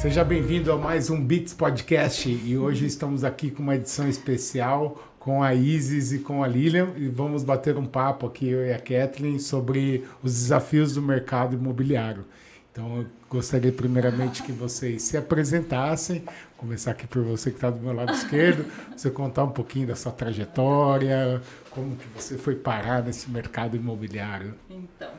[0.00, 4.96] Seja bem-vindo a mais um Beats Podcast e hoje estamos aqui com uma edição especial
[5.18, 8.72] com a Isis e com a Lilian e vamos bater um papo aqui, eu e
[8.72, 12.24] a Kathleen, sobre os desafios do mercado imobiliário.
[12.72, 16.24] Então, eu gostaria primeiramente que vocês se apresentassem,
[16.56, 18.64] começar aqui por você que está do meu lado esquerdo,
[18.96, 24.54] você contar um pouquinho da sua trajetória, como que você foi parar nesse mercado imobiliário.
[24.70, 25.10] Então,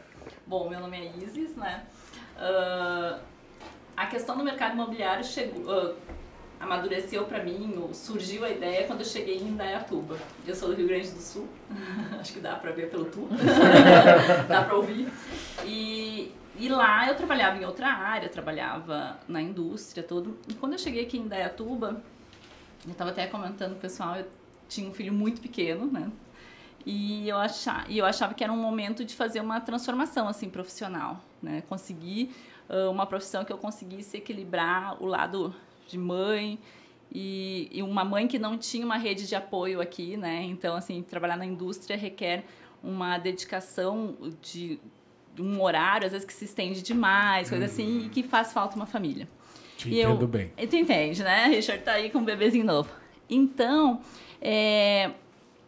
[0.48, 1.84] bom, meu nome é Isis, né?
[2.36, 3.32] Uh,
[3.95, 5.95] a questão do mercado imobiliário chegou, uh,
[6.59, 10.18] amadureceu para mim, ou surgiu a ideia quando eu cheguei em Indaiatuba.
[10.45, 11.47] Eu sou do Rio Grande do Sul,
[12.19, 13.27] acho que dá para ver pelo tu,
[14.47, 15.07] dá para ouvir.
[15.65, 20.37] E, e lá eu trabalhava em outra área, trabalhava na indústria, tudo.
[20.47, 22.01] E quando eu cheguei aqui em Indaiatuba,
[22.85, 24.25] eu estava até comentando com o pessoal, eu
[24.68, 26.11] tinha um filho muito pequeno, né?
[26.85, 30.49] E eu, achava, e eu achava que era um momento de fazer uma transformação assim
[30.49, 31.61] profissional, né?
[31.69, 32.33] Conseguir
[32.89, 35.53] uma profissão que eu conseguisse equilibrar o lado
[35.88, 36.59] de mãe
[37.14, 40.44] e, e, uma mãe que não tinha uma rede de apoio aqui, né?
[40.44, 42.45] Então, assim, trabalhar na indústria requer
[42.81, 44.80] uma dedicação de,
[45.35, 48.78] de um horário, às vezes que se estende demais, coisa assim, e que faz falta
[48.78, 49.28] uma família.
[49.78, 50.53] Te e entendo eu, bem.
[50.69, 51.47] Tu entende, né?
[51.47, 52.89] Richard tá aí com um bebezinho novo.
[53.30, 54.02] Então,
[54.41, 55.11] é,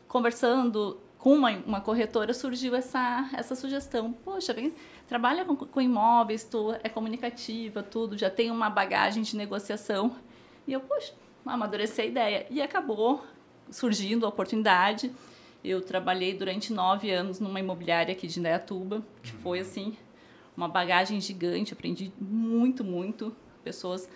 [0.07, 4.13] conversando com uma, uma corretora, surgiu essa, essa sugestão.
[4.13, 4.73] Poxa, vem
[5.07, 10.15] trabalha com, com imóveis, tu é comunicativa, tudo, já tem uma bagagem de negociação.
[10.67, 11.13] E eu, poxa,
[11.45, 12.47] amadureci a ideia.
[12.49, 13.23] E acabou
[13.69, 15.11] surgindo a oportunidade.
[15.63, 19.95] Eu trabalhei durante nove anos numa imobiliária aqui de Indaiatuba, que foi, assim,
[20.55, 21.73] uma bagagem gigante.
[21.73, 23.35] Aprendi muito, muito.
[23.63, 24.09] Pessoas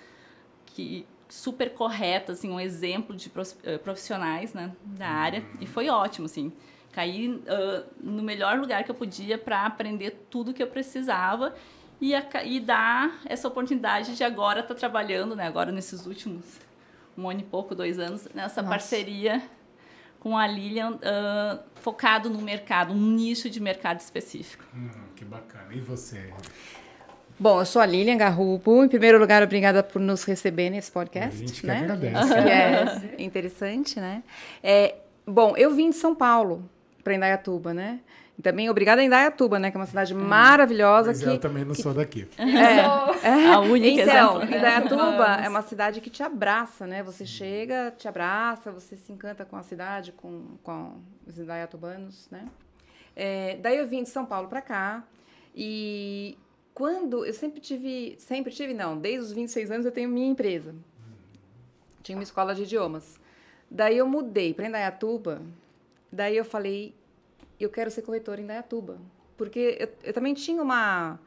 [0.66, 3.32] que super corretas, assim, um exemplo de
[3.64, 5.46] eh, profissionais né, da área.
[5.60, 6.52] E foi ótimo, assim
[6.98, 11.54] caí uh, no melhor lugar que eu podia para aprender tudo que eu precisava
[12.02, 15.46] e, a, e dar essa oportunidade de agora estar tá trabalhando, né?
[15.46, 16.44] Agora nesses últimos
[17.16, 18.64] um ano e pouco, dois anos, nessa Nossa.
[18.64, 19.44] parceria
[20.20, 24.66] com a Lilian, uh, focado no mercado, um nicho de mercado específico.
[24.76, 25.68] Hum, que bacana.
[25.72, 26.34] E você?
[27.40, 28.84] Bom, eu sou a Lilian Garrupo.
[28.84, 31.44] Em primeiro lugar, obrigada por nos receber nesse podcast.
[31.44, 31.78] A gente que né?
[31.78, 32.34] agradece.
[32.34, 34.24] Que é interessante, né?
[34.64, 34.96] É,
[35.28, 36.68] bom, eu vim de São Paulo
[37.08, 38.02] para Indaiatuba, né?
[38.38, 39.72] E também obrigada a Indaiatuba, né?
[39.72, 40.20] Que é uma cidade hum.
[40.20, 41.08] maravilhosa.
[41.08, 42.28] Mas que, eu também não que, sou daqui.
[42.38, 44.58] É, é, a única Então, exemplo.
[44.58, 47.02] Indaiatuba é uma cidade que te abraça, né?
[47.04, 52.46] Você chega, te abraça, você se encanta com a cidade, com, com os indaiatubanos, né?
[53.16, 55.04] É, daí eu vim de São Paulo para cá
[55.56, 56.38] e
[56.74, 60.76] quando eu sempre tive, sempre tive não, desde os 26 anos eu tenho minha empresa.
[62.04, 63.18] Tinha uma escola de idiomas.
[63.72, 65.42] Daí eu mudei para Indaiatuba
[66.12, 66.94] Daí eu falei,
[67.64, 69.00] eu quero ser corretora em Dayatuba.
[69.36, 71.20] Porque eu, eu também tinha uma,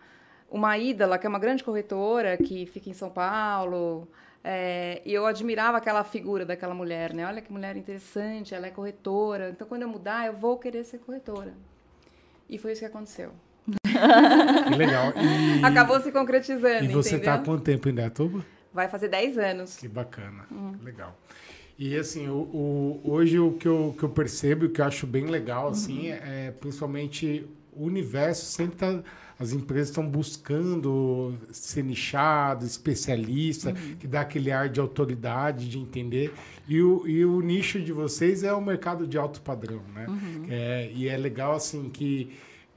[0.50, 4.08] uma ídola, que é uma grande corretora, que fica em São Paulo.
[4.42, 7.26] É, e eu admirava aquela figura daquela mulher, né?
[7.26, 9.50] Olha que mulher interessante, ela é corretora.
[9.50, 11.52] Então, quando eu mudar, eu vou querer ser corretora.
[12.48, 13.32] E foi isso que aconteceu.
[14.66, 15.12] Que legal.
[15.16, 15.64] E...
[15.64, 16.84] Acabou se concretizando.
[16.84, 18.44] E você está há quanto tempo em Dayatuba?
[18.72, 19.76] Vai fazer 10 anos.
[19.76, 20.46] Que bacana.
[20.50, 20.74] Hum.
[20.82, 21.14] Legal.
[21.80, 25.06] E assim, o, o, hoje o que eu, que eu percebo e que eu acho
[25.06, 26.14] bem legal, assim, uhum.
[26.14, 29.02] é principalmente o universo sempre tá,
[29.38, 33.96] as empresas estão buscando ser nichado, especialista, uhum.
[33.98, 36.34] que dá aquele ar de autoridade, de entender.
[36.68, 40.04] E o, e o nicho de vocês é o mercado de alto padrão, né?
[40.06, 40.46] Uhum.
[40.50, 42.30] É, e é legal, assim, que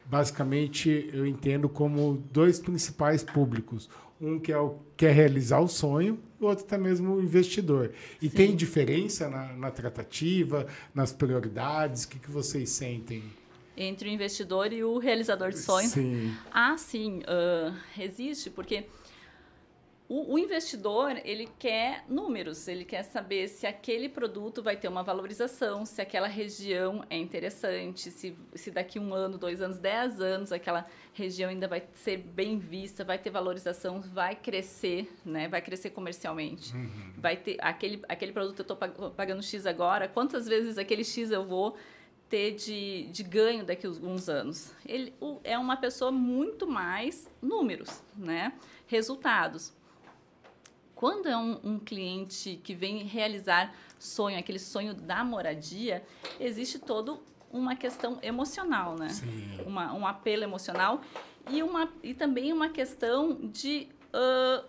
[0.05, 3.89] basicamente eu entendo como dois principais públicos.
[4.21, 7.91] Um que é o quer realizar o sonho, o outro até mesmo o investidor.
[8.21, 8.35] E Sim.
[8.35, 12.03] tem diferença na, na, tratativa, nas prioridades?
[12.03, 13.23] O que, que vocês sentem?
[13.75, 15.89] Entre o investidor e o realizador de sonho?
[15.89, 16.33] Sim.
[16.51, 17.21] Ah, sim.
[17.21, 18.85] Uh, existe, porque
[20.13, 25.01] o, o, investidor, ele quer números, ele quer saber se aquele produto vai ter uma
[25.01, 30.51] valorização, se aquela região é interessante, se, se daqui um ano, dois anos, dez anos,
[30.51, 35.47] aquela região ainda vai ser bem vista, vai ter valorização, vai crescer, né?
[35.47, 36.75] Vai crescer comercialmente.
[36.75, 37.13] Uhum.
[37.17, 38.77] Vai ter aquele, aquele produto eu estou
[39.15, 41.75] pagando X agora, quantas vezes aquele X eu vou
[42.29, 44.75] ter de, de ganho daqui a alguns anos?
[44.85, 48.53] Ele o, é uma pessoa muito mais números, né?
[48.85, 49.73] Resultados.
[51.03, 56.01] Quando é um, um cliente que vem realizar sonho, aquele sonho da moradia,
[56.39, 57.19] existe todo
[57.51, 59.09] uma questão emocional, né?
[59.09, 59.59] Sim.
[59.65, 61.01] Uma, um apelo emocional
[61.49, 64.65] e, uma, e também uma questão de uh,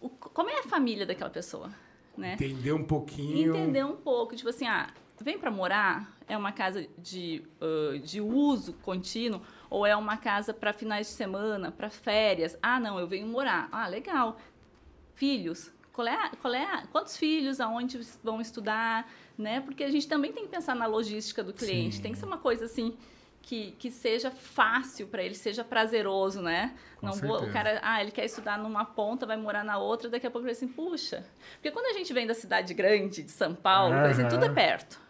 [0.00, 1.70] o, como é a família daquela pessoa,
[2.18, 2.32] né?
[2.32, 3.54] Entender um pouquinho.
[3.54, 4.88] Entender um pouco, tipo assim, ah,
[5.20, 9.40] vem para morar, é uma casa de, uh, de uso contínuo
[9.70, 12.58] ou é uma casa para finais de semana, para férias?
[12.60, 13.68] Ah, não, eu venho morar.
[13.70, 14.36] Ah, legal
[15.14, 19.08] filhos, qual é, qual é, quantos filhos, aonde vão estudar,
[19.38, 19.60] né?
[19.60, 21.96] Porque a gente também tem que pensar na logística do cliente.
[21.96, 22.02] Sim.
[22.02, 22.96] Tem que ser uma coisa assim
[23.44, 26.74] que, que seja fácil para ele, seja prazeroso, né?
[26.98, 30.08] Com não vou, o cara, ah, ele quer estudar numa ponta, vai morar na outra,
[30.08, 31.24] daqui a pouco ele vai assim, puxa.
[31.54, 34.04] Porque quando a gente vem da cidade grande, de São Paulo, uhum.
[34.04, 35.03] assim, tudo é perto.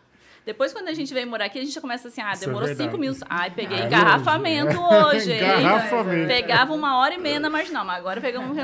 [0.44, 2.68] Depois, quando a gente vem morar aqui, a gente já começa assim, ah, é demorou
[2.68, 3.22] é cinco minutos.
[3.28, 5.32] Ai, peguei ah, engarrafamento hoje.
[5.36, 6.26] engarrafamento.
[6.28, 8.56] Pegava uma hora e meia na marginal, mas agora pegamos...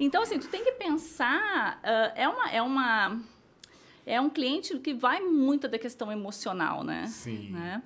[0.00, 1.80] Então, assim, tu tem que pensar...
[1.84, 2.50] Uh, é uma...
[2.50, 3.20] É uma
[4.06, 7.06] é um cliente que vai muito da questão emocional, né?
[7.08, 7.50] Sim.
[7.50, 7.82] Né?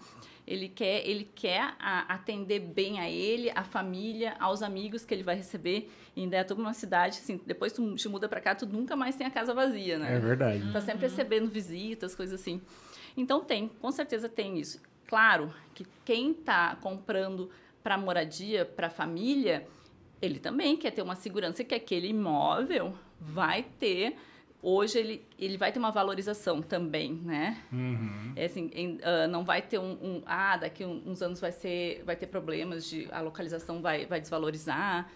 [0.47, 5.23] Ele quer, ele quer a, atender bem a ele, a família, aos amigos que ele
[5.23, 5.91] vai receber.
[6.15, 8.95] E ainda é toda uma cidade, assim, depois tu te muda para cá, tu nunca
[8.95, 10.17] mais tem a casa vazia, né?
[10.17, 10.73] É verdade.
[10.73, 12.61] Tá sempre recebendo visitas, coisas assim.
[13.21, 14.81] Então tem, com certeza tem isso.
[15.07, 17.51] Claro que quem está comprando
[17.83, 19.67] para moradia, para família,
[20.21, 24.17] ele também quer ter uma segurança que aquele imóvel vai ter
[24.63, 27.63] hoje ele, ele vai ter uma valorização também, né?
[27.73, 28.33] Uhum.
[28.37, 32.03] É assim, em, uh, não vai ter um, um, ah, daqui uns anos vai ser,
[32.05, 35.11] vai ter problemas de a localização vai, vai desvalorizar,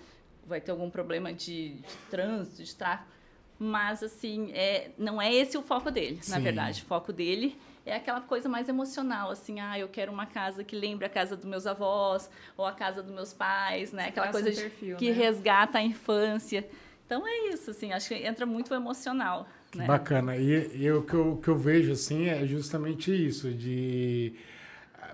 [0.46, 3.10] vai ter algum problema de, de trânsito, de tráfego,
[3.58, 6.32] mas assim é, não é esse o foco dele, Sim.
[6.32, 10.26] na verdade, o foco dele é aquela coisa mais emocional, assim, ah, eu quero uma
[10.26, 14.08] casa que lembre a casa dos meus avós ou a casa dos meus pais, né?
[14.08, 15.16] Aquela coisa um perfil, que né?
[15.16, 16.66] resgata a infância.
[17.06, 19.46] Então é isso, assim, acho que entra muito o emocional.
[19.74, 19.86] Né?
[19.86, 20.36] Bacana.
[20.36, 24.32] E, e o que eu, que eu vejo, assim, é justamente isso, de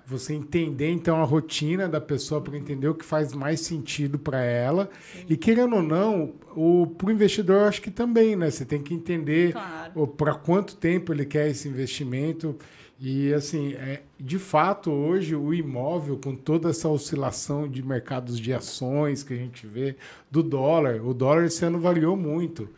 [0.07, 4.43] você entender então a rotina da pessoa para entender o que faz mais sentido para
[4.43, 5.25] ela Sim.
[5.29, 8.81] e querendo ou não o para o investidor eu acho que também né você tem
[8.81, 10.07] que entender claro.
[10.09, 12.57] para quanto tempo ele quer esse investimento
[13.01, 18.53] e assim é, de fato hoje o imóvel com toda essa oscilação de mercados de
[18.53, 19.97] ações que a gente vê
[20.31, 22.69] do dólar o dólar esse ano variou muito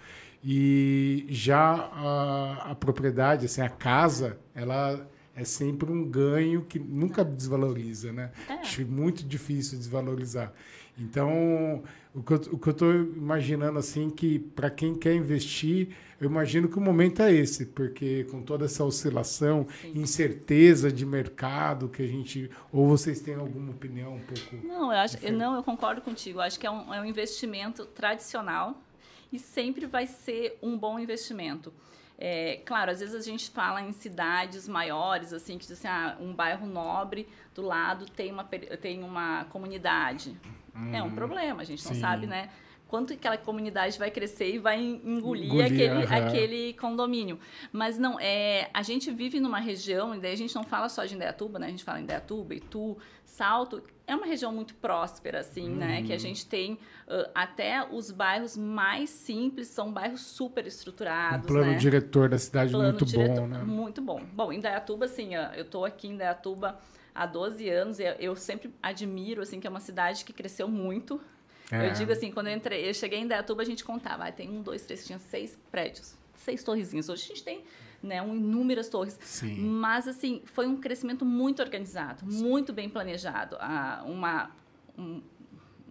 [0.45, 7.25] e já a, a propriedade assim a casa ela é sempre um ganho que nunca
[7.25, 8.31] desvaloriza, né?
[8.49, 8.55] É.
[8.55, 10.53] Acho muito difícil desvalorizar.
[10.99, 11.83] Então,
[12.15, 15.89] o que eu estou imaginando assim que para quem quer investir,
[16.21, 19.93] eu imagino que o momento é esse, porque com toda essa oscilação, Sim.
[20.01, 24.67] incerteza de mercado que a gente, ou vocês têm alguma opinião um pouco?
[24.67, 26.39] Não, eu acho, eu, não, eu concordo contigo.
[26.39, 28.79] Eu acho que é um, é um investimento tradicional
[29.33, 31.73] e sempre vai ser um bom investimento.
[32.25, 36.33] É, claro, às vezes a gente fala em cidades maiores, assim, que assim, ah, um
[36.33, 40.39] bairro nobre do lado tem uma, tem uma comunidade.
[40.73, 41.15] Hum, é um uhum.
[41.17, 42.01] problema, a gente não sim.
[42.01, 42.49] sabe, né?
[42.93, 46.29] Quanto aquela comunidade vai crescer e vai engolir, engolir aquele, uhum.
[46.29, 47.39] aquele condomínio.
[47.73, 51.03] Mas não, é, a gente vive numa região, e daí a gente não fala só
[51.07, 51.69] de Indaiatuba, né?
[51.69, 53.83] A gente fala Indaiatuba, Itu, Salto.
[54.07, 55.77] É uma região muito próspera, assim, uhum.
[55.77, 56.03] né?
[56.03, 61.49] Que a gente tem uh, até os bairros mais simples, são bairros super estruturados, O
[61.49, 61.79] plano né?
[61.79, 63.63] diretor da cidade plano muito diretor, bom, né?
[63.63, 64.23] Muito bom.
[64.35, 66.79] Bom, Indaiatuba, assim, eu tô aqui em Indaiatuba
[67.15, 71.19] há 12 anos e eu sempre admiro, assim, que é uma cidade que cresceu muito,
[71.71, 71.89] é.
[71.89, 74.51] Eu digo assim, quando eu entrei, eu cheguei em Dayatuba, a gente contava, ah, tem
[74.51, 77.09] um, dois, três, tinha seis prédios, seis torrezinhas.
[77.09, 77.65] Hoje a gente tem
[78.03, 79.19] né, um, inúmeras torres.
[79.23, 79.57] Sim.
[79.57, 82.43] Mas, assim, foi um crescimento muito organizado, Sim.
[82.43, 83.57] muito bem planejado.
[83.61, 84.51] Ah, uma,
[84.99, 85.23] um,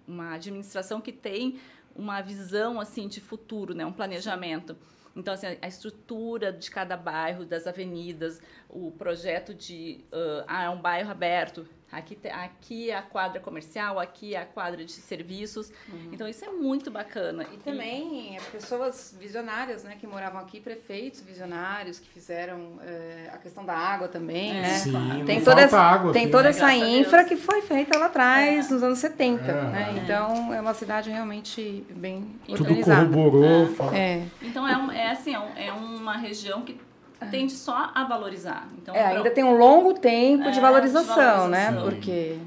[0.07, 1.59] uma administração que tem
[1.95, 4.77] uma visão, assim, de futuro, né, um planejamento.
[5.15, 10.05] Então, assim, a estrutura de cada bairro, das avenidas, o projeto de...
[10.11, 14.45] Uh, ah, é um bairro aberto, Aqui, aqui é a quadra comercial, aqui é a
[14.45, 15.71] quadra de serviços.
[15.91, 16.09] Uhum.
[16.13, 17.45] Então, isso é muito bacana.
[17.53, 18.41] E também e...
[18.51, 19.97] pessoas visionárias, né?
[19.99, 24.69] Que moravam aqui, prefeitos visionários, que fizeram é, a questão da água também, é, né?
[24.77, 28.73] Sim, tem toda, essa, água, tem toda essa infra que foi feita lá atrás, é.
[28.73, 29.53] nos anos 70, é.
[29.53, 30.01] né?
[30.01, 33.05] Então, é uma cidade realmente bem Tudo organizada.
[33.05, 33.93] Tudo corroborou.
[33.93, 34.23] É.
[34.41, 36.79] Então, é, um, é assim, é uma região que
[37.27, 38.67] tende só a valorizar.
[38.77, 41.81] Então, é, ainda tem um longo tempo é, de, valorização, de, valorização, né?
[41.81, 42.37] Porque...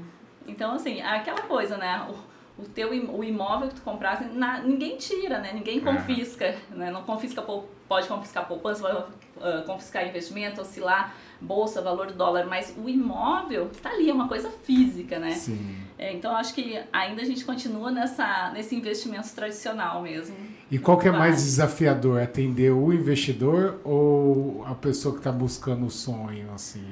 [0.47, 2.07] Então, assim, é aquela coisa, né?
[2.09, 5.51] O, o teu o imóvel que tu compraste, na, ninguém tira, né?
[5.53, 5.81] Ninguém é.
[5.81, 6.91] confisca, né?
[6.91, 12.75] Não confisca, pode confiscar poupança, pode uh, confiscar investimento, oscilar bolsa, valor do dólar, mas
[12.77, 15.31] o imóvel está ali, é uma coisa física, né?
[15.31, 15.75] Sim.
[15.97, 20.35] É, então, acho que ainda a gente continua nessa, nesse investimento tradicional mesmo.
[20.71, 25.85] E qual que é mais desafiador, atender o investidor ou a pessoa que está buscando
[25.85, 26.83] o sonho, assim?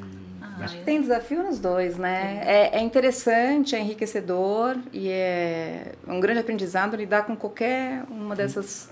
[0.41, 2.41] Ah, Acho que tem desafio nos dois, né?
[2.45, 8.89] É, é, interessante, é enriquecedor e é um grande aprendizado lidar com qualquer uma dessas,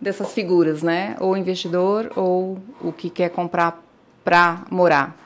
[0.00, 1.16] dessas figuras, né?
[1.20, 3.80] Ou o investidor ou o que quer comprar
[4.24, 5.25] para morar.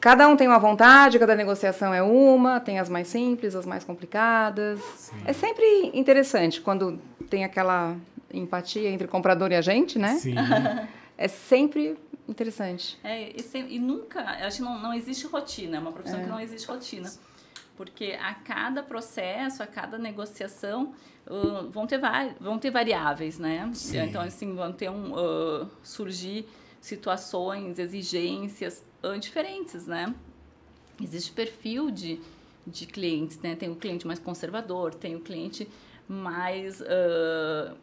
[0.00, 3.82] Cada um tem uma vontade, cada negociação é uma, tem as mais simples, as mais
[3.82, 4.80] complicadas.
[4.96, 5.16] Sim.
[5.24, 6.98] É sempre interessante quando
[7.30, 7.96] tem aquela
[8.32, 10.16] empatia entre o comprador e a gente, né?
[10.16, 10.34] Sim.
[11.18, 11.96] É sempre
[12.28, 12.98] interessante.
[13.02, 16.26] É, e, sem- e nunca, acho que não, não existe rotina, é uma profissão que
[16.28, 17.10] não existe rotina.
[17.74, 20.92] Porque a cada processo, a cada negociação,
[21.26, 21.98] uh, vão, ter
[22.38, 23.70] vão ter variáveis, né?
[23.72, 24.00] Sim.
[24.00, 26.46] Então, assim, vão ter um, uh, surgir
[26.86, 28.84] situações, exigências
[29.20, 30.14] diferentes, né?
[31.02, 32.20] Existe perfil de,
[32.66, 33.54] de clientes, né?
[33.54, 35.68] Tem o cliente mais conservador, tem o cliente
[36.08, 36.80] mais...
[36.80, 37.76] uh,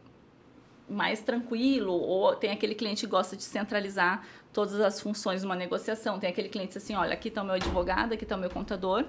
[0.89, 5.55] mais tranquilo, ou tem aquele cliente que gosta de centralizar todas as funções de uma
[5.55, 6.19] negociação.
[6.19, 9.05] Tem aquele cliente assim, olha, aqui está o meu advogado, aqui está o meu contador,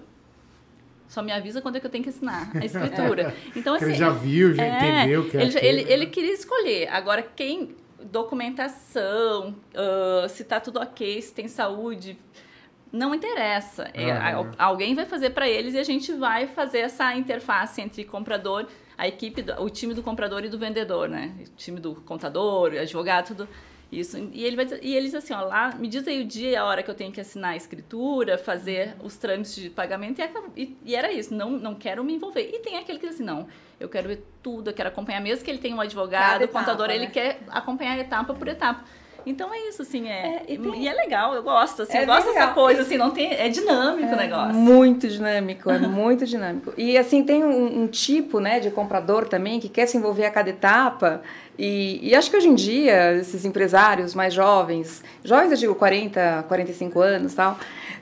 [1.08, 3.34] só me avisa quando é que eu tenho que assinar a escritura.
[3.54, 6.32] Então, assim, ele já viu, já é, entendeu que é ele, aquele, ele, ele queria
[6.32, 6.88] escolher.
[6.88, 7.74] Agora, quem.
[8.10, 12.16] Documentação, ah, se tá tudo ok, se tem saúde.
[12.92, 13.90] Não interessa.
[14.12, 18.66] A- alguém vai fazer para eles e a gente vai fazer essa interface entre comprador,
[18.96, 21.34] a equipe, do- o time do comprador e do vendedor, né?
[21.40, 23.48] O time do contador, advogado, tudo
[23.90, 24.16] isso.
[24.32, 26.64] E ele vai e eles assim, ó, lá, me diz aí o dia e a
[26.64, 30.76] hora que eu tenho que assinar a escritura, fazer os trâmites de pagamento e, e,
[30.84, 32.48] e era isso, não, não quero me envolver.
[32.48, 35.44] E tem aquele que diz assim, não, eu quero ver tudo, eu quero acompanhar, mesmo
[35.44, 37.10] que ele tenha um advogado, o contador, etapa, ele né?
[37.10, 38.84] quer acompanhar etapa por etapa.
[39.26, 40.12] Então é isso, assim, é.
[40.26, 42.98] É, e e, tem- é legal, eu gosto, assim, É eu gosto dessa coisa, assim,
[42.98, 43.32] não tem.
[43.32, 44.54] É dinâmico o negócio.
[44.54, 46.74] Muito dinâmico, é muito dinâmico.
[46.76, 50.30] E assim, tem um, um tipo né, de comprador também que quer se envolver a
[50.30, 51.22] cada etapa.
[51.58, 56.44] E, e acho que hoje em dia, esses empresários mais jovens, jovens eu digo 40,
[56.48, 57.58] 45 anos tal,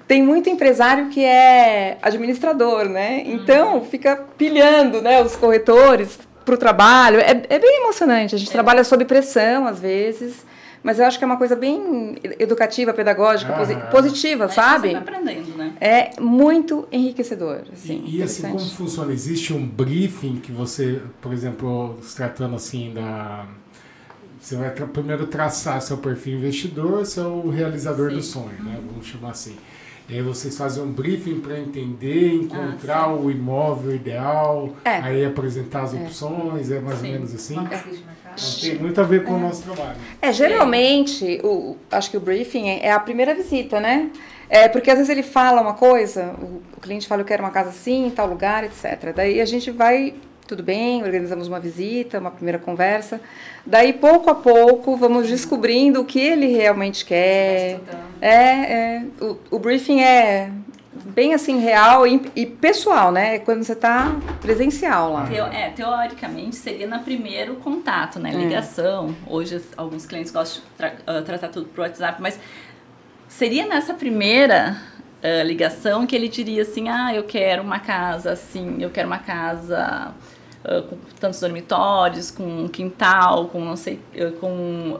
[0.08, 3.22] tem muito empresário que é administrador, né?
[3.26, 7.18] Então fica pilhando né, os corretores para o trabalho.
[7.20, 8.34] É, é bem emocionante.
[8.34, 10.44] A gente trabalha sob pressão às vezes.
[10.82, 13.86] Mas eu acho que é uma coisa bem educativa, pedagógica, Aham.
[13.90, 14.88] positiva, Aí sabe?
[14.88, 15.72] Você vai aprendendo, né?
[15.80, 17.62] É muito enriquecedor.
[17.72, 19.12] Assim, E, e assim, como funciona?
[19.12, 23.46] Existe um briefing que você, por exemplo, se tratando assim da.
[24.40, 28.32] Você vai tra- primeiro traçar seu perfil investidor, seu realizador do Sim.
[28.32, 28.80] sonho, né?
[28.90, 29.56] Vamos chamar assim.
[30.08, 34.96] E aí vocês fazem um briefing para entender, encontrar o imóvel ideal, É.
[34.98, 37.06] aí apresentar as opções, é mais Sim.
[37.06, 37.54] ou menos assim.
[37.56, 37.68] Uma
[38.60, 39.96] tem muito a ver com o nosso trabalho.
[40.20, 44.10] É, geralmente, o, acho que o briefing é, é a primeira visita, né?
[44.48, 47.50] É, porque às vezes ele fala uma coisa, o, o cliente fala, eu quero uma
[47.50, 49.12] casa assim, em tal lugar, etc.
[49.14, 50.14] Daí a gente vai,
[50.46, 53.20] tudo bem, organizamos uma visita, uma primeira conversa.
[53.64, 57.80] Daí, pouco a pouco, vamos descobrindo o que ele realmente quer.
[58.20, 60.50] É, é, o, o briefing é
[60.92, 63.36] bem assim, real e, e pessoal, né?
[63.36, 65.26] É quando você está presencial lá.
[65.26, 68.30] Teo- é, teoricamente seria no primeiro contato, né?
[68.30, 68.36] É.
[68.36, 69.14] Ligação.
[69.26, 72.38] Hoje alguns clientes gostam de tra- ah, tratar tudo pro WhatsApp, mas
[73.28, 74.76] seria nessa primeira
[75.22, 79.18] ah, ligação que ele diria assim: ah, eu quero uma casa assim, eu quero uma
[79.18, 80.12] casa
[80.64, 83.98] ah, com tantos dormitórios, com um quintal, com não sei,
[84.40, 84.98] com,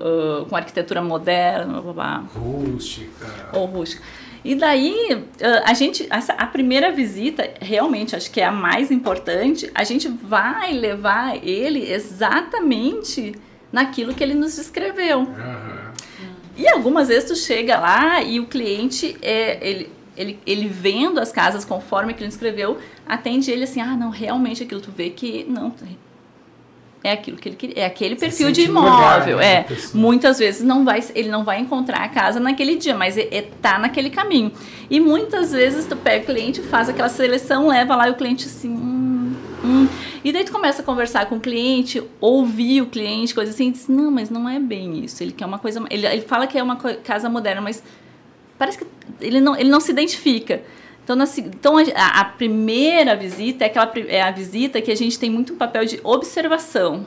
[0.49, 3.27] com arquitetura moderna, blá, blá, blá Rústica.
[3.53, 4.03] ou rústica.
[4.45, 5.25] E daí,
[5.65, 10.09] a gente, essa, a primeira visita, realmente, acho que é a mais importante, a gente
[10.09, 13.35] vai levar ele exatamente
[13.71, 15.21] naquilo que ele nos descreveu.
[15.21, 15.93] Aham.
[16.57, 21.33] E algumas vezes tu chega lá e o cliente, é, ele, ele, ele vendo as
[21.33, 25.45] casas conforme que ele escreveu, atende ele assim, ah, não, realmente aquilo, tu vê que
[25.49, 25.73] não,
[27.05, 29.67] é aquilo que ele queria, é aquele perfil de imóvel, né, é.
[29.93, 33.43] Muitas vezes não vai, ele não vai encontrar a casa naquele dia, mas é, é
[33.43, 34.53] tá naquele caminho.
[34.89, 38.47] E muitas vezes tu pega o cliente, faz aquela seleção, leva lá e o cliente
[38.47, 39.89] assim, hum, hum.
[40.25, 43.73] E daí tu começa a conversar com o cliente, ouvir o cliente, coisa assim, e
[43.73, 45.23] diz, não, mas não é bem isso.
[45.23, 47.83] Ele quer uma coisa, ele, ele fala que é uma casa moderna, mas
[48.57, 48.87] parece que
[49.21, 50.63] ele não, ele não se identifica.
[51.05, 55.19] Então, na, então a, a primeira visita é, aquela, é a visita que a gente
[55.19, 57.05] tem muito um papel de observação.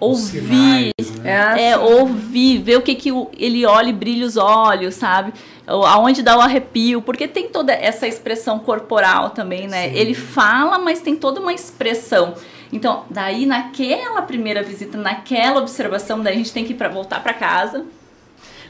[0.00, 1.54] Ouvir, sinais, né?
[1.60, 5.32] É, é, ouvir, ver o que, que o- ele olha e brilha os olhos, sabe?
[5.66, 9.88] Ou Aonde dá o arrepio, porque tem toda essa expressão corporal também, né?
[9.88, 9.96] Sim.
[9.96, 12.34] Ele fala, mas tem toda uma expressão.
[12.72, 17.20] Então, daí naquela primeira visita, naquela observação, daí a gente tem que ir pra, voltar
[17.22, 17.84] para casa,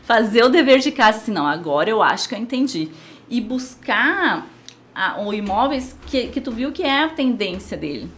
[0.05, 2.89] fazer o dever de casa, assim, não, agora eu acho que eu entendi.
[3.31, 4.47] E buscar
[4.95, 8.11] a, o imóveis que, que tu viu que é a tendência dele.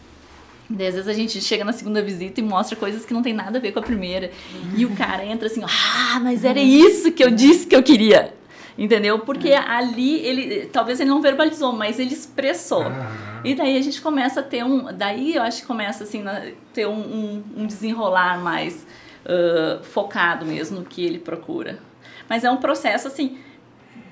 [0.69, 3.33] Daí, às vezes a gente chega na segunda visita e mostra coisas que não tem
[3.33, 4.31] nada a ver com a primeira.
[4.77, 8.33] E o cara entra assim, ah, mas era isso que eu disse que eu queria.
[8.79, 9.19] Entendeu?
[9.19, 12.83] Porque ali ele, talvez ele não verbalizou, mas ele expressou.
[12.83, 13.31] Aham.
[13.45, 14.93] E daí a gente começa a ter um.
[14.93, 18.87] Daí eu acho que começa assim, a ter um, um, um desenrolar mais
[19.27, 21.79] ah, focado mesmo no que ele procura.
[22.29, 23.39] Mas é um processo assim.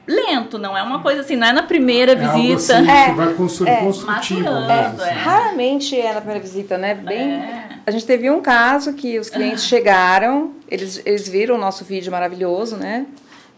[0.09, 2.79] Lento, não é uma coisa assim, não é na primeira É algo visita.
[2.79, 5.11] assim, É, vai constru- é, construtivo maturando, é.
[5.11, 5.19] assim.
[5.21, 6.95] Raramente é na primeira visita, né?
[6.95, 7.69] Bem, É.
[7.87, 12.11] A gente teve um caso que os clientes chegaram, eles, eles viram o nosso vídeo
[12.13, 13.07] maravilhoso, né?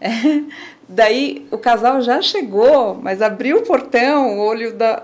[0.01, 0.09] É,
[0.89, 5.03] daí o casal já chegou, mas abriu o portão, o olho da,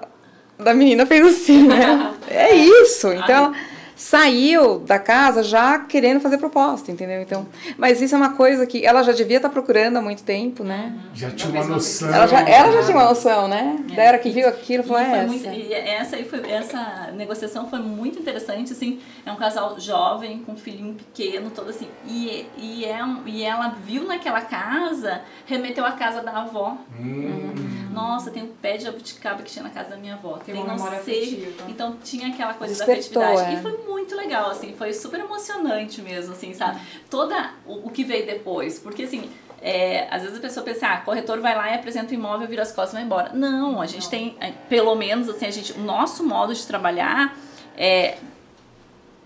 [0.59, 2.13] da menina fez assim, né?
[2.29, 3.13] É isso.
[3.13, 3.53] Então
[3.97, 7.23] saiu da casa já querendo fazer proposta, entendeu?
[7.23, 7.47] Então,
[7.79, 10.95] mas isso é uma coisa que ela já devia estar procurando há muito tempo, né?
[11.15, 12.15] Já tinha uma noção.
[12.15, 13.85] Ela já, ela já tinha uma noção, né?
[13.91, 13.95] É.
[13.95, 15.27] Da era que viu aquilo, falou, é essa.
[15.27, 20.41] Muito, e essa, aí foi, essa negociação foi muito interessante, assim, é um casal jovem,
[20.41, 25.87] com um filhinho pequeno, todo assim, e, e, é, e ela viu naquela casa, remeteu
[25.87, 26.77] à casa da avó.
[27.01, 27.77] Hum.
[27.97, 30.37] Nossa, tem um pé de jabuticaba que tinha na casa da minha avó.
[30.37, 31.23] Tem, tem uma não sei.
[31.23, 31.65] Afetiva.
[31.67, 33.57] Então tinha aquela coisa Despertou, da afetividade.
[33.57, 33.59] É.
[33.59, 36.81] E foi muito legal, assim, foi super emocionante mesmo, assim, sabe?
[37.11, 40.97] Toda o, o que veio depois, porque assim, é, às vezes a pessoa pensa, ah,
[40.99, 43.33] corretor vai lá e apresenta o imóvel, vira as costas e vai embora.
[43.33, 44.11] Não, a gente Não.
[44.11, 47.37] tem, é, pelo menos assim, a gente, o nosso modo de trabalhar
[47.77, 48.19] é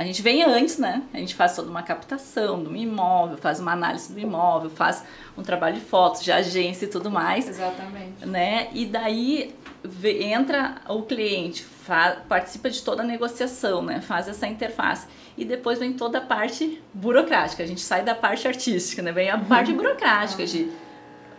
[0.00, 1.02] a gente vem antes, né?
[1.12, 5.04] A gente faz toda uma captação do imóvel, faz uma análise do imóvel, faz
[5.36, 7.46] um trabalho de fotos, de agência e tudo mais.
[7.46, 8.24] Exatamente.
[8.24, 8.68] Né?
[8.72, 9.54] E daí
[10.04, 14.00] entra o cliente, faz, participa de toda a negociação, né?
[14.00, 15.06] Faz essa interface.
[15.36, 17.62] E depois vem toda a parte burocrática.
[17.62, 19.12] A gente sai da parte artística, né?
[19.12, 20.62] Vem a parte burocrática de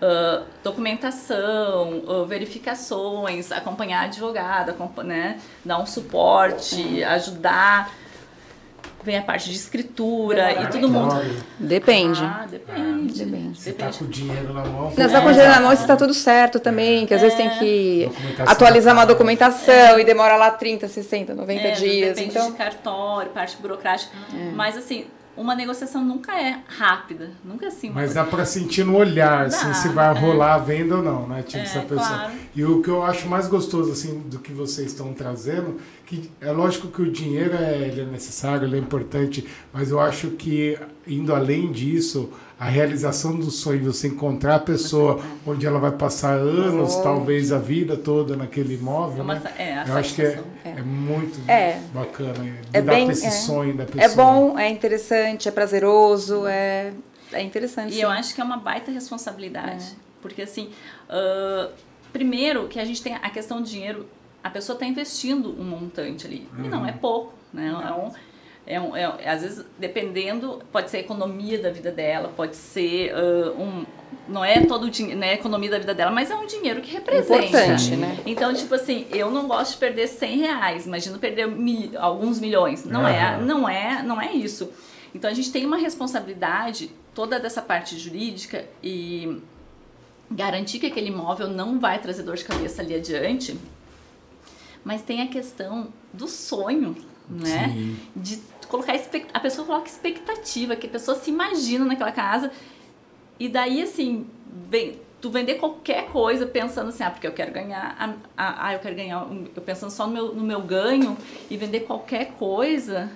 [0.01, 5.39] uh, documentação, uh, verificações, acompanhar advogado, né?
[5.63, 7.93] Dar um suporte, ajudar
[9.03, 11.15] vem a parte de escritura e todo mundo.
[11.59, 12.23] Depende.
[12.23, 13.25] Ah, depende.
[13.25, 13.61] depende.
[13.61, 14.83] Você tá com o dinheiro na mão.
[14.83, 17.23] Não, você tá com o dinheiro na mão, está tudo certo também, que às é.
[17.23, 18.11] vezes tem que
[18.45, 20.01] atualizar uma documentação é.
[20.01, 22.15] e demora lá 30, 60, 90 é, dias.
[22.15, 22.51] Depende então...
[22.51, 24.11] de cartório, parte burocrática.
[24.33, 24.51] É.
[24.51, 25.05] Mas assim,
[25.35, 27.89] uma negociação nunca é rápida, nunca é assim.
[27.89, 31.27] Mas dá para sentir no olhar, dá, assim, se vai rolar a venda ou não,
[31.27, 31.41] né?
[31.43, 31.97] Tipo, é, essa pessoa.
[31.97, 32.33] Claro.
[32.55, 36.51] E o que eu acho mais gostoso, assim, do que vocês estão trazendo, que é
[36.51, 40.77] lógico que o dinheiro é, ele é necessário, ele é importante, mas eu acho que,
[41.07, 42.29] indo além disso,
[42.61, 47.01] a realização do sonho, você encontrar a pessoa onde ela vai passar anos, oh.
[47.01, 49.41] talvez a vida toda naquele imóvel, né?
[49.57, 50.69] É, Eu acho que é, é.
[50.69, 51.79] é muito é.
[51.91, 53.31] bacana é dar bem, esse é.
[53.31, 54.03] sonho da pessoa.
[54.03, 56.93] É bom, é interessante, é prazeroso, é,
[57.31, 57.93] é interessante.
[57.93, 58.03] E sim.
[58.03, 59.95] eu acho que é uma baita responsabilidade, é.
[60.21, 60.69] porque assim,
[61.09, 61.71] uh,
[62.13, 64.05] primeiro que a gente tem a questão do dinheiro,
[64.43, 66.65] a pessoa está investindo um montante ali, uhum.
[66.65, 67.69] e não é pouco, né?
[67.69, 68.11] É um,
[68.65, 73.13] é, um, é, às vezes, dependendo, pode ser a economia da vida dela, pode ser
[73.13, 73.85] uh, um.
[74.27, 76.79] Não é todo o dinheiro, né, a economia da vida dela, mas é um dinheiro
[76.79, 77.45] que representa.
[77.45, 78.17] Importante, né?
[78.25, 82.85] Então, tipo assim, eu não gosto de perder 100 reais, imagino perder mil, alguns milhões.
[82.85, 83.07] Não, uhum.
[83.07, 84.71] é, não, é, não é isso.
[85.13, 89.41] Então, a gente tem uma responsabilidade toda dessa parte jurídica e
[90.29, 93.57] garantir que aquele imóvel não vai trazer dor de cabeça ali adiante.
[94.83, 96.95] Mas tem a questão do sonho,
[97.31, 97.69] né?
[97.69, 97.97] Sim.
[98.15, 98.93] De colocar
[99.33, 102.51] a pessoa coloca expectativa, que a pessoa se imagina naquela casa.
[103.39, 104.27] E daí, assim,
[104.69, 107.95] vem, tu vender qualquer coisa pensando assim, ah, porque eu quero ganhar,
[108.37, 111.17] ah, ah eu quero ganhar, eu pensando só no meu, no meu ganho
[111.49, 113.09] e vender qualquer coisa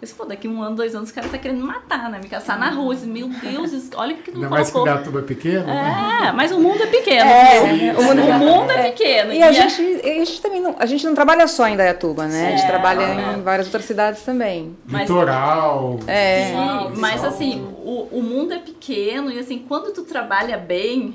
[0.00, 2.18] eu disse, pô, daqui um ano, dois anos, o cara tá querendo me matar, né?
[2.22, 2.94] Me caçar na rua.
[2.94, 5.68] Disse, meu Deus, olha o que, que não Ainda mais que Gatuba é pequeno.
[5.68, 7.28] É, mas o mundo é pequeno.
[7.28, 9.30] É, o mundo, o mundo é, pequeno.
[9.30, 12.26] E, e a, gente, a gente também não, a gente não trabalha só em Dayatuba,
[12.26, 12.48] né?
[12.48, 13.34] a gente trabalha é.
[13.36, 14.74] em várias outras cidades também.
[14.88, 16.00] Litoral.
[16.06, 16.46] É.
[16.46, 21.14] Sim, mas assim, o, o mundo é pequeno e assim, quando tu trabalha bem,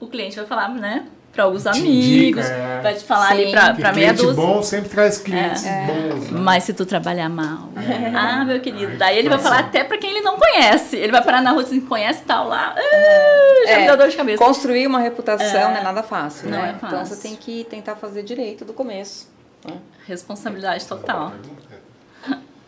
[0.00, 1.06] o cliente vai falar, né?
[1.36, 2.80] Para alguns amigos, é.
[2.82, 3.54] vai te falar Sim.
[3.54, 4.32] ali para meia dúzia.
[4.32, 5.86] bom sempre traz clientes é.
[5.86, 6.30] bons.
[6.30, 6.40] Né?
[6.40, 8.16] Mas se tu trabalhar mal, é.
[8.16, 10.96] ah, meu querido, Ai, daí ele vai falar até para quem ele não conhece.
[10.96, 14.16] Ele vai parar na rua e conhece tal lá, ah, já me deu dor de
[14.16, 14.42] cabeça.
[14.42, 16.70] Construir uma reputação não é nada fácil, não né?
[16.70, 16.86] É fácil.
[16.86, 19.28] Então você tem que tentar fazer direito do começo.
[19.62, 19.76] Né?
[20.06, 21.34] Responsabilidade total.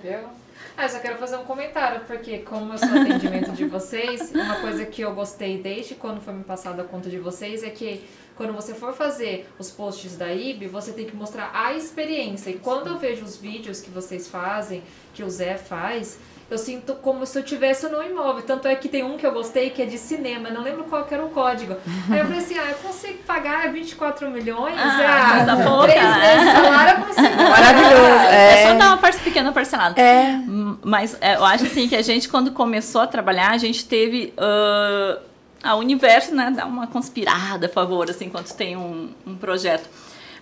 [0.04, 0.38] Eu?
[0.76, 4.61] Ah, eu só quero fazer um comentário, porque como eu sou atendimento de vocês, uma
[4.61, 8.09] coisa que eu gostei desde quando foi me passada a conta de vocês é que
[8.38, 12.51] quando você for fazer os posts da IB, você tem que mostrar a experiência.
[12.51, 14.81] E quando eu vejo os vídeos que vocês fazem,
[15.12, 18.42] que o Zé faz, eu sinto como se eu tivesse no imóvel.
[18.42, 21.05] Tanto é que tem um que eu gostei que é de cinema, não lembro qual
[21.11, 21.74] era o código.
[22.09, 24.77] Aí eu falei assim: ah, eu consigo pagar 24 milhões?
[24.79, 27.37] Ah, ah pouca, três meses de salário eu consigo.
[27.42, 28.24] Maravilhoso.
[28.31, 28.62] É.
[28.62, 28.68] é.
[28.68, 30.01] só dar uma parte pequena parcelada.
[30.01, 30.40] É.
[30.85, 34.33] Mas é, eu acho assim que a gente, quando começou a trabalhar, a gente teve.
[34.38, 35.28] Uh,
[35.62, 39.88] a universo, né, dá uma conspirada a favor, assim, quando tem um, um projeto.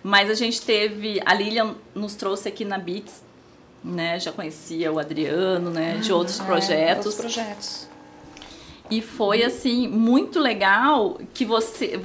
[0.03, 3.23] Mas a gente teve, a Lilian nos trouxe aqui na Beats,
[3.83, 7.07] né, já conhecia o Adriano, né, de outros é, projetos.
[7.07, 7.86] Outros projetos.
[8.91, 11.99] E foi assim muito legal que você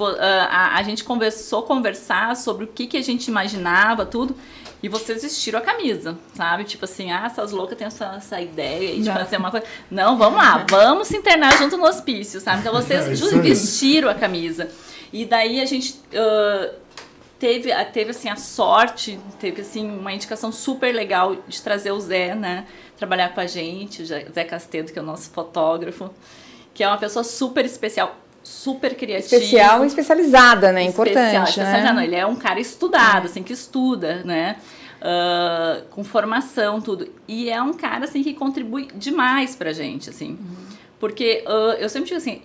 [0.50, 4.36] a, a gente conversou conversar sobre o que, que a gente imaginava tudo
[4.84, 6.63] e vocês vestiram a camisa, sabe?
[6.63, 9.65] Tipo assim, ah, essas loucas têm essa, essa ideia de fazer uma coisa.
[9.91, 12.62] Não, vamos lá, vamos se internar junto no hospício, sabe?
[12.62, 14.70] Então vocês É vestiram a camisa.
[15.13, 16.74] E daí a gente uh,
[17.38, 22.34] teve, teve assim, a sorte, teve assim, uma indicação super legal de trazer o Zé,
[22.34, 22.65] né?
[22.98, 26.10] Trabalhar com a gente, o Zé Castedo, que é o nosso fotógrafo,
[26.82, 29.36] que é uma pessoa super especial super criativa.
[29.36, 30.82] Especial e especializada, né?
[30.82, 31.94] Importante, especial, né?
[31.94, 34.56] Não, ele é um cara estudado, assim, que estuda, né?
[35.00, 37.08] Uh, com formação, tudo.
[37.28, 40.32] E é um cara, assim, que contribui demais pra gente, assim.
[40.32, 40.56] Uhum.
[41.00, 42.41] Porque uh, eu sempre digo assim,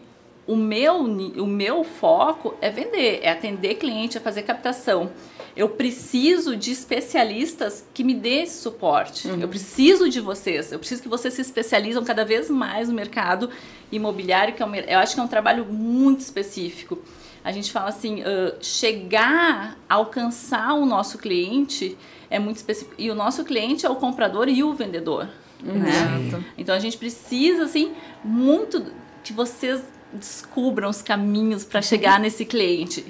[0.46, 5.10] o meu, o meu foco é vender, é atender cliente, é fazer captação.
[5.56, 9.26] Eu preciso de especialistas que me dê esse suporte.
[9.26, 9.40] Uhum.
[9.40, 10.70] Eu preciso de vocês.
[10.70, 13.48] Eu preciso que vocês se especializam cada vez mais no mercado
[13.90, 16.98] imobiliário, que é um, eu acho que é um trabalho muito específico.
[17.42, 21.96] A gente fala assim, uh, chegar a alcançar o nosso cliente
[22.28, 22.94] é muito específico.
[22.98, 25.28] E o nosso cliente é o comprador e o vendedor.
[25.64, 25.78] Uhum.
[25.78, 26.44] Né?
[26.58, 27.92] Então a gente precisa, assim,
[28.22, 28.84] muito
[29.24, 29.80] que vocês
[30.12, 33.04] descubram os caminhos para chegar nesse cliente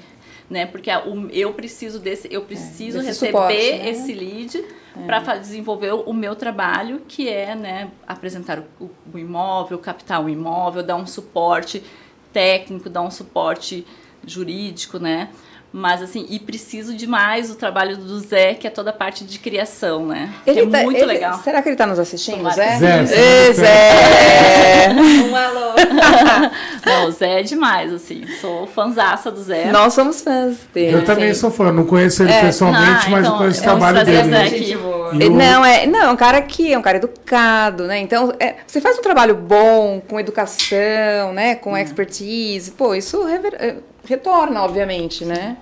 [0.49, 0.65] né?
[0.65, 0.89] Porque
[1.31, 3.89] eu preciso desse, eu preciso é, receber suporte, né?
[3.89, 5.05] esse lead é.
[5.05, 10.83] para desenvolver o meu trabalho, que é, né, apresentar o, o imóvel, captar o imóvel,
[10.83, 11.83] dar um suporte
[12.31, 13.85] técnico, dar um suporte
[14.25, 15.29] jurídico, né?
[15.71, 19.37] Mas assim, e preciso demais do trabalho do Zé, que é toda a parte de
[19.37, 20.33] criação, né?
[20.45, 21.39] Ele é tá, muito ele, legal.
[21.43, 22.55] Será que ele está nos assistindo, Tomara.
[22.55, 22.77] Zé?
[22.77, 23.53] Zé, Zé.
[23.53, 24.89] Zé.
[25.29, 25.73] um alô.
[26.85, 28.25] Não, o Zé é demais, assim.
[28.39, 29.65] Sou fanzaça do Zé.
[29.71, 30.95] Nós somos fãs dele.
[30.95, 32.41] Eu também sou fã, não conheço ele é.
[32.41, 34.29] pessoalmente, ah, mas então, eu conheço o trabalho dele.
[34.29, 34.75] Zé aqui.
[34.75, 35.29] O...
[35.29, 37.99] Não, é, não, é um cara que é um cara educado, né?
[37.99, 41.55] Então, é, você faz um trabalho bom, com educação, né?
[41.55, 41.77] Com hum.
[41.77, 42.71] expertise.
[42.71, 45.57] Pô, isso rever, retorna, obviamente, né?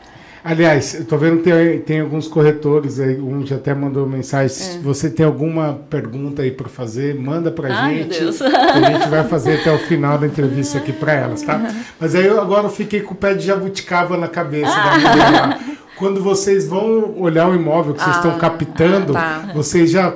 [0.47, 4.49] Aliás, eu tô vendo que tem, tem alguns corretores aí, um já até mandou mensagem.
[4.49, 4.79] Se é.
[4.79, 8.21] você tem alguma pergunta aí para fazer, manda pra Ai, gente.
[8.21, 8.41] Meu Deus.
[8.43, 11.73] a gente vai fazer até o final da entrevista aqui para elas, tá?
[11.99, 15.59] Mas aí eu agora fiquei com o pé de jabuticaba na cabeça ah.
[15.97, 19.53] Quando vocês vão olhar o imóvel que vocês ah, estão captando, ah, tá.
[19.53, 20.13] vocês já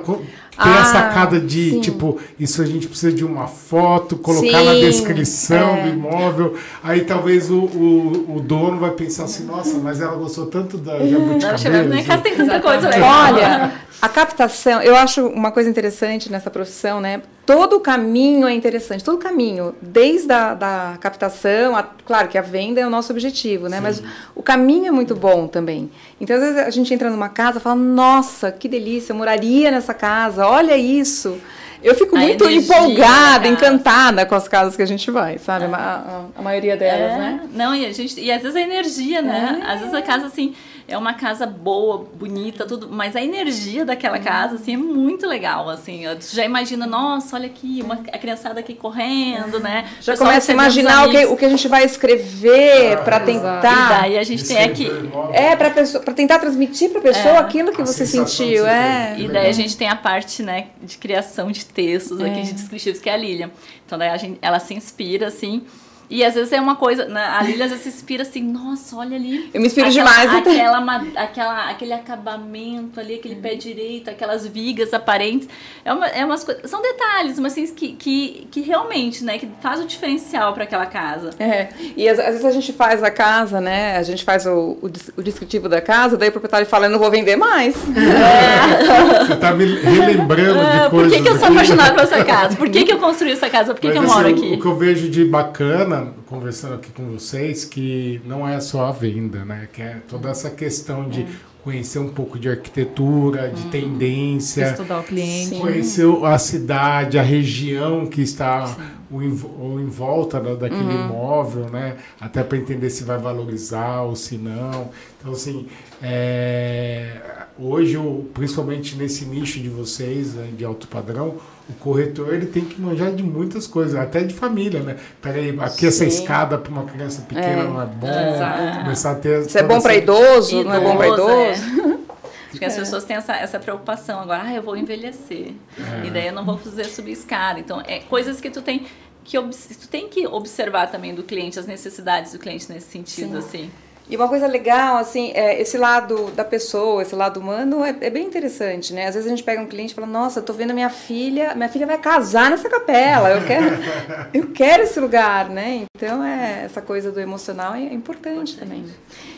[0.62, 1.80] tem ah, a sacada de, sim.
[1.80, 5.82] tipo, isso a gente precisa de uma foto, colocar sim, na descrição é.
[5.82, 6.54] do imóvel.
[6.82, 10.98] Aí talvez o, o, o, dono vai pensar assim, nossa, mas ela gostou tanto da
[10.98, 11.82] jabuticaba.
[11.84, 13.08] Nem casa tem tanta coisa legal.
[13.08, 17.22] Olha, a captação, eu acho uma coisa interessante nessa profissão, né?
[17.50, 22.38] Todo o caminho é interessante, todo o caminho, desde a da captação, a, claro que
[22.38, 23.78] a venda é o nosso objetivo, né?
[23.78, 23.82] Sim.
[23.82, 24.02] Mas
[24.36, 25.90] o caminho é muito bom também.
[26.20, 29.68] Então, às vezes a gente entra numa casa e fala, nossa, que delícia, eu moraria
[29.72, 31.40] nessa casa, olha isso.
[31.82, 35.64] Eu fico a muito empolgada, encantada com as casas que a gente vai, sabe?
[35.64, 37.18] A, a, a maioria delas, é.
[37.18, 37.40] né?
[37.52, 38.20] Não, e a gente.
[38.20, 39.60] E às vezes a energia, né?
[39.60, 39.72] É.
[39.72, 40.54] Às vezes a casa, assim,
[40.86, 44.24] é uma casa boa, bonita, tudo, mas a energia daquela uhum.
[44.24, 46.02] casa, assim, é muito legal, assim.
[46.18, 49.88] Você já imagina, nossa, olha aqui, uma, a criançada aqui correndo, né?
[50.00, 53.58] Já começa a imaginar o que, o que a gente vai escrever ah, para tentar.
[53.58, 54.90] E daí a gente tem aqui.
[55.32, 58.66] É, para para tentar transmitir para a pessoa é, aquilo que você sentiu.
[58.66, 59.14] É.
[59.18, 62.30] E daí a gente tem a parte, né, de criação de textos, é.
[62.30, 63.50] aqui de descritivos, que é a Lilian.
[63.86, 65.64] Então daí a gente, ela se inspira, assim.
[66.10, 67.04] E às vezes é uma coisa.
[67.04, 67.24] Né?
[67.24, 69.48] A Lilia às vezes se inspira assim, nossa, olha ali.
[69.54, 70.52] Eu me inspiro aquela, demais, então.
[70.52, 75.48] aquela, aquela, Aquele acabamento ali, aquele pé direito, aquelas vigas aparentes.
[75.84, 76.68] É, uma, é umas coisas.
[76.68, 79.38] São detalhes, mas assim, que, que, que realmente, né?
[79.38, 81.30] Que faz o diferencial para aquela casa.
[81.38, 81.68] É.
[81.96, 83.96] E às, às, vezes a gente faz a casa, né?
[83.96, 86.98] A gente faz o, o, o descritivo da casa, daí o proprietário fala, eu não
[86.98, 87.76] vou vender mais.
[88.20, 89.24] É.
[89.24, 91.12] Você tá me relembrando de ah, coisas.
[91.12, 92.56] Por que, que eu sou apaixonada por essa casa?
[92.56, 93.72] Por que, que eu construí essa casa?
[93.72, 94.54] Por que, que eu moro assim, aqui?
[94.54, 98.92] O que eu vejo de bacana conversando aqui com vocês que não é só a
[98.92, 99.68] venda, né?
[99.72, 101.26] Que é toda essa questão de
[101.62, 103.70] conhecer um pouco de arquitetura, de hum.
[103.70, 110.40] tendência, estudar o cliente, conhecer a cidade, a região que está em, o em volta
[110.40, 111.06] da, daquele uhum.
[111.06, 111.96] imóvel, né?
[112.20, 114.90] Até para entender se vai valorizar ou se não.
[115.18, 115.66] Então assim,
[116.02, 117.16] é,
[117.58, 117.98] hoje,
[118.32, 121.38] principalmente nesse nicho de vocês né, de alto padrão
[121.70, 124.96] o corretor ele tem que manjar de muitas coisas, até de família, né?
[125.22, 125.86] Peraí, aqui Sim.
[125.86, 127.64] essa escada para uma criança pequena é.
[127.64, 128.80] não é bom, é.
[128.82, 129.42] começar a ter.
[129.42, 131.30] Isso é bom para idoso, idoso, não é bom para idoso?
[131.30, 132.00] É.
[132.50, 132.80] Acho que as é.
[132.80, 135.54] pessoas têm essa, essa preocupação agora, ah, eu vou envelhecer.
[136.02, 136.06] É.
[136.06, 137.60] E daí eu não vou fazer subir escada.
[137.60, 138.86] Então, é coisas que tu tem
[139.22, 143.46] que tu tem que observar também do cliente, as necessidades do cliente nesse sentido, Sim.
[143.46, 143.70] assim.
[144.10, 148.10] E uma coisa legal, assim, é esse lado da pessoa, esse lado humano é, é,
[148.10, 149.06] bem interessante, né?
[149.06, 151.68] Às vezes a gente pega um cliente e fala, nossa, tô vendo minha filha, minha
[151.68, 153.66] filha vai casar nessa capela, eu quero,
[154.34, 155.84] eu quero esse lugar, né?
[155.96, 158.84] Então, é, essa coisa do emocional é importante também.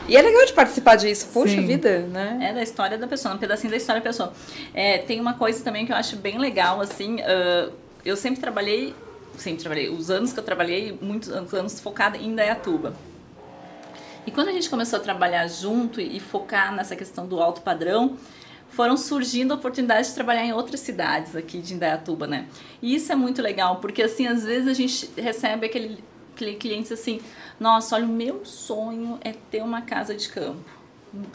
[0.07, 1.67] E é legal de participar disso, poxa Sim.
[1.67, 2.39] vida, né?
[2.41, 4.33] É da história da pessoa, um pedacinho da história da pessoa.
[4.73, 7.71] É, tem uma coisa também que eu acho bem legal, assim, uh,
[8.03, 8.95] eu sempre trabalhei,
[9.37, 12.95] sempre trabalhei, os anos que eu trabalhei, muitos anos focada em Indaiatuba.
[14.25, 18.17] E quando a gente começou a trabalhar junto e, focar nessa questão do alto padrão,
[18.69, 22.47] foram surgindo oportunidades de trabalhar em outras cidades aqui de Indaiatuba, né?
[22.81, 26.03] E isso é muito legal, porque assim, às vezes a gente recebe aquele,
[26.35, 27.21] cliente assim,
[27.59, 30.83] nossa, olha, o meu sonho é ter uma casa de campo.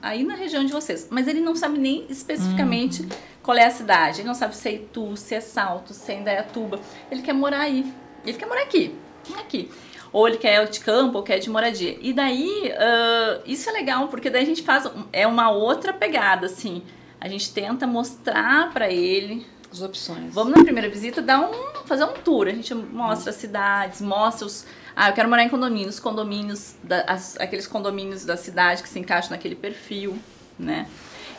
[0.03, 1.07] Aí na região de vocês.
[1.09, 3.09] Mas ele não sabe nem especificamente uhum.
[3.43, 4.21] qual é a cidade.
[4.21, 6.81] Ele não sabe se é Itu, se é Salto, se é Indaiatuba.
[7.09, 7.91] Ele quer morar aí.
[8.27, 8.93] Ele quer morar aqui.
[9.39, 9.71] Aqui
[10.13, 11.99] ou ele quer de campo ou quer de moradia.
[12.01, 16.47] E daí, uh, isso é legal, porque daí a gente faz, é uma outra pegada,
[16.47, 16.83] assim.
[17.21, 20.33] A gente tenta mostrar para ele as opções.
[20.33, 22.47] Vamos na primeira visita dar um, fazer um tour.
[22.47, 24.67] A gente mostra as cidades, mostra os.
[24.95, 28.99] Ah, eu quero morar em condomínios, condomínios, da, as, aqueles condomínios da cidade que se
[28.99, 30.19] encaixam naquele perfil,
[30.59, 30.89] né?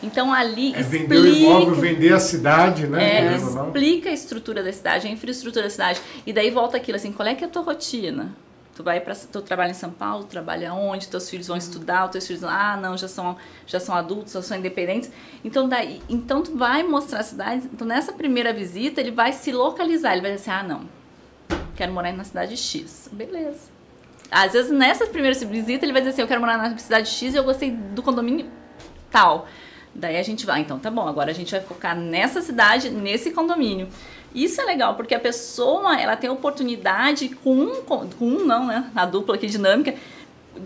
[0.01, 3.33] Então ali é explica, vender o imóvel, vender a cidade, né?
[3.33, 5.99] É, explica a estrutura da cidade, a infraestrutura da cidade.
[6.25, 8.33] E daí volta aquilo assim, qual é que é a tua rotina?
[8.79, 11.09] Tu vai para tu trabalha em São Paulo, trabalha onde?
[11.09, 13.35] Teus filhos vão estudar, os teus filhos ah, não, já são
[13.67, 15.11] já são adultos, já são independentes.
[15.43, 17.69] Então daí, então tu vai mostrar a cidade.
[17.73, 20.89] Então nessa primeira visita ele vai se localizar, ele vai dizer assim: "Ah, não.
[21.75, 23.09] Quero morar na cidade X".
[23.11, 23.69] Beleza.
[24.31, 27.33] Às vezes nessa primeira visita ele vai dizer assim: "Eu quero morar na cidade X
[27.33, 28.49] e eu gostei do condomínio
[29.11, 29.45] tal".
[29.93, 33.31] Daí a gente vai, então tá bom, agora a gente vai focar nessa cidade, nesse
[33.31, 33.89] condomínio.
[34.33, 38.89] Isso é legal, porque a pessoa ela tem oportunidade com um, com, um não, né?
[38.95, 39.95] A dupla aqui dinâmica,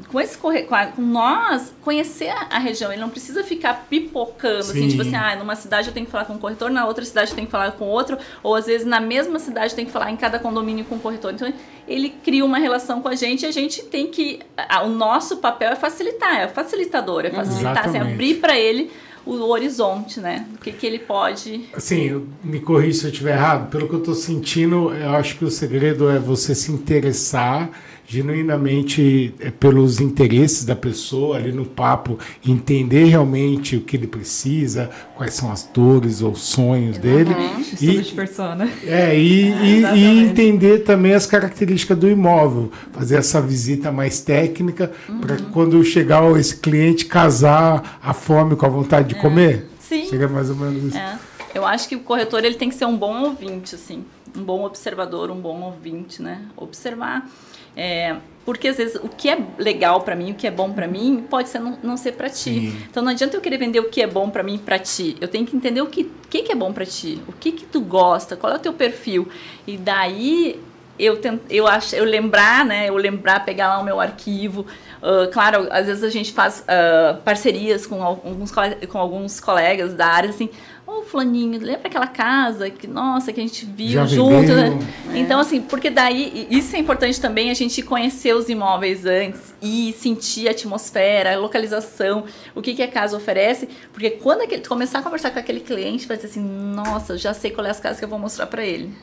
[0.08, 0.52] com esse com
[0.98, 2.92] nós conhecer a região.
[2.92, 4.72] Ele não precisa ficar pipocando, Sim.
[4.72, 7.06] assim, tipo assim, ah, numa cidade eu tenho que falar com um corretor, na outra
[7.06, 9.88] cidade eu tenho que falar com outro, ou às vezes na mesma cidade eu tenho
[9.88, 11.34] que falar em cada condomínio com um corretor.
[11.34, 11.52] Então
[11.88, 14.40] ele cria uma relação com a gente e a gente tem que.
[14.58, 18.92] A, o nosso papel é facilitar, é facilitador, é facilitar, assim, abrir para ele
[19.26, 20.46] o horizonte, né?
[20.56, 21.66] O que, que ele pode.
[21.74, 23.70] Assim, me corrija se eu estiver errado.
[23.70, 27.70] Pelo que eu estou sentindo, eu acho que o segredo é você se interessar
[28.14, 34.92] genuinamente é, pelos interesses da pessoa ali no papo, entender realmente o que ele precisa,
[35.16, 37.36] quais são as dores ou sonhos dele.
[37.82, 38.70] E, de persona.
[38.86, 44.22] É, e, é, e, e, entender também as características do imóvel, fazer essa visita mais
[44.22, 45.20] técnica uhum.
[45.20, 49.22] para quando chegar esse cliente casar a fome com a vontade de é.
[49.22, 49.70] comer.
[49.80, 50.06] Sim.
[50.06, 50.98] Chega mais ou menos isso.
[50.98, 51.18] É.
[51.54, 54.64] Eu acho que o corretor ele tem que ser um bom ouvinte, assim, um bom
[54.64, 56.46] observador, um bom ouvinte, né?
[56.58, 57.30] Observar
[57.76, 60.88] é, porque às vezes o que é legal para mim, o que é bom para
[60.88, 62.72] mim, pode ser não, não ser para ti.
[62.72, 62.78] Sim.
[62.90, 65.18] Então não adianta eu querer vender o que é bom para mim para ti.
[65.20, 67.66] Eu tenho que entender o que, que, que é bom para ti, o que que
[67.66, 69.28] tu gosta, qual é o teu perfil.
[69.66, 70.62] E daí
[71.00, 72.90] eu tento, eu acho, eu lembrar, né?
[72.90, 74.66] Eu lembrar, pegar lá o meu arquivo.
[75.02, 80.06] Uh, claro, às vezes a gente faz uh, parcerias com alguns, com alguns colegas da
[80.06, 80.50] área, assim,
[80.94, 84.78] Ô, oh, Flaninho, lembra aquela casa que, nossa, que a gente viu Já junto, né?
[85.12, 85.18] É.
[85.18, 89.92] Então, assim, porque daí, isso é importante também, a gente conhecer os imóveis antes e
[89.98, 95.00] sentir a atmosfera, a localização, o que, que a casa oferece, porque quando aquele, começar
[95.00, 97.98] a conversar com aquele cliente, vai dizer assim, nossa, já sei qual é as casas
[97.98, 98.94] que eu vou mostrar para ele.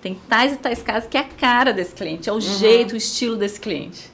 [0.00, 2.40] Tem tais e tais casas que é a cara desse cliente, é o uhum.
[2.40, 4.12] jeito, o estilo desse cliente.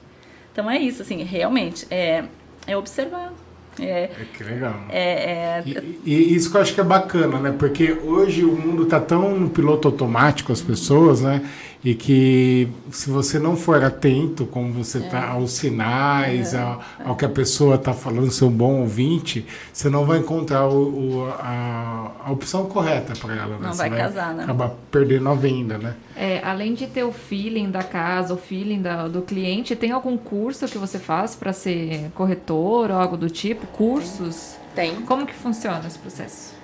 [0.50, 2.24] Então, é isso, assim, realmente, é,
[2.66, 3.34] é observar.
[3.80, 4.84] É, é que legal.
[4.88, 5.62] É, é...
[6.04, 7.54] E, e, isso que eu acho que é bacana, né?
[7.56, 11.42] Porque hoje o mundo está tão no piloto automático, as pessoas, né?
[11.84, 15.28] E que se você não for atento como você está é.
[15.28, 16.58] aos sinais, é.
[16.58, 20.66] ao, ao, que a pessoa está falando, ser um bom ouvinte, você não vai encontrar
[20.66, 23.56] o, o, a, a, opção correta para ela.
[23.56, 23.58] Né?
[23.60, 24.42] Não você vai, casar, né?
[24.44, 25.94] Acabar perdendo a venda, né?
[26.16, 30.16] É, além de ter o feeling da casa, o feeling da, do cliente, tem algum
[30.16, 33.66] curso que você faz para ser corretor ou algo do tipo?
[33.68, 34.56] Cursos?
[34.74, 34.96] Tem.
[35.02, 36.54] Como que funciona esse processo?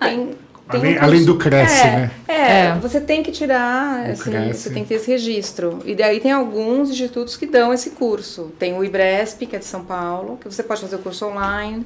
[0.00, 0.34] Tem,
[0.66, 2.10] Além, um além, do Cresce, é, né?
[2.26, 5.80] É, é, você tem que tirar, assim, você tem que ter esse registro.
[5.84, 8.50] E daí tem alguns institutos que dão esse curso.
[8.58, 11.84] Tem o IBRESP, que é de São Paulo, que você pode fazer o curso online.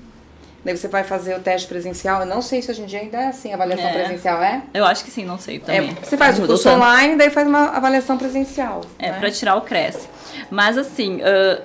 [0.64, 2.20] Daí você vai fazer o teste presencial.
[2.20, 3.92] Eu não sei se hoje em dia ainda é assim, avaliação é.
[3.92, 4.62] presencial é?
[4.74, 5.90] Eu acho que sim, não sei também.
[5.90, 8.82] É, você faz o curso online, daí faz uma avaliação presencial.
[8.98, 9.18] É, né?
[9.18, 10.08] para tirar o Cresce.
[10.50, 11.62] Mas assim, uh,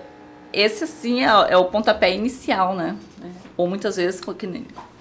[0.52, 2.96] esse assim é, é, o pontapé inicial, né?
[3.58, 4.22] Ou muitas vezes,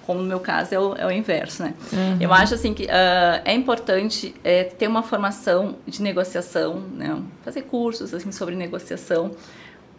[0.05, 1.73] como no meu caso é o, é o inverso, né?
[1.91, 2.17] Uhum.
[2.19, 7.17] Eu acho assim que uh, é importante é, ter uma formação de negociação, né?
[7.43, 9.31] Fazer cursos assim sobre negociação,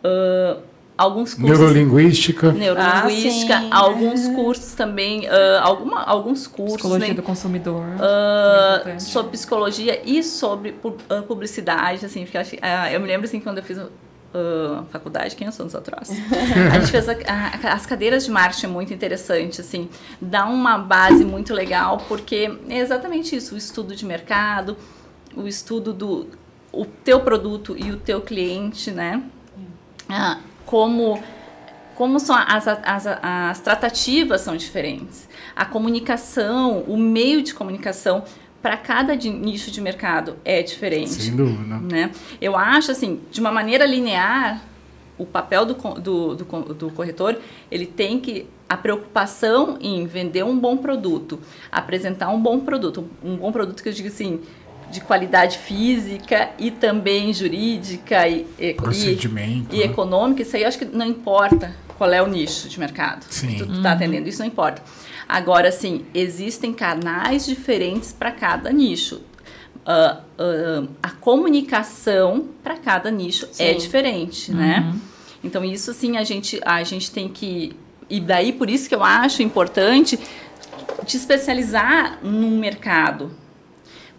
[0.05, 0.61] uh,
[0.97, 1.59] alguns cursos.
[1.59, 2.53] Neurolinguística.
[2.53, 6.77] Neurolinguística, Ah, alguns cursos também, ah, alguma, alguns cursos.
[6.77, 7.83] Psicologia né, do consumidor.
[7.95, 9.03] Importante.
[9.03, 12.57] sobre psicologia e sobre pu- publicidade, assim, porque eu, acho-
[12.93, 13.79] eu me lembro assim quando eu fiz
[14.35, 16.11] ah, faculdade, 500 anos atrás.
[16.75, 19.89] A gente fez a- a- as cadeiras de marketing é muito interessante, assim,
[20.21, 24.77] dá uma base muito legal, porque é exatamente isso, o estudo de mercado,
[25.37, 26.29] o estudo do
[26.73, 29.23] o teu produto e o teu cliente, né?
[30.09, 31.23] Ah, como
[31.95, 35.29] como são as, as, as tratativas são diferentes.
[35.55, 38.25] A comunicação, o meio de comunicação
[38.65, 41.77] para cada de- nicho de mercado é diferente Sem dúvida.
[41.81, 42.11] né?
[42.41, 44.63] Eu acho assim, de uma maneira linear,
[45.19, 47.39] o papel do, do, do, do corretor,
[47.71, 51.39] ele tem que a preocupação em vender um bom produto,
[51.71, 54.41] apresentar um bom produto, um bom produto que eu digo assim,
[54.91, 59.77] de qualidade física e também jurídica e, e, e, Procedimento.
[59.77, 59.85] e né?
[59.85, 63.49] econômica, isso aí eu acho que não importa qual é o nicho de mercado Sim.
[63.49, 64.83] que tu, tu tá atendendo, isso não importa.
[65.29, 69.21] Agora, assim, existem canais diferentes para cada nicho.
[69.87, 73.79] Ah, ah, a comunicação para cada nicho é Sim.
[73.79, 74.95] diferente, né?
[75.43, 77.77] Então, isso, assim, a gente, a gente tem que...
[78.09, 80.19] E daí, por isso que eu acho importante
[81.05, 83.31] te especializar num mercado,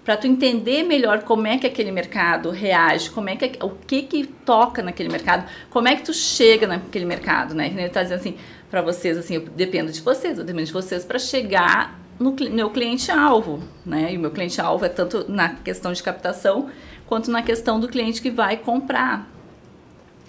[0.05, 4.03] para tu entender melhor como é que aquele mercado reage, como é que o que
[4.03, 7.73] que toca naquele mercado, como é que tu chega naquele mercado, né?
[7.75, 8.37] Ele tá dizendo assim
[8.75, 12.69] para vocês assim, eu dependo de vocês, eu dependo de vocês para chegar no meu
[12.69, 14.11] cliente alvo, né?
[14.11, 16.69] E o meu cliente alvo é tanto na questão de captação
[17.07, 19.29] quanto na questão do cliente que vai comprar.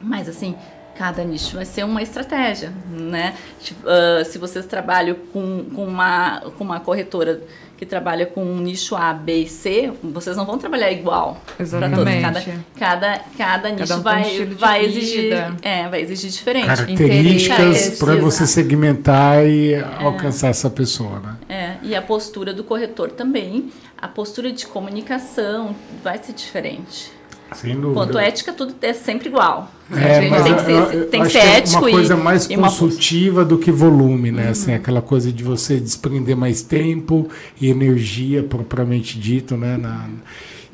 [0.00, 0.54] Mas assim,
[0.96, 3.36] cada nicho vai ser uma estratégia, né?
[3.60, 7.42] Tipo, ah, se vocês trabalham com, com, uma, com uma corretora
[7.76, 11.66] que trabalha com um nicho A, B e C, vocês não vão trabalhar igual para
[11.66, 11.72] todos.
[11.72, 12.60] Exatamente.
[12.78, 16.66] Cada, cada, cada nicho um tem um vai, de vai exigir, é, vai exigir diferente.
[16.66, 21.36] Características para você segmentar e alcançar essa pessoa, né?
[21.48, 27.15] É, e a postura do corretor também, a postura de comunicação vai ser diferente.
[27.54, 27.94] Sem dúvida.
[27.94, 29.70] Quanto ética, tudo é sempre igual.
[29.92, 31.88] É, a gente mas tem que ser, eu- tem que ser que ético é uma
[31.88, 32.90] e- coisa mais e uma postura.
[32.90, 34.48] consultiva do que volume, né?
[34.48, 37.28] Assim, aquela coisa de você desprender mais tempo
[37.60, 39.76] e energia propriamente dito, né?
[39.76, 40.08] Na-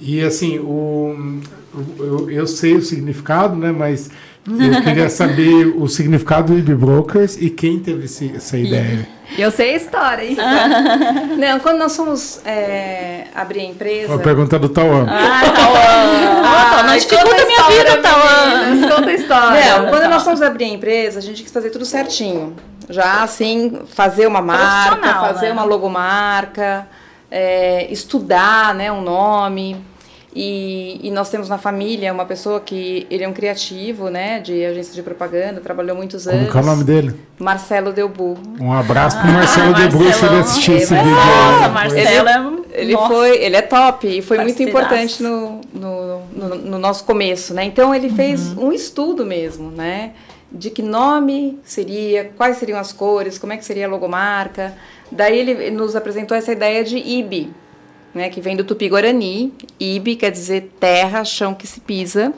[0.01, 1.41] e assim, o,
[1.75, 3.71] o- eu, eu sei o significado, né?
[3.71, 4.11] Mas
[4.47, 9.07] eu queria saber o significado do IB Brokers e quem teve esse- essa ideia.
[9.39, 10.37] Eu sei a história, hein?
[11.39, 14.09] Não, quando nós fomos é, abrir a empresa.
[14.13, 15.07] Uma pergunta do Tauan.
[15.09, 16.43] Ah, Tauan!
[16.45, 18.97] Ah, não dificulta a minha vida, Tauan!
[18.97, 19.79] Conta a história.
[19.79, 22.55] Não, quando nós fomos abrir a empresa, a gente quis fazer tudo certinho.
[22.91, 25.53] Já assim, fazer uma marca, fazer né?
[25.53, 26.87] uma logomarca,
[27.31, 29.83] é, estudar né, um nome.
[30.35, 34.65] E, e nós temos na família uma pessoa que ele é um criativo, né, de
[34.65, 36.51] agência de propaganda, trabalhou muitos Como anos.
[36.51, 37.15] que é o nome dele?
[37.39, 38.39] Marcelo Delbu.
[38.59, 41.17] Um abraço pro Marcelo Ah, de Bruce se ele assistir esse Ele- vídeo.
[41.17, 41.69] Nossa.
[41.69, 42.63] Marcelo é...
[42.81, 43.09] Ele nossa.
[43.15, 44.79] foi, ele é top e foi muito Parceiraço.
[44.87, 47.65] importante no, no, no, no nosso começo, né?
[47.65, 50.13] Então ele fez um estudo mesmo, né?
[50.51, 54.73] De que nome seria, quais seriam as cores, como é que seria a logomarca.
[55.11, 57.51] Daí ele nos apresentou essa ideia de IB,
[58.15, 58.29] né?
[58.29, 59.53] Que vem do Tupi-Guarani.
[59.81, 62.33] IB quer dizer terra, chão que se pisa.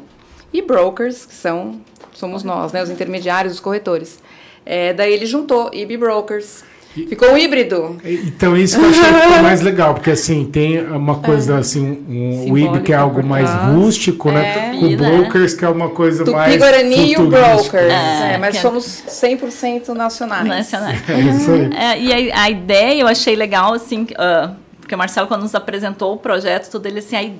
[0.52, 1.80] E brokers, que são,
[2.12, 2.82] somos nós, né?
[2.82, 4.18] Os intermediários, os corretores.
[4.64, 6.62] É, daí ele juntou IB Brokers.
[7.08, 7.96] Ficou um híbrido.
[8.04, 12.56] Então, isso que eu achei mais legal, porque assim, tem uma coisa assim, um, o
[12.56, 13.74] IB que é algo mais trás.
[13.74, 14.70] rústico, né?
[14.70, 14.76] É.
[14.76, 15.10] O Tupi, né?
[15.10, 16.52] Brokers que é uma coisa mais.
[16.54, 17.28] Tupi-Guarani e o.
[17.28, 17.74] Brokers.
[17.92, 20.46] É, É, mas é- somos 100% nacionais.
[20.46, 20.92] Nacional.
[21.08, 21.70] É isso aí.
[21.74, 24.52] É, e a, a ideia eu achei legal, assim, ah,
[24.84, 27.34] porque o Marcelo, quando nos apresentou o projeto, tudo ele assim, aí,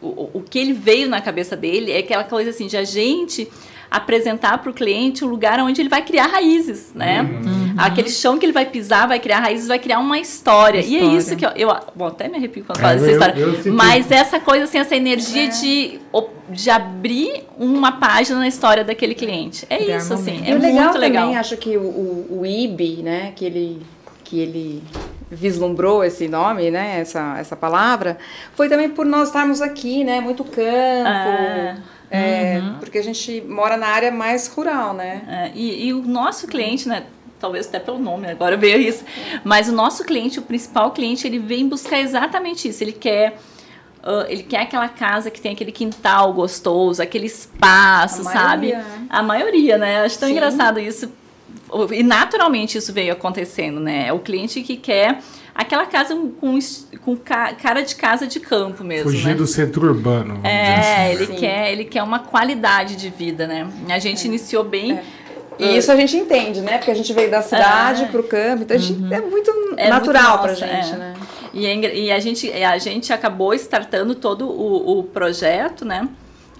[0.00, 3.48] o, o- que ele veio na cabeça dele é aquela coisa assim, de a gente
[3.90, 7.22] apresentar para o cliente o lugar onde ele vai criar raízes, né?
[7.22, 7.74] Uhum.
[7.78, 10.80] Aquele chão que ele vai pisar, vai criar raízes, vai criar uma história.
[10.80, 11.18] E é História.
[11.18, 13.40] isso que eu, eu bom, até me arrepio quando É, falo essa eu- história.
[13.40, 16.00] eu senti- Mas essa coisa assim, essa energia de,
[16.50, 19.64] de abrir uma página na história daquele cliente.
[19.70, 20.48] É isso, assim, momentos.
[20.48, 23.82] E é o legal muito também, acho que o, o, o IB, né, que ele,
[24.24, 24.82] que ele
[25.30, 28.16] vislumbrou esse nome, né, essa, essa palavra,
[28.54, 30.62] foi também por nós estarmos aqui, né, muito campo,
[31.08, 31.76] Ah,
[32.10, 32.74] é, uhum.
[32.78, 35.22] porque a gente mora na área mais rural, né.
[35.28, 37.04] É, e, e o nosso cliente, né?
[37.38, 39.04] Talvez até pelo nome, agora veio isso.
[39.44, 42.82] Mas o nosso cliente, o principal cliente, ele vem buscar exatamente isso.
[42.82, 43.36] Ele quer.
[44.02, 48.68] ah, ele quer aquela casa que tem aquele quintal gostoso, aquele espaço, A sabe?
[48.72, 49.06] maioria, né?
[49.10, 50.00] A maioria, né?
[50.04, 50.34] Acho tão Sim.
[50.34, 51.12] engraçado isso.
[51.92, 54.06] E naturalmente isso veio acontecendo, né?
[54.08, 55.18] É o cliente que quer
[55.54, 56.58] aquela casa com,
[57.04, 59.10] com ca- cara de casa de campo mesmo.
[59.10, 59.34] Fugir né?
[59.34, 60.34] do centro urbano.
[60.34, 61.14] vamos dizer É, assim.
[61.14, 61.34] ele Sim.
[61.36, 63.66] quer, ele quer uma qualidade de vida, né?
[63.88, 65.00] A gente iniciou bem
[65.58, 66.76] E isso a gente entende, né?
[66.76, 68.06] Porque a gente veio da cidade É.
[68.08, 69.12] pro campo, então a gente, Uhum.
[69.12, 70.96] é muito É natural muito pra nossa, gente, é.
[70.98, 71.14] né?
[71.54, 76.06] E, é a, gente, e a gente acabou startando todo o, o projeto, né?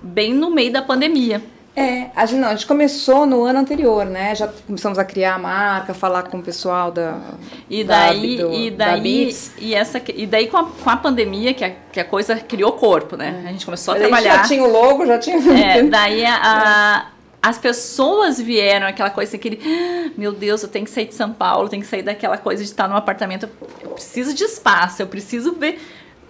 [0.03, 1.43] Bem no meio da pandemia.
[1.79, 4.35] É, a gente, não, a gente começou no ano anterior, né?
[4.35, 7.19] Já começamos a criar a marca, falar com o pessoal da.
[7.69, 9.53] E da- daí, do- e da daí, Beats.
[9.59, 12.73] e essa, e daí com a, com a pandemia, que a, que a coisa criou
[12.73, 13.45] corpo, né?
[13.47, 14.37] A gente começou a trabalhar.
[14.39, 15.37] Já tinha o logo, já tinha.
[15.37, 17.07] É, daí a, a-
[17.43, 21.31] as pessoas vieram, aquela coisa aquele, "Ah, meu Deus, eu tenho que sair de São
[21.33, 23.49] Paulo, tenho que sair daquela coisa de estar num apartamento,
[23.83, 25.79] eu preciso de espaço, eu preciso ver,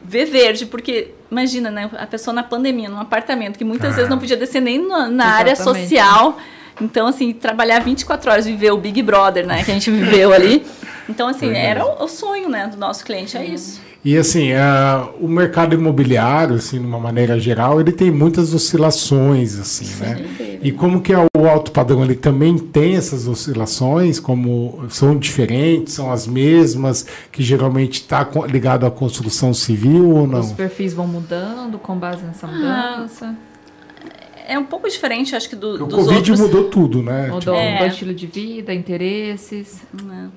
[0.07, 4.19] ver verde, porque imagina, né, a pessoa na pandemia, num apartamento, que muitas vezes não
[4.19, 6.39] podia descer nem na, na área social,
[6.81, 10.65] então assim, trabalhar 24 horas, viver o Big Brother, né, que a gente viveu ali,
[11.09, 13.86] então assim, era o, o sonho, né, do nosso cliente, é isso.
[14.07, 19.59] E assim, ah, o mercado imobiliário, assim, de uma maneira geral, ele tem muitas oscilações,
[19.59, 20.59] assim, né?
[20.63, 22.05] E como que é o alto padrão?
[22.05, 28.87] Ele também tem essas oscilações, como são diferentes, são as mesmas, que geralmente está ligado
[28.87, 30.39] à construção civil ou não?
[30.39, 33.35] Os perfis vão mudando com base nessa mudança.
[34.47, 36.39] É um pouco diferente, acho que, do, o dos Covid outros...
[36.39, 37.27] mudou tudo, né?
[37.27, 37.73] Mudou É.
[37.73, 39.83] mudou o estilo de vida, interesses.
[40.01, 40.29] né?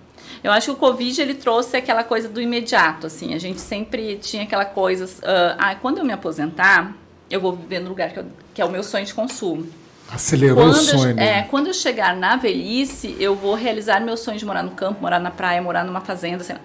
[0.44, 3.34] Eu acho que o Covid ele trouxe aquela coisa do imediato, assim.
[3.34, 6.94] A gente sempre tinha aquela coisa, ah, ah, quando eu me aposentar,
[7.30, 9.68] eu vou viver no lugar que, eu- que é o meu sonho de consumo.
[10.12, 11.10] Acelerou Quando o sonho.
[11.10, 11.40] eu, né?
[11.40, 15.02] é, quando eu chegar na velhice, eu vou realizar meu sonho de morar no campo,
[15.02, 16.62] morar na praia, morar numa fazenda, sei lá.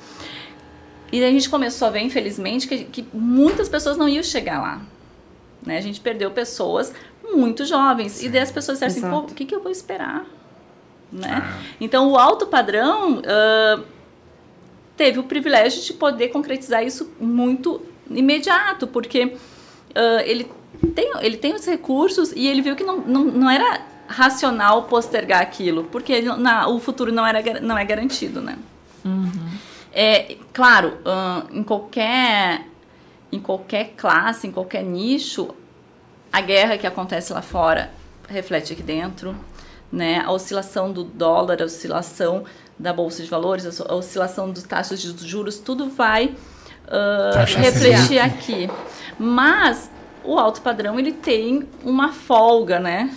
[1.13, 4.81] E a gente começou a ver, infelizmente, que, que muitas pessoas não iam chegar lá.
[5.65, 5.77] Né?
[5.77, 6.93] A gente perdeu pessoas
[7.23, 8.23] muito jovens.
[8.23, 10.25] E daí as pessoas disseram assim, pô, o que, que eu vou esperar?
[11.15, 11.45] Né?
[11.81, 13.81] Então, o alto padrão ah,
[14.97, 19.37] teve o privilégio de poder concretizar isso muito imediato, porque
[19.95, 20.51] ah, ele,
[20.95, 25.41] tem, ele tem os recursos e ele viu que não, não, não era racional postergar
[25.41, 28.59] aquilo, porque ele na, o futuro não, era, não é garantido, né?
[29.93, 32.67] É, claro, ah, em qualquer
[33.31, 35.53] em qualquer classe, em qualquer nicho,
[36.33, 37.91] a guerra que acontece lá fora
[38.29, 39.35] reflete aqui dentro,
[39.95, 40.21] né?
[40.25, 42.45] A oscilação do dólar, a oscilação
[42.79, 46.35] da bolsa de valores, a oscilação dos taxas de juros, tudo vai
[47.33, 48.69] Taxa refletir aqui.
[49.19, 49.91] Mas
[50.25, 53.15] o alto padrão ele tem uma folga, né?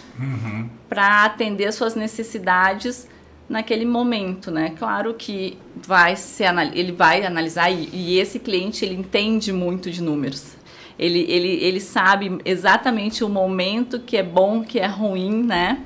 [0.87, 3.07] Para atender as suas necessidades
[3.49, 4.73] naquele momento, né?
[4.77, 9.89] Claro que vai ser anal- ele vai analisar e, e esse cliente ele entende muito
[9.89, 10.55] de números.
[10.99, 15.81] Ele, ele, ele sabe exatamente o momento que é bom, que é ruim, né?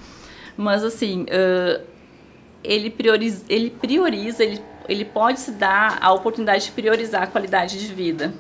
[0.62, 1.82] Mas assim, ãh,
[2.64, 7.80] ele prioriza, ele prioriza, ele, ele pode se dar a oportunidade de priorizar a qualidade
[7.80, 8.32] de vida.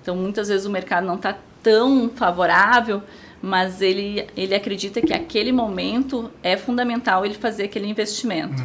[0.00, 3.02] Então, muitas vezes o mercado não está tão favorável,
[3.42, 8.62] mas ele, ele acredita que aquele momento é fundamental ele fazer aquele investimento.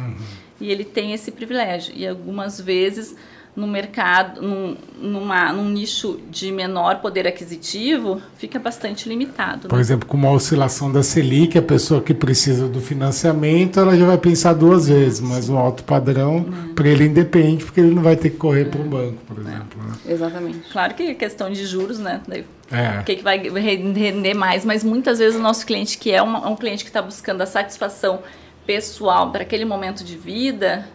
[0.60, 1.92] E ele tem esse privilégio.
[1.96, 3.16] E algumas vezes
[3.56, 9.68] no mercado, num, numa, num nicho de menor poder aquisitivo, fica bastante limitado.
[9.68, 9.80] Por né?
[9.80, 14.18] exemplo, com uma oscilação da Selic, a pessoa que precisa do financiamento, ela já vai
[14.18, 16.44] pensar duas vezes, mas o alto padrão,
[16.74, 19.82] para ele independe, porque ele não vai ter que correr para um banco, por exemplo.
[19.84, 19.94] né?
[20.06, 20.58] Exatamente.
[20.72, 22.20] Claro que é questão de juros, né?
[22.26, 23.00] Daí É.
[23.00, 26.56] o que, que vai render mais, mas muitas vezes o nosso cliente, que é um
[26.56, 28.20] cliente que está buscando a satisfação
[28.66, 30.88] pessoal para aquele momento de vida,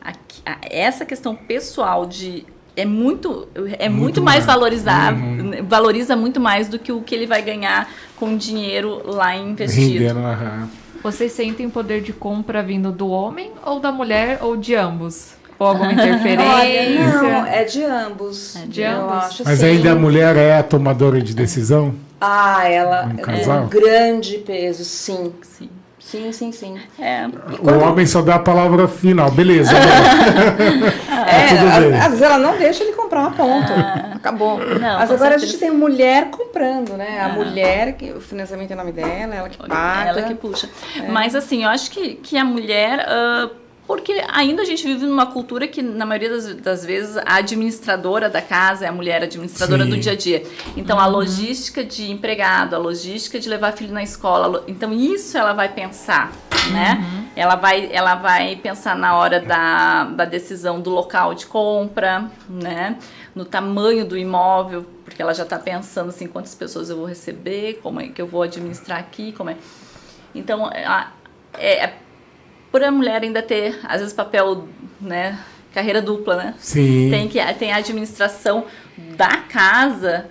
[0.00, 2.44] aqui- essa questão pessoal de
[2.76, 4.46] é muito é muito, Muito mais mais.
[4.46, 5.50] valorizado, Uhum.
[5.68, 9.98] valoriza muito mais do que o que ele vai ganhar com dinheiro lá investido.
[9.98, 10.68] Rendendo, aham.
[11.02, 15.32] Vocês sentem o poder de compra vindo do homem ou da mulher ou de ambos?
[15.58, 16.44] Ou alguma interferência?
[16.54, 18.56] Olha, não, é de ambos.
[18.56, 19.12] É de ambos.
[19.24, 19.66] acho Mas sim.
[19.66, 21.94] ainda a mulher é a tomadora de decisão?
[22.20, 23.64] Ah, ela Um é casal?
[23.64, 25.32] um grande peso, sim.
[25.42, 25.68] Sim.
[26.10, 26.78] Sim, sim, sim.
[26.98, 27.26] É,
[27.60, 29.30] O homem só dá a palavra final.
[29.30, 29.70] Beleza.
[29.76, 30.98] agora.
[31.28, 31.94] É, tudo às, bem.
[32.00, 33.70] às vezes ela não deixa ele comprar, ponto.
[34.14, 34.56] Acabou.
[34.58, 35.46] Não, Mas agora a certeza.
[35.46, 37.20] gente tem mulher comprando, né?
[37.20, 37.28] A Ah.
[37.28, 40.08] mulher, que o financiamento é o nome dela, ela que paga.
[40.10, 40.70] Ela que puxa.
[40.96, 41.08] É.
[41.08, 43.04] Mas assim, eu acho que, que a mulher.
[43.06, 43.50] ah,
[43.88, 48.28] porque ainda a gente vive numa cultura que, na maioria das, das vezes, a administradora
[48.28, 49.90] da casa é a mulher administradora Sim.
[49.90, 50.42] do dia a dia.
[50.76, 54.62] Então, a logística de empregado, a logística de levar filho na escola.
[54.68, 56.30] Então, isso ela vai pensar,
[56.70, 57.02] né?
[57.34, 62.98] Ela, vai, ela vai pensar na hora da, da decisão do local de compra, né?
[63.34, 67.80] No tamanho do imóvel, porque ela já está pensando assim, quantas pessoas eu vou receber,
[67.82, 69.56] como é que eu vou administrar aqui, como é...
[70.34, 71.12] Então, a-
[71.54, 71.94] é,
[72.70, 74.68] por a mulher ainda ter, às vezes, papel,
[75.00, 75.38] né,
[75.72, 76.54] carreira dupla, né?
[76.58, 77.08] Sim.
[77.10, 78.64] Tem, que, tem a administração
[79.16, 80.26] da casa,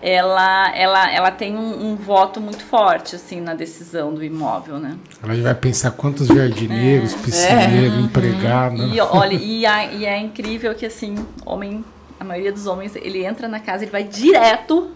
[0.00, 4.96] ela, ela, ela tem um, um, voto muito forte assim na decisão do imóvel, né?
[5.22, 7.18] Ela vai pensar quantos jardineiros, é.
[7.18, 8.00] piscineiros, é.
[8.00, 8.92] empregados.
[8.92, 11.14] E olha, e, a, e é incrível que assim,
[11.46, 11.84] homem,
[12.18, 14.90] a maioria dos homens, ele entra na casa, ele vai direto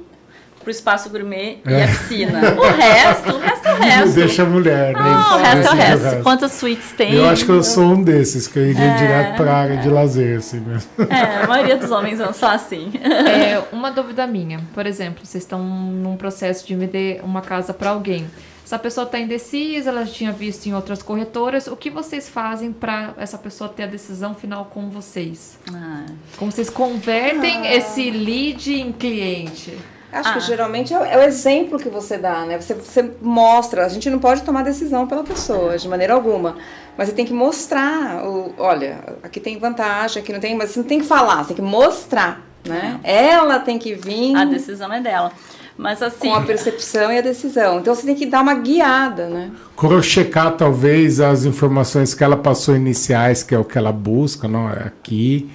[0.67, 1.71] pro espaço gourmet é.
[1.71, 2.41] e a piscina.
[2.59, 4.15] O resto, o resto é o resto.
[4.17, 5.01] Deixa a mulher, né?
[5.01, 6.05] Ah, o resto é o resto.
[6.05, 6.23] resto.
[6.25, 7.15] Quantas suítes tem?
[7.15, 9.77] Eu acho que eu sou um desses, que eu iria é, direto pra área é.
[9.77, 10.91] de lazer, assim mesmo.
[11.09, 12.91] É, a maioria dos homens são só assim.
[13.01, 17.91] É, uma dúvida minha, por exemplo, vocês estão num processo de vender uma casa para
[17.91, 18.29] alguém.
[18.65, 21.69] Essa pessoa está indecisa, ela tinha visto em outras corretoras.
[21.69, 25.61] O que vocês fazem para essa pessoa ter a decisão final com vocês?
[25.73, 26.07] Ah.
[26.37, 27.77] Como vocês convertem ah.
[27.77, 29.79] esse lead em cliente?
[30.13, 30.33] Acho ah.
[30.35, 32.61] que geralmente é, é, o exemplo que você dá, né?
[32.61, 33.85] Você, você mostra.
[33.85, 36.57] A gente não pode tomar decisão pela pessoa, de maneira alguma.
[36.97, 38.25] Mas você tem que mostrar.
[38.25, 40.57] O, olha, aqui tem vantagem, aqui não tem.
[40.57, 43.01] Mas você não tem que falar, você tem que mostrar, né?
[43.03, 44.37] Ela tem que vir.
[44.37, 45.33] A decisão é dela.
[45.77, 46.31] Mas assim.
[46.31, 47.81] Com a percepção e a decisão.
[47.81, 49.51] Então você tem que dar uma guiada, né?
[49.77, 54.71] Crochecar, talvez, as informações que ela passou iniciais, que é o que ela busca, não?
[54.71, 55.51] É aqui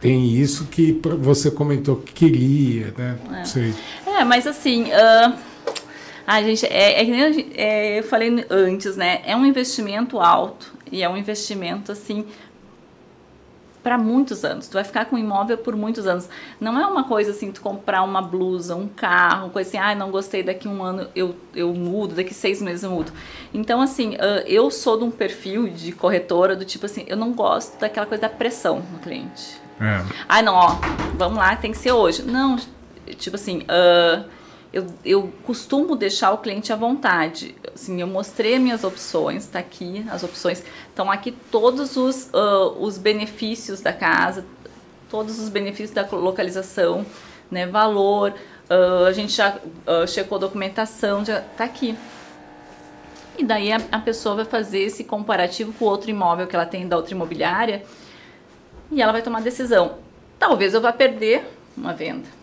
[0.00, 3.18] tem isso que você comentou que queria, né?
[4.06, 5.36] É, é mas assim, uh,
[6.26, 9.20] a gente, é, é, é, eu falei antes, né?
[9.26, 12.24] É um investimento alto e é um investimento assim
[13.82, 14.68] para muitos anos.
[14.68, 16.28] Tu vai ficar com o imóvel por muitos anos.
[16.60, 20.10] Não é uma coisa assim, tu comprar uma blusa, um carro, coisa assim, ah, não
[20.10, 23.12] gostei, daqui um ano eu, eu mudo, daqui seis meses eu mudo.
[23.52, 24.16] Então, assim,
[24.46, 28.22] eu sou de um perfil de corretora do tipo assim, eu não gosto daquela coisa
[28.22, 29.60] da pressão no cliente.
[29.80, 30.04] É.
[30.28, 30.76] Ah, não, ó,
[31.16, 32.22] vamos lá, tem que ser hoje.
[32.22, 32.56] Não,
[33.18, 34.24] tipo assim, uh,
[34.72, 37.54] eu, eu costumo deixar o cliente à vontade.
[37.74, 40.62] Assim, eu mostrei minhas opções, tá aqui as opções.
[40.92, 44.44] Estão aqui todos os, uh, os benefícios da casa,
[45.08, 47.06] todos os benefícios da localização,
[47.50, 48.34] né, valor.
[48.68, 51.96] Uh, a gente já uh, checou a documentação, já tá aqui.
[53.38, 56.66] E daí a, a pessoa vai fazer esse comparativo com o outro imóvel que ela
[56.66, 57.82] tem da outra imobiliária
[58.90, 59.96] e ela vai tomar decisão.
[60.38, 61.42] Talvez eu vá perder
[61.74, 62.41] uma venda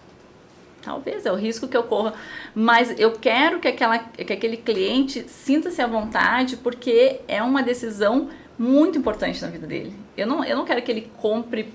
[0.89, 2.15] Talvez, é o risco que eu corra.
[2.55, 8.29] Mas eu quero que, aquela, que aquele cliente sinta-se à vontade, porque é uma decisão
[8.57, 9.93] muito importante na vida dele.
[10.17, 11.71] Eu não, eu não quero que ele compre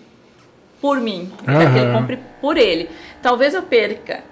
[0.81, 2.91] por mim, eu quero que ele compre por ele.
[3.23, 4.25] Talvez eu perca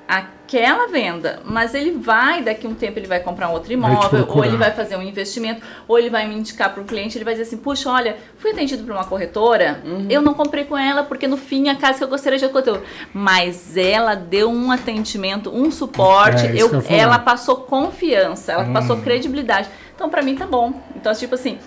[0.53, 4.27] aquela venda, mas ele vai, daqui a um tempo, ele vai comprar um outro imóvel,
[4.29, 7.25] ou ele vai fazer um investimento, ou ele vai me indicar para o cliente, ele
[7.25, 10.07] vai dizer assim, puxa, olha, fui atendido por uma corretora, uhum.
[10.11, 12.83] eu não comprei com ela, porque no fim a casa que eu gostaria de corretora.
[13.15, 18.73] Mas ela deu um atendimento, um suporte, é, eu, eu ela passou confiança, ela hum.
[18.73, 19.69] passou credibilidade.
[19.95, 20.75] Então, para mim, tá bom.
[20.95, 21.59] Então, tipo assim,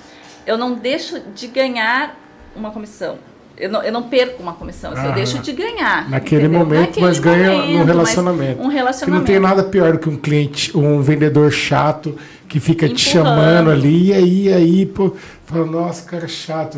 [0.45, 2.19] eu não deixo de ganhar
[2.55, 3.17] uma comissão
[3.57, 6.09] eu não, eu não perco uma comissão, assim, eu deixo de ganhar.
[6.09, 6.59] Naquele entendeu?
[6.59, 8.61] momento, Naquele mas ganha momento, no relacionamento.
[8.61, 9.05] Um relacionamento.
[9.05, 12.97] Que não tem nada pior do que um cliente, um vendedor chato que fica Empurrando.
[12.97, 16.77] te chamando ali, e aí, aí, pô, fala, nossa, cara chato.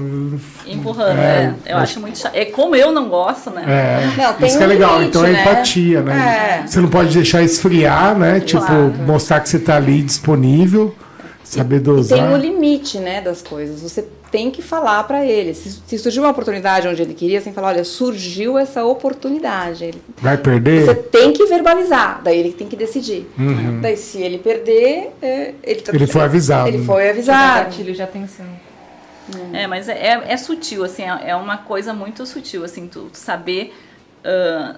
[0.65, 1.55] Empurrando, é.
[1.65, 2.35] é eu acho muito chato.
[2.35, 3.63] É como eu não gosto, né?
[3.67, 4.93] É, não, isso um que é legal.
[4.99, 5.41] Limite, então é né?
[5.41, 6.61] empatia, né?
[6.63, 6.67] É.
[6.67, 8.39] Você não pode deixar esfriar, né?
[8.39, 8.93] Tipo, claro.
[9.05, 10.95] mostrar que você está ali disponível.
[11.43, 12.17] Saber dosar.
[12.17, 13.81] E tem um limite, né, das coisas.
[13.81, 14.05] Você
[14.37, 15.55] tem que falar para ele.
[15.55, 18.85] Se, se, surgiu uma oportunidade onde ele queria, você tem que falar, olha, surgiu essa
[18.85, 19.83] oportunidade.
[19.85, 20.85] Ele, Vai perder?
[20.85, 23.25] Você tem que verbalizar, daí ele tem que decidir.
[23.35, 23.81] Uhum.
[23.81, 26.67] Daí se ele perder, é, ele, tá, ele foi avisado.
[26.67, 27.65] Ele foi avisado.
[27.65, 28.45] Gatilho de atenção.
[29.53, 33.09] É, mas é, é, é sutil, assim, é, é uma coisa muito sutil, assim, tu,
[33.11, 33.73] tu saber
[34.23, 34.77] uh,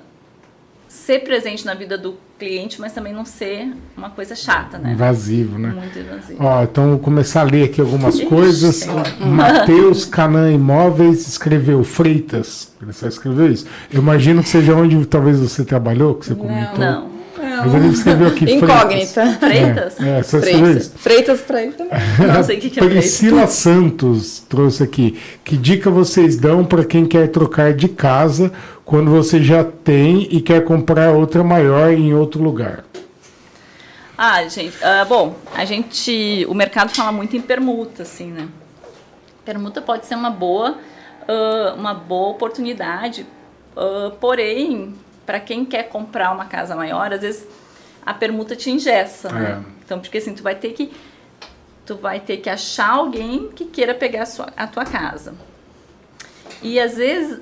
[0.87, 4.93] ser presente na vida do cliente, mas também não ser uma coisa chata, né?
[4.93, 5.69] Invasivo, né?
[5.69, 6.41] Muito invasivo.
[6.41, 8.87] Ó, então vou começar a ler aqui algumas Ixi, coisas.
[9.19, 12.71] Matheus Canan Imóveis escreveu Freitas.
[12.81, 13.67] Ele só escreveu isso.
[13.91, 16.79] Eu imagino que seja onde talvez você trabalhou, que você comentou.
[16.79, 17.18] Não, não.
[17.65, 19.37] Mas ele escreveu aqui Incógnita.
[19.39, 19.99] Freitas?
[19.99, 20.91] É, é só Freitas.
[20.95, 21.93] Freitas para ele também.
[22.33, 25.19] Não sei o que, que é Priscila Santos trouxe aqui.
[25.43, 28.51] Que dica vocês dão para quem quer trocar de casa
[28.85, 32.83] quando você já tem e quer comprar outra maior em outro lugar?
[34.17, 38.49] Ah, gente, uh, bom, a gente, o mercado fala muito em permuta, assim, né?
[39.45, 43.25] Permuta pode ser uma boa, uh, uma boa oportunidade,
[43.77, 44.93] uh, porém,
[45.29, 47.45] para quem quer comprar uma casa maior, às vezes
[48.03, 49.63] a permuta te ingessa, né?
[49.63, 49.71] É.
[49.85, 50.91] Então, porque assim, tu vai ter que
[51.85, 55.35] tu vai ter que achar alguém que queira pegar a, sua, a tua casa.
[56.63, 57.41] E às vezes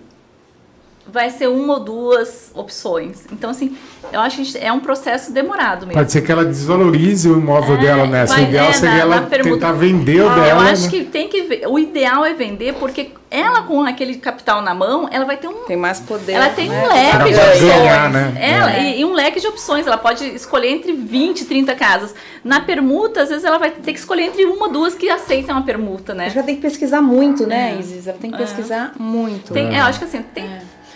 [1.12, 3.26] vai ser uma ou duas opções.
[3.32, 3.76] Então, assim,
[4.12, 5.93] eu acho que é um processo demorado mesmo.
[5.99, 8.26] Pode ser que ela desvalorize o imóvel É, dela, né?
[8.26, 10.47] vai- o ideal é, seria na- ela na permuta- tentar vender o Ah, dela.
[10.49, 10.89] eu acho né?
[10.89, 11.68] que tem que ver.
[11.68, 15.66] O ideal é vender, porque ela com aquele capital na mão, ela vai ter um
[15.66, 16.34] Tem mais poder.
[16.34, 16.84] ela tem né?
[16.84, 17.60] um leque Pra de opções.
[17.62, 18.38] ganhar, né?
[18.39, 18.84] Ela, É.
[18.95, 19.86] e, e um leque de opções.
[19.88, 22.14] Ela pode escolher entre 20, 30 casas.
[22.43, 25.58] Na permuta, às vezes ela vai ter que escolher entre uma ou duas que aceitam
[25.58, 26.26] a permuta, né?
[26.26, 27.80] Acho que ela tem que pesquisar muito, né, É.
[27.80, 28.08] Isis?
[28.08, 28.39] Ela tem que É.
[28.39, 29.53] pesquisar muito.
[29.53, 30.45] Tem, é, eu acho que assim, tem,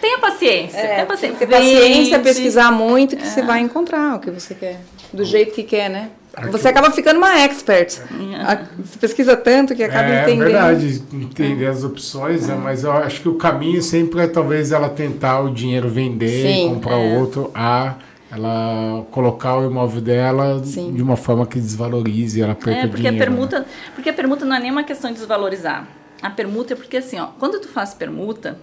[0.01, 0.77] tenha paciência.
[0.77, 1.37] É, tenha paciência.
[1.37, 2.23] Porque paciência é Vende.
[2.23, 4.81] pesquisar muito que você vai encontrar o que você quer.
[5.13, 6.09] Do jeito que quer, né?
[6.49, 7.99] Você acaba ficando uma expert.
[8.47, 10.45] A- Você pesquisa tanto que acaba é entendendo.
[10.45, 12.55] verdade, entender as opções, né?
[12.55, 16.69] mas eu acho que o caminho sempre é talvez ela tentar o dinheiro vender, Sim,
[16.69, 17.17] comprar é.
[17.19, 17.95] outro, a
[18.31, 20.93] ela colocar o imóvel dela Sim.
[20.93, 23.17] de uma forma que desvalorize, ela perca É, porque a dinheiro.
[23.17, 23.25] né?
[23.37, 25.85] permuta, porque a permuta não é nem uma questão de desvalorizar.
[26.21, 28.57] A permuta é porque assim, ó, quando tu faz permuta,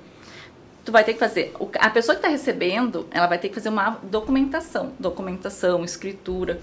[0.89, 3.69] tu vai ter que fazer, a pessoa que está recebendo, ela vai ter que fazer
[3.69, 6.59] uma documentação, documentação, escritura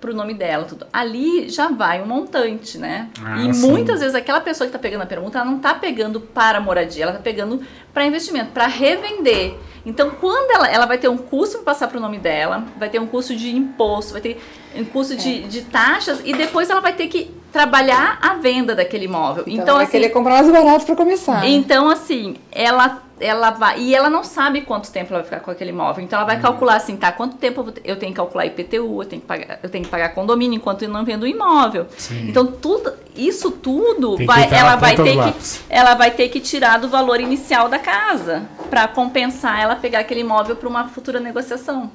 [0.00, 0.84] pro nome dela, tudo.
[0.92, 3.08] Ali já vai um montante, né?
[3.24, 3.68] Ah, e sim.
[3.68, 7.04] muitas vezes aquela pessoa que está pegando a permuta, ela não está pegando para moradia,
[7.04, 7.60] ela está pegando
[7.94, 9.54] para investimento, para revender.
[9.86, 12.88] Então, quando ela, ela vai ter um custo para passar para o nome dela, vai
[12.90, 14.42] ter um custo de imposto, vai ter
[14.76, 19.04] um custo de, de taxas e depois ela vai ter que trabalhar a venda daquele
[19.04, 19.44] imóvel.
[19.46, 21.46] Então, Então, vai assim, querer comprar mais barato pra começar.
[21.46, 23.80] então, assim, ela, ela vai.
[23.80, 26.04] E ela não sabe quanto tempo ela vai ficar com aquele imóvel.
[26.04, 27.10] Então, ela vai calcular assim, tá?
[27.12, 30.10] Quanto tempo eu tenho que calcular IPTU, eu tenho que pagar, eu tenho que pagar
[30.10, 31.86] condomínio enquanto eu não vendo o imóvel.
[31.96, 32.28] Sim.
[32.28, 36.88] Então, tudo, isso tudo, vai, ela, vai ter que, ela vai ter que tirar do
[36.88, 41.90] valor inicial da casa para compensar ela pegar aquele imóvel para uma futura negociação.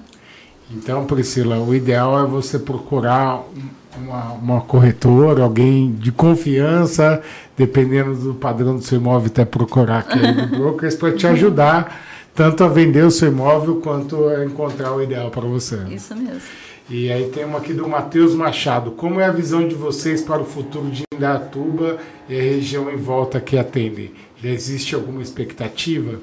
[0.72, 7.22] Então, Priscila, o ideal é você procurar um- uma, uma corretora, alguém de confiança,
[7.58, 12.02] dependendo do padrão do seu imóvel, até procurar aquele brokers para te ajudar
[12.36, 15.78] tanto a vender o seu imóvel quanto a encontrar o ideal para você.
[15.90, 16.42] Isso mesmo.
[16.90, 18.92] E aí tem uma aqui do Matheus Machado.
[18.92, 21.98] Como é a visão de vocês para o futuro de Indatuba
[22.28, 24.12] e a região em volta que atendem?
[24.42, 26.20] Já existe alguma expectativa?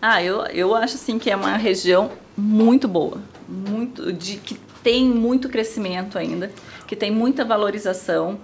[0.00, 5.04] Ah, eu, eu acho assim que é uma região muito boa, muito de que tem
[5.04, 6.50] muito crescimento ainda,
[6.86, 8.38] que tem muita valorização.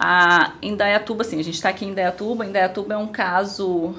[0.00, 2.46] A Indaiatuba, assim, a gente está aqui em Indaiatuba.
[2.46, 3.96] Indaiatuba é um caso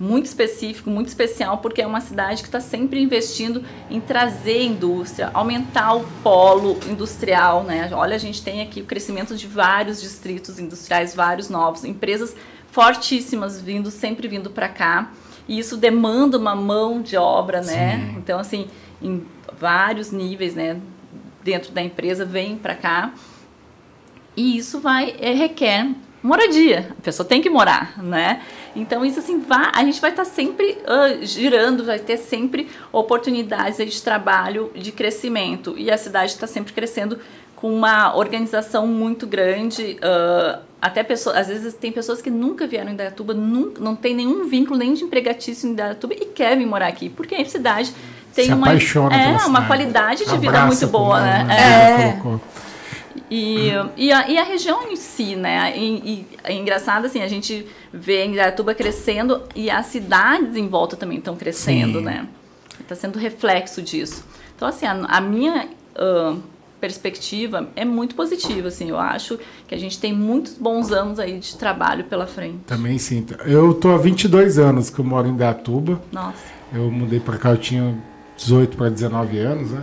[0.00, 5.30] muito específico, muito especial, porque é uma cidade que está sempre investindo em trazer indústria,
[5.34, 7.90] aumentar o polo industrial, né?
[7.92, 12.34] Olha, a gente tem aqui o crescimento de vários distritos industriais, vários novos, empresas
[12.72, 15.12] fortíssimas vindo, sempre vindo para cá.
[15.46, 17.98] E isso demanda uma mão de obra, né?
[17.98, 18.16] Sim.
[18.16, 18.68] Então, assim,
[19.02, 19.24] em
[19.60, 20.80] vários níveis, né?
[21.42, 23.12] Dentro da empresa, vem para cá.
[24.36, 25.88] E isso vai, é, requer
[26.22, 26.88] moradia.
[26.98, 28.40] A pessoa tem que morar, né?
[28.74, 33.92] Então, isso assim, vai, a gente vai estar sempre ah, girando, vai ter sempre oportunidades
[33.92, 35.74] de trabalho, de crescimento.
[35.76, 37.18] E a cidade está sempre crescendo
[37.54, 39.98] com uma organização muito grande.
[40.02, 44.14] ah, até pessoas, às vezes tem pessoas que nunca vieram em Dayatuba, nunca, não tem
[44.14, 47.90] nenhum vínculo nem de empregatício em Dayatuba e querem morar aqui, porque a cidade
[48.34, 51.46] tem Se uma, é, uma qualidade de vida muito boa, como né?
[51.48, 52.20] a É.
[53.30, 55.76] E, e, a, e a região em si, né?
[55.76, 60.96] E, e é engraçado, assim, a gente vê Indaiatuba crescendo e as cidades em volta
[60.96, 62.04] também estão crescendo, Sim.
[62.04, 62.28] né?
[62.80, 64.24] Está sendo reflexo disso.
[64.56, 66.36] Então, assim, a, a minha ah,
[66.84, 68.90] perspectiva é muito positiva, assim.
[68.90, 72.58] Eu acho que a gente tem muitos bons anos aí de trabalho pela frente.
[72.66, 73.34] Também sinto.
[73.46, 75.98] Eu tô há 22 anos que eu moro em Datuba.
[76.12, 76.44] Nossa.
[76.72, 77.96] Eu mudei para cá, eu tinha
[78.36, 79.82] 18 para 19 anos, né?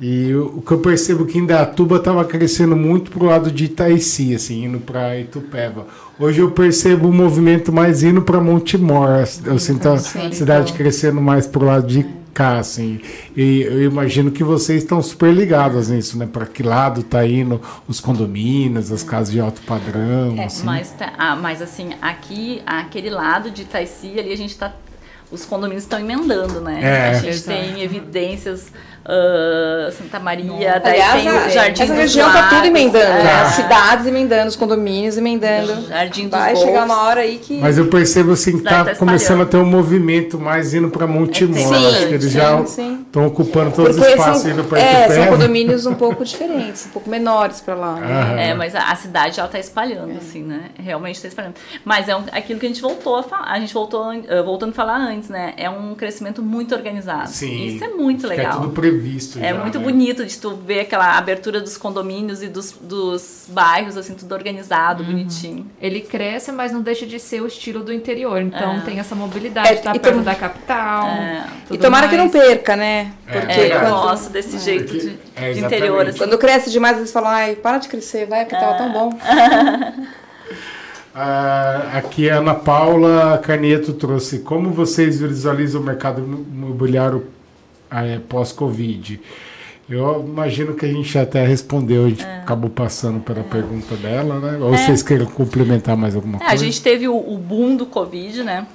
[0.00, 4.34] E o, que eu percebo que em Datuba estava crescendo muito pro lado de Itaici,
[4.34, 5.86] assim, indo para Itupeva.
[6.18, 9.24] Hoje eu percebo o movimento mais indo para Montemor.
[9.44, 13.00] Eu sinto a cidade crescendo mais pro lado de cá, assim.
[13.36, 16.26] E eu imagino que vocês estão super ligados nisso, né?
[16.32, 20.64] Para que lado tá indo os condomínios, as casas de alto padrão, É, assim.
[20.64, 24.72] Mas, tá- ah, mas assim, aqui, aquele lado de Itaici, ali a gente tá.
[25.30, 26.80] Os condomínios estão emendando, né?
[26.82, 27.10] É.
[27.10, 27.56] A gente Exato.
[27.56, 28.72] tem evidências.
[29.10, 32.66] Ah, Santa Maria, daí Aliás, tem a- o Jardim essa dos região tá Lagos, tudo
[32.66, 33.30] emendando, né?
[33.30, 35.86] é, As cidades emendando, os condomínios emendando.
[35.88, 36.68] Jardim dos Vai Golfos.
[36.68, 37.58] chegar uma hora aí que.
[37.60, 41.06] Mas eu percebo assim que tá tá começando a ter um movimento mais indo para
[41.06, 41.56] Montemor.
[41.58, 43.00] Sim, Acho que eles já sim.
[43.06, 46.90] Estão ocupando todos os espaços são, indo para é, são condomínios um pouco diferentes, um
[46.90, 47.94] pouco menores para lá.
[47.96, 48.50] né?
[48.50, 50.66] É, mas a, a cidade ela tá espalhando, assim, né?
[50.78, 51.54] Realmente está espalhando.
[51.84, 54.70] Mas é um- aquilo que a gente voltou a falar, a gente voltou, eh, voltando
[54.70, 55.54] a falar antes, né?
[55.56, 57.28] É um crescimento muito organizado.
[57.30, 57.66] Sim.
[57.66, 58.52] Isso é muito que legal.
[58.52, 58.68] É tudo
[59.00, 59.84] previsto É já, muito né?
[59.84, 65.02] bonito de tu ver aquela abertura dos condomínios e dos, dos bairros, assim, tudo organizado,
[65.02, 65.66] bonitinho.
[65.80, 68.40] Ele cresce, mas não deixa de ser o estilo do interior.
[68.40, 68.80] Então É.
[68.80, 71.06] tem essa mobilidade, É, tá perto tom- da capital.
[71.08, 71.44] É.
[71.70, 72.32] E tomara que não mais.
[72.46, 73.12] perca, né?
[73.26, 76.18] É, Porque É, eu quando, gosto desse jeito Porque- de, é, de interior, assim.
[76.18, 79.10] quando cresce demais, eles falam, ai, para de crescer, vai, que tava tão bom.
[81.12, 87.39] Ah, aqui a Ana Paula Caneto trouxe como vocês visualizam o mercado imobiliário é,
[88.28, 89.20] pós-Covid.
[89.88, 92.36] Eu imagino que a gente até respondeu, a gente É.
[92.38, 94.56] acabou passando pela pergunta dela, né?
[94.60, 96.54] Ou vocês queiram complementar mais alguma É, coisa?
[96.54, 98.66] a gente teve o, o boom do Covid, né?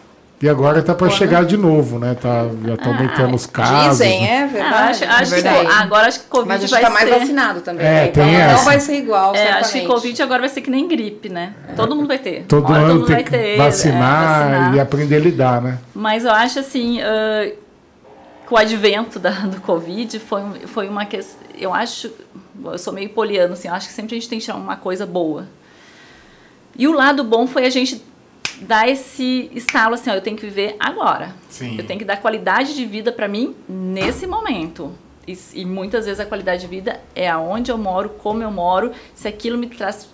[0.41, 2.13] E agora tá para chegar de novo, né?
[2.20, 3.99] Tá, já tá Ah, aumentando os casos.
[3.99, 4.28] Dizem, né?
[4.28, 4.76] é Ah, verdade.
[4.76, 5.68] acho, acho que, verdade.
[5.82, 7.20] agora acho que Covid Mas a gente vai tá mais ser...
[7.20, 8.07] vacinado também, É, né?
[8.09, 8.66] Então não essa.
[8.66, 9.63] vai ser igual, É, certamente.
[9.63, 11.53] acho que Covid agora vai ser que nem gripe, né?
[11.78, 12.43] Todo mundo vai ter.
[12.49, 14.76] Todo Olha, ano mundo tem vai que ter, é, vacinar, vacinar.
[14.76, 15.80] e aprender a lidar, né?
[15.95, 17.49] Mas eu acho assim, ah,
[18.46, 21.46] que o advento da, do Covid foi, foi uma questão.
[21.58, 22.12] Eu acho.
[22.64, 24.78] Eu sou meio poliano, assim, eu acho que sempre a gente tem que tirar uma
[24.78, 25.48] coisa boa.
[26.78, 28.04] E o lado bom foi a gente
[28.62, 31.36] dar esse estalo assim, ó, eu tenho que viver agora.
[31.50, 31.78] Sim.
[31.78, 34.93] Eu tenho que dar qualidade de vida para mim nesse momento.
[35.28, 38.91] E, e muitas vezes a qualidade de vida é aonde eu moro, como eu moro,
[39.14, 40.10] se aquilo me traz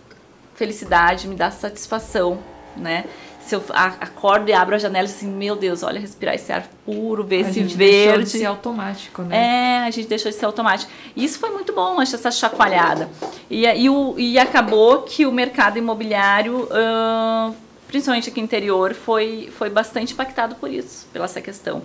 [0.56, 2.40] felicidade, me dá satisfação,
[2.78, 3.06] né?
[3.46, 6.66] Se eu acordo e abro a janela e assim, meu Deus, olha, respirar esse ar
[6.86, 8.30] puro, ver A esse gente deixou de verde.
[8.30, 9.38] ser automático, né?
[9.84, 10.92] É, a gente deixou de ser automático.
[11.16, 13.10] E isso foi muito bom, acho, essa chacoalhada.
[13.50, 17.52] E, e, o, e acabou que o mercado imobiliário, ah,
[17.88, 21.82] principalmente aqui no interior, foi, foi bastante impactado por isso, pela essa questão.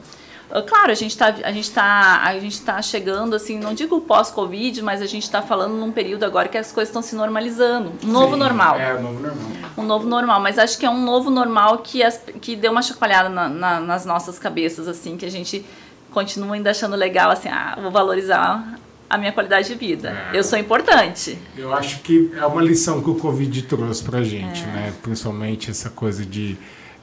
[0.50, 4.00] Ah, Claro, a gente está a gente tá, a gente tá chegando, assim, não digo
[4.00, 7.92] pós-Covid, mas a gente está falando num período agora que as coisas estão se normalizando.
[8.04, 9.46] Um novo Sim, normal É, novo normal.
[9.76, 12.82] um novo normal, mas acho que é um novo normal que, as, que deu uma
[12.82, 15.64] chacoalhada na- na- nas nossas cabeças, assim, que a gente
[16.12, 18.78] continua ainda achando legal, assim, ah, vou valorizar
[19.10, 20.16] a minha qualidade de vida.
[20.32, 21.38] Eu sou importante.
[21.56, 24.66] Eu acho que é uma lição que o Covid trouxe pra gente, É.
[24.66, 24.92] né?
[25.02, 26.56] Principalmente essa coisa de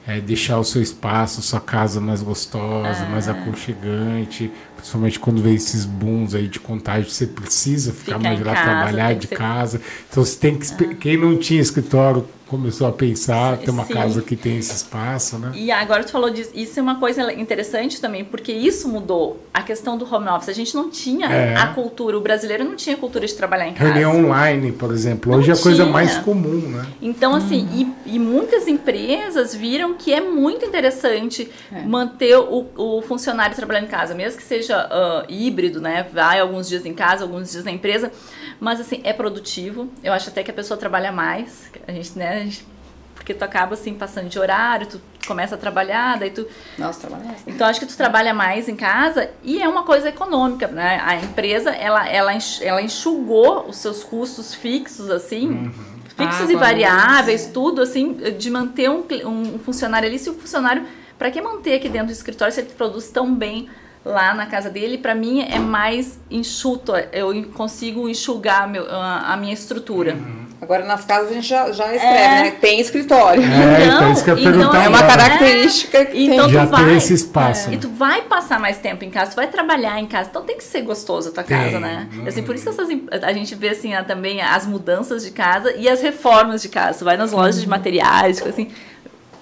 [0.06, 4.50] é, deixar o seu espaço, sua casa mais gostosa, mais aconchegante.
[4.76, 8.64] Principalmente quando vem esses booms aí de contágio, você precisa ficar Ficar mais lá, casa,
[8.70, 9.80] trabalhar de ser- casa.
[10.10, 10.64] Então você tem que.
[10.66, 13.94] espe- Quem não tinha escritório começou a pensar, ter uma Sim.
[13.94, 15.52] casa que tem esse espaço, né?
[15.54, 19.62] E agora tu falou disso, isso é uma coisa interessante também, porque isso mudou a
[19.62, 20.48] questão do home office.
[20.50, 21.56] A gente não tinha É.
[21.56, 23.90] a cultura, o brasileiro não tinha cultura de trabalhar em casa.
[23.90, 26.86] Reunião online, por exemplo, Não hoje é a coisa mais comum, né?
[27.00, 27.66] Então, assim,
[28.06, 31.82] e, e muitas empresas viram que é muito interessante É.
[31.82, 36.06] manter o, o funcionário trabalhando em casa, mesmo que seja ah, híbrido, né?
[36.12, 38.12] Vai alguns dias em casa, alguns dias na empresa,
[38.60, 39.88] mas assim, é produtivo.
[40.02, 41.70] Eu acho até que a pessoa trabalha mais.
[41.86, 42.36] A gente, né?
[42.36, 42.66] a gente-
[43.14, 46.46] porque tu acaba assim passando de horário, tu começa a trabalhar, daí tu
[46.76, 47.42] Nossa, trabalha mais.
[47.46, 51.00] então acho que tu trabalha mais em casa e é uma coisa econômica, né?
[51.02, 55.72] A empresa ela ela ela enxugou os seus custos fixos assim,
[56.16, 60.86] fixos e Água, variáveis, tudo assim, de manter um, um funcionário ali, se o funcionário
[61.18, 63.70] para que manter aqui dentro do escritório se ele produz tão bem
[64.04, 69.36] lá na casa dele, para mim é mais enxuto, eu consigo enxugar meu, a, a
[69.36, 70.16] minha estrutura.
[70.60, 72.42] Agora nas casas a gente já, já escreve, É.
[72.44, 72.50] né?
[72.52, 73.42] Tem escritório.
[73.42, 75.16] É, então isso que eu ia então, perguntar É uma agora.
[75.16, 76.54] característica que Então tem.
[76.54, 77.68] Já tu vai, ter esse espaço.
[77.68, 77.78] E né?
[77.80, 80.64] tu vai passar mais tempo em casa, tu vai trabalhar em casa, então tem que
[80.64, 81.56] ser gostoso a tua Tem.
[81.58, 82.08] casa, né?
[82.26, 82.88] Assim, por isso que essas,
[83.22, 86.98] a gente vê assim, também as mudanças de casa e as reformas de casa.
[86.98, 88.70] Tu vai nas lojas de materiais, tipo assim,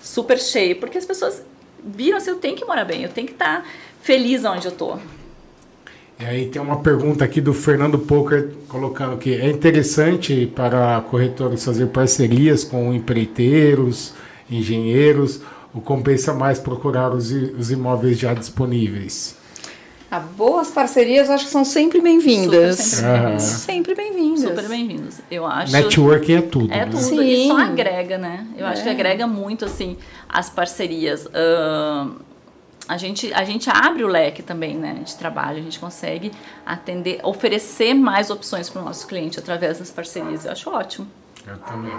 [0.01, 1.41] super cheio, porque as pessoas
[1.85, 3.65] viram assim, eu tenho que morar bem, eu tenho que estar
[4.03, 4.97] feliz onde eu tô.
[6.21, 11.65] E aí tem uma pergunta aqui do Fernando Poker colocando que é interessante para corretores
[11.65, 14.13] fazer parcerias com empreiteiros,
[14.51, 15.41] engenheiros,
[15.75, 19.37] ou compensa mais procurar os, os imóveis já disponíveis?
[20.11, 23.01] Ah, boas parcerias acho que são sempre bem-vindas.
[23.41, 24.41] Sempre bem-vindas.
[24.43, 25.17] Super bem-vindos.
[25.31, 25.73] Eu acho.
[25.73, 26.85] Networking é tudo, É né?
[26.85, 26.99] tudo.
[27.03, 27.21] Sim.
[27.23, 28.47] E só agrega, né?
[28.57, 28.93] Eu acho que É.
[28.93, 29.97] agrega muito, assim,
[30.29, 31.27] as parcerias.
[31.33, 32.11] Ahn,
[32.89, 35.03] a, gente, a gente abre o leque também, né?
[35.05, 35.59] De trabalho.
[35.59, 36.33] A gente consegue
[36.67, 40.45] atender, oferecer mais opções para o nosso cliente através das parcerias.
[40.45, 41.07] Eu acho ótimo.
[41.47, 41.93] Eu também.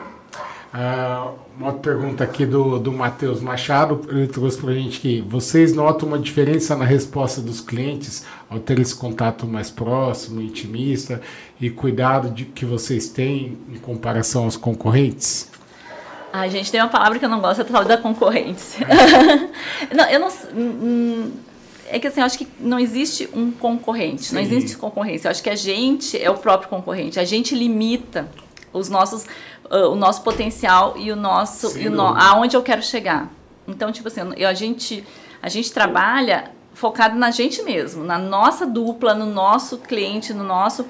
[0.74, 5.72] Ah, uma pergunta aqui do, do Matheus Machado, ele trouxe para a gente que vocês
[5.76, 11.22] notam uma diferença na resposta dos clientes ao ter esse contato mais próximo, intimista
[11.62, 15.52] e cuidado de que vocês têm em comparação aos concorrentes?
[16.34, 18.88] A gente tem uma palavra que eu não gosto, é a tal da concorrência.
[19.96, 20.28] não, eu não.
[20.28, 21.32] hum, hum,
[21.88, 24.36] é que assim, eu acho que não existe um concorrente, Sim.
[24.36, 25.28] não existe concorrência.
[25.28, 27.20] Eu acho que a gente é o próprio concorrente.
[27.20, 28.28] A gente limita
[28.74, 29.26] os nossos,
[29.66, 33.32] uh, o nosso potencial e o nosso, Sim, e o no, aonde eu quero chegar.
[33.68, 35.06] Então, tipo assim, eu, a gente,
[35.40, 40.84] a gente trabalha focado na gente mesmo, na nossa dupla, no nosso cliente, no nosso.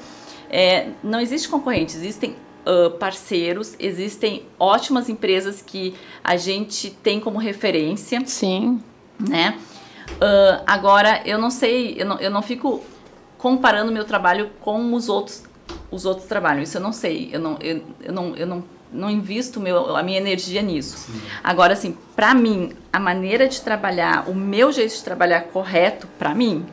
[0.50, 2.34] É, não existe concorrente, existem
[2.66, 5.94] uh, parceiros, existem ótimas empresas que
[6.24, 8.22] a gente tem como referência.
[8.26, 8.82] Sim.
[9.20, 9.58] Né?
[10.14, 12.84] Uh, agora, eu não sei, eu não, eu não fico
[13.38, 15.44] comparando meu trabalho com os outros,
[15.92, 16.70] os outros trabalhos.
[16.70, 17.30] Isso eu não sei.
[17.32, 20.98] Eu não, eu, eu não, eu não, não invisto meu, a minha energia nisso.
[20.98, 21.22] Sim.
[21.44, 26.34] Agora, assim, para mim, a maneira de trabalhar, o meu jeito de trabalhar correto, para
[26.34, 26.66] mim,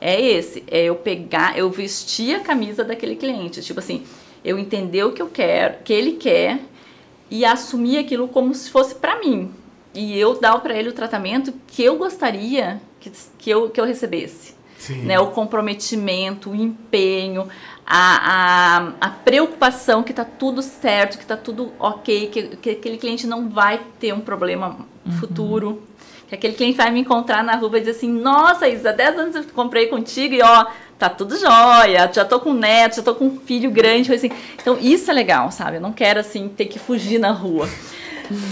[0.00, 0.62] é esse.
[0.70, 3.62] É eu pegar, eu vestir a camisa daquele cliente.
[3.62, 4.04] Tipo assim,
[4.44, 6.60] eu entender o que eu quero, que ele quer
[7.30, 9.50] e assumir aquilo como se fosse para mim
[9.94, 13.84] e eu dar para ele o tratamento que eu gostaria que, que, eu, que eu
[13.84, 14.54] recebesse.
[14.78, 15.02] Sim.
[15.02, 15.18] Né?
[15.18, 17.48] O comprometimento, o empenho,
[17.86, 22.98] a, a, a preocupação que está tudo certo, que está tudo ok, que, que aquele
[22.98, 25.12] cliente não vai ter um problema uhum.
[25.12, 25.82] futuro.
[26.28, 29.36] Que aquele cliente vai me encontrar na rua e dizer assim, nossa, Isa, 10 anos
[29.36, 30.66] eu comprei contigo e ó,
[31.08, 34.30] tá tudo jóia, já tô com neto, já tô com um filho grande, assim.
[34.60, 35.76] Então, isso é legal, sabe?
[35.76, 37.68] Eu não quero, assim, ter que fugir na rua.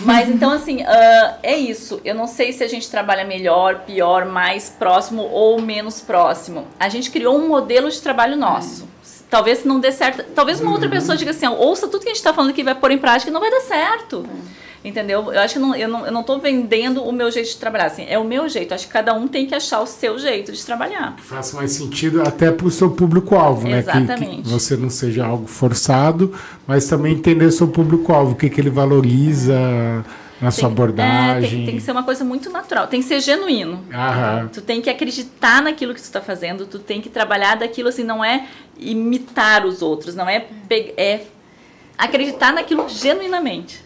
[0.04, 2.00] Mas então, assim, uh, é isso.
[2.04, 6.66] Eu não sei se a gente trabalha melhor, pior, mais próximo ou menos próximo.
[6.78, 8.84] A gente criou um modelo de trabalho nosso.
[8.84, 8.92] É.
[9.30, 10.24] Talvez não dê certo.
[10.34, 12.74] Talvez uma outra pessoa diga assim: ouça tudo que a gente está falando aqui, vai
[12.74, 14.26] pôr em prática e não vai dar certo.
[14.28, 14.62] É.
[14.84, 15.32] Entendeu?
[15.32, 17.86] Eu acho que não, eu, não, eu não tô vendendo o meu jeito de trabalhar.
[17.86, 18.74] Assim, é o meu jeito.
[18.74, 21.14] Acho que cada um tem que achar o seu jeito de trabalhar.
[21.16, 23.82] Que faça mais sentido até para o seu público-alvo, né?
[23.82, 26.34] Que, que, você não seja algo forçado,
[26.66, 29.54] mas também entender o seu público-alvo, o que, que ele valoriza
[30.40, 31.44] na tem, sua abordagem.
[31.44, 33.84] É, tem, tem, que ser uma coisa muito natural, tem que ser genuíno.
[33.92, 34.50] Aham.
[34.52, 38.02] Tu tem que acreditar naquilo que tu está fazendo, tu tem que trabalhar daquilo assim,
[38.02, 40.44] não é imitar os outros, não é,
[40.96, 41.20] é
[41.96, 43.81] acreditar naquilo genuinamente.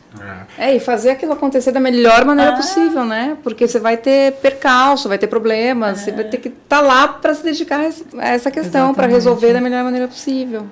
[0.59, 0.71] É.
[0.71, 2.57] é, e fazer aquilo acontecer da melhor maneira ah.
[2.57, 3.37] possível, né?
[3.43, 6.05] Porque você vai ter percalço, vai ter problemas, é.
[6.05, 9.53] você vai ter que estar tá lá para se dedicar a essa questão, para resolver
[9.53, 10.67] da melhor maneira possível.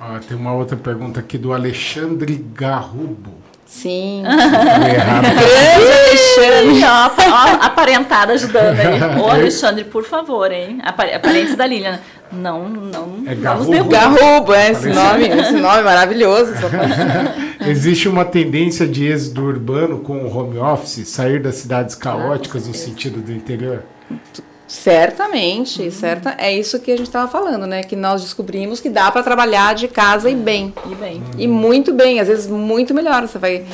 [0.00, 3.39] Ah, tem uma outra pergunta aqui do Alexandre Garrubo.
[3.70, 4.24] Sim.
[4.26, 5.22] Grande
[6.02, 6.82] Alexandre.
[7.30, 9.20] Ó, aparentada ajudando aí.
[9.20, 10.80] Ô, Alexandre, por favor, hein?
[10.82, 12.00] Aparentes da Lilian.
[12.32, 13.22] Não, não.
[13.26, 13.88] É Garrubo.
[13.88, 16.52] Garrubo, é esse nome, esse nome maravilhoso.
[17.64, 22.74] Existe uma tendência de êxodo urbano com o home office, sair das cidades caóticas no
[22.74, 23.84] sentido do interior?
[24.70, 25.90] Certamente, uhum.
[25.90, 27.82] certa, é isso que a gente estava falando, né?
[27.82, 30.72] Que nós descobrimos que dá para trabalhar de casa e bem.
[30.88, 31.16] E bem.
[31.16, 31.30] Uhum.
[31.36, 33.26] E muito bem, às vezes muito melhor.
[33.26, 33.64] Você vai.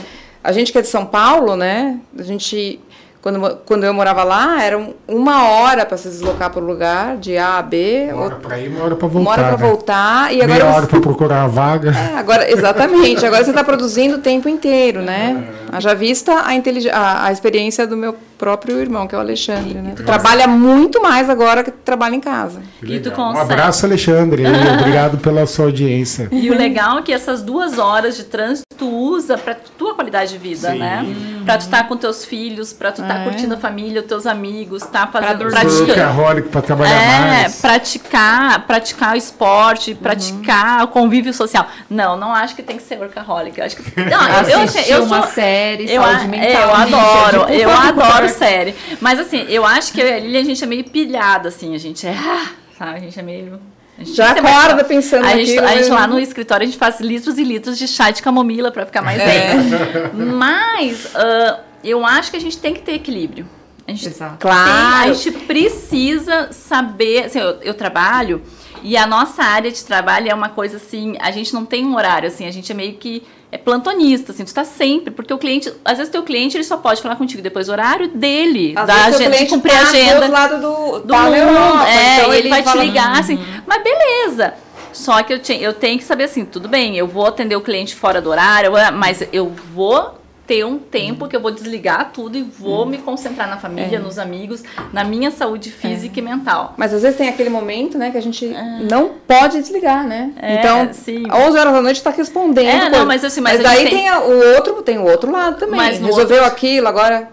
[0.43, 2.01] A gente que é de São Paulo, né?
[2.19, 2.81] A gente
[3.27, 7.37] quando, quando eu morava lá, era uma hora para se deslocar para o lugar, de
[7.37, 8.09] A a B.
[8.13, 9.21] Uma hora para ir, uma hora para voltar.
[9.21, 9.69] Uma hora para né?
[9.69, 10.33] voltar.
[10.33, 11.91] E agora Meia hora para procurar a vaga.
[11.91, 13.27] É, agora, exatamente.
[13.27, 15.53] Agora você está produzindo o tempo inteiro, né?
[15.73, 15.77] É.
[15.77, 16.53] Haja vista a,
[16.93, 19.93] a, a experiência do meu próprio irmão, que é o Alexandre, né?
[19.97, 22.61] Tu trabalha muito mais agora que trabalha em casa.
[22.83, 23.39] E tu consegue.
[23.39, 24.45] Um abraço, Alexandre.
[24.81, 26.29] Obrigado pela sua audiência.
[26.31, 30.33] E o legal é que essas duas horas de trânsito tu usa para tua qualidade
[30.33, 30.79] de vida, Sim.
[30.79, 31.07] né?
[31.45, 33.25] Para tu estar tá com teus filhos, para tu estar tá é.
[33.25, 37.61] curtindo a família, os teus amigos, tá fazendo pra praticando, para trabalhar é, mais.
[37.61, 39.97] praticar, praticar o esporte, uhum.
[39.97, 41.67] praticar o convívio social.
[41.89, 43.59] Não, não acho que tem que ser workaholic.
[43.59, 47.71] Eu acho que não, eu, eu, eu, eu uma série, eu, mental, eu adoro, eu
[47.71, 48.75] adoro série.
[49.01, 52.15] Mas assim, eu acho que ali a gente é meio pilhado assim, a gente é,
[52.17, 53.61] ah, sabe, a gente é meio
[53.99, 57.45] já acorda pensando a gente, a gente lá no escritório a gente faz litros e
[57.45, 59.55] litros de chá de camomila para ficar mais é.
[60.13, 63.49] Mas uh, eu acho que a gente tem que ter equilíbrio.
[63.87, 64.37] A gente Exato.
[64.39, 65.03] claro.
[65.03, 67.27] Tem, a gente precisa saber.
[67.27, 68.43] Assim, eu, eu trabalho
[68.83, 71.17] e a nossa área de trabalho é uma coisa assim.
[71.21, 72.47] A gente não tem um horário assim.
[72.47, 75.99] A gente é meio que é plantonista, assim, tu tá sempre, porque o cliente, às
[75.99, 79.37] vezes teu cliente ele só pode falar contigo depois do horário dele, às da agenda,
[79.37, 82.49] de cumprir tá a agenda do lado do, do mundo, Europa, é, então ele, ele
[82.49, 83.63] vai fala, te ligar assim, uhum.
[83.67, 84.55] mas beleza.
[84.93, 87.61] Só que eu, te, eu tenho que saber assim, tudo bem, eu vou atender o
[87.61, 92.39] cliente fora do horário, mas eu vou ter um tempo que eu vou desligar tudo
[92.39, 92.87] e vou hum.
[92.87, 94.01] me concentrar na família, é.
[94.01, 96.23] nos amigos, na minha saúde física é.
[96.23, 96.75] e mental.
[96.77, 98.81] Mas às vezes tem aquele momento, né, que a gente é.
[98.89, 100.33] não pode desligar, né?
[100.37, 101.25] É, então, sim.
[101.31, 102.69] 11 horas da noite está respondendo.
[102.69, 104.05] É, não, mas assim, mas, mas daí tem...
[104.05, 104.11] tem...
[104.11, 105.77] o outro, tem o outro lado também.
[105.77, 106.53] Mas Resolveu outro...
[106.53, 107.29] aquilo, agora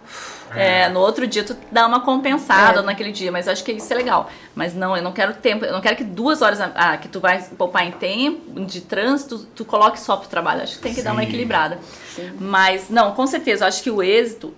[0.56, 2.84] é, no outro dia tu dá uma compensada é.
[2.84, 4.30] naquele dia, mas acho que isso é legal.
[4.56, 7.20] Mas não, eu não quero tempo, eu não quero que duas horas ah, que tu
[7.20, 10.64] vai poupar em tempo de trânsito, tu coloque só pro trabalho.
[10.64, 11.06] Acho que tem que Sim.
[11.06, 11.80] dar uma equilibrada.
[12.16, 12.32] Sim.
[12.40, 14.54] Mas, não, com certeza, eu acho que o êxito.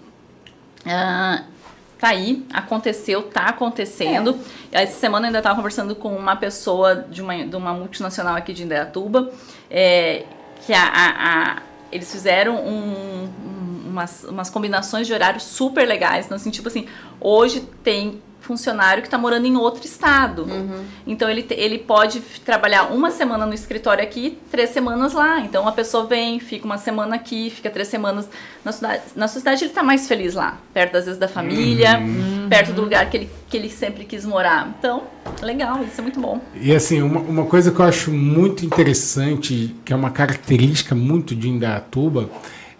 [0.85, 1.55] Uh,
[1.99, 4.39] tá aí, aconteceu, tá acontecendo.
[4.71, 4.83] É.
[4.83, 8.53] Essa semana eu ainda estava conversando com uma pessoa de uma, de uma multinacional aqui
[8.53, 9.31] de Indaiatuba,
[9.69, 10.25] é,
[10.65, 16.25] que a, a, a, eles fizeram um, um, umas, umas combinações de horários super legais.
[16.25, 16.85] Então, assim, tipo assim,
[17.19, 20.43] hoje tem funcionário que está morando em outro estado.
[20.43, 20.83] Uhum.
[21.07, 25.39] Então ele, ele pode trabalhar uma semana no escritório aqui, três semanas lá.
[25.39, 28.29] Então a pessoa vem, fica uma semana aqui, fica três semanas
[28.63, 29.01] na cidade.
[29.15, 32.47] Na sua cidade ele está mais feliz lá, perto às vezes da família, uhum.
[32.47, 34.71] perto do lugar que ele, que ele sempre quis morar.
[34.77, 35.03] Então,
[35.41, 36.39] legal, isso é muito bom.
[36.61, 41.35] E assim, uma, uma coisa que eu acho muito interessante, que é uma característica muito
[41.35, 42.29] de Indaiatuba,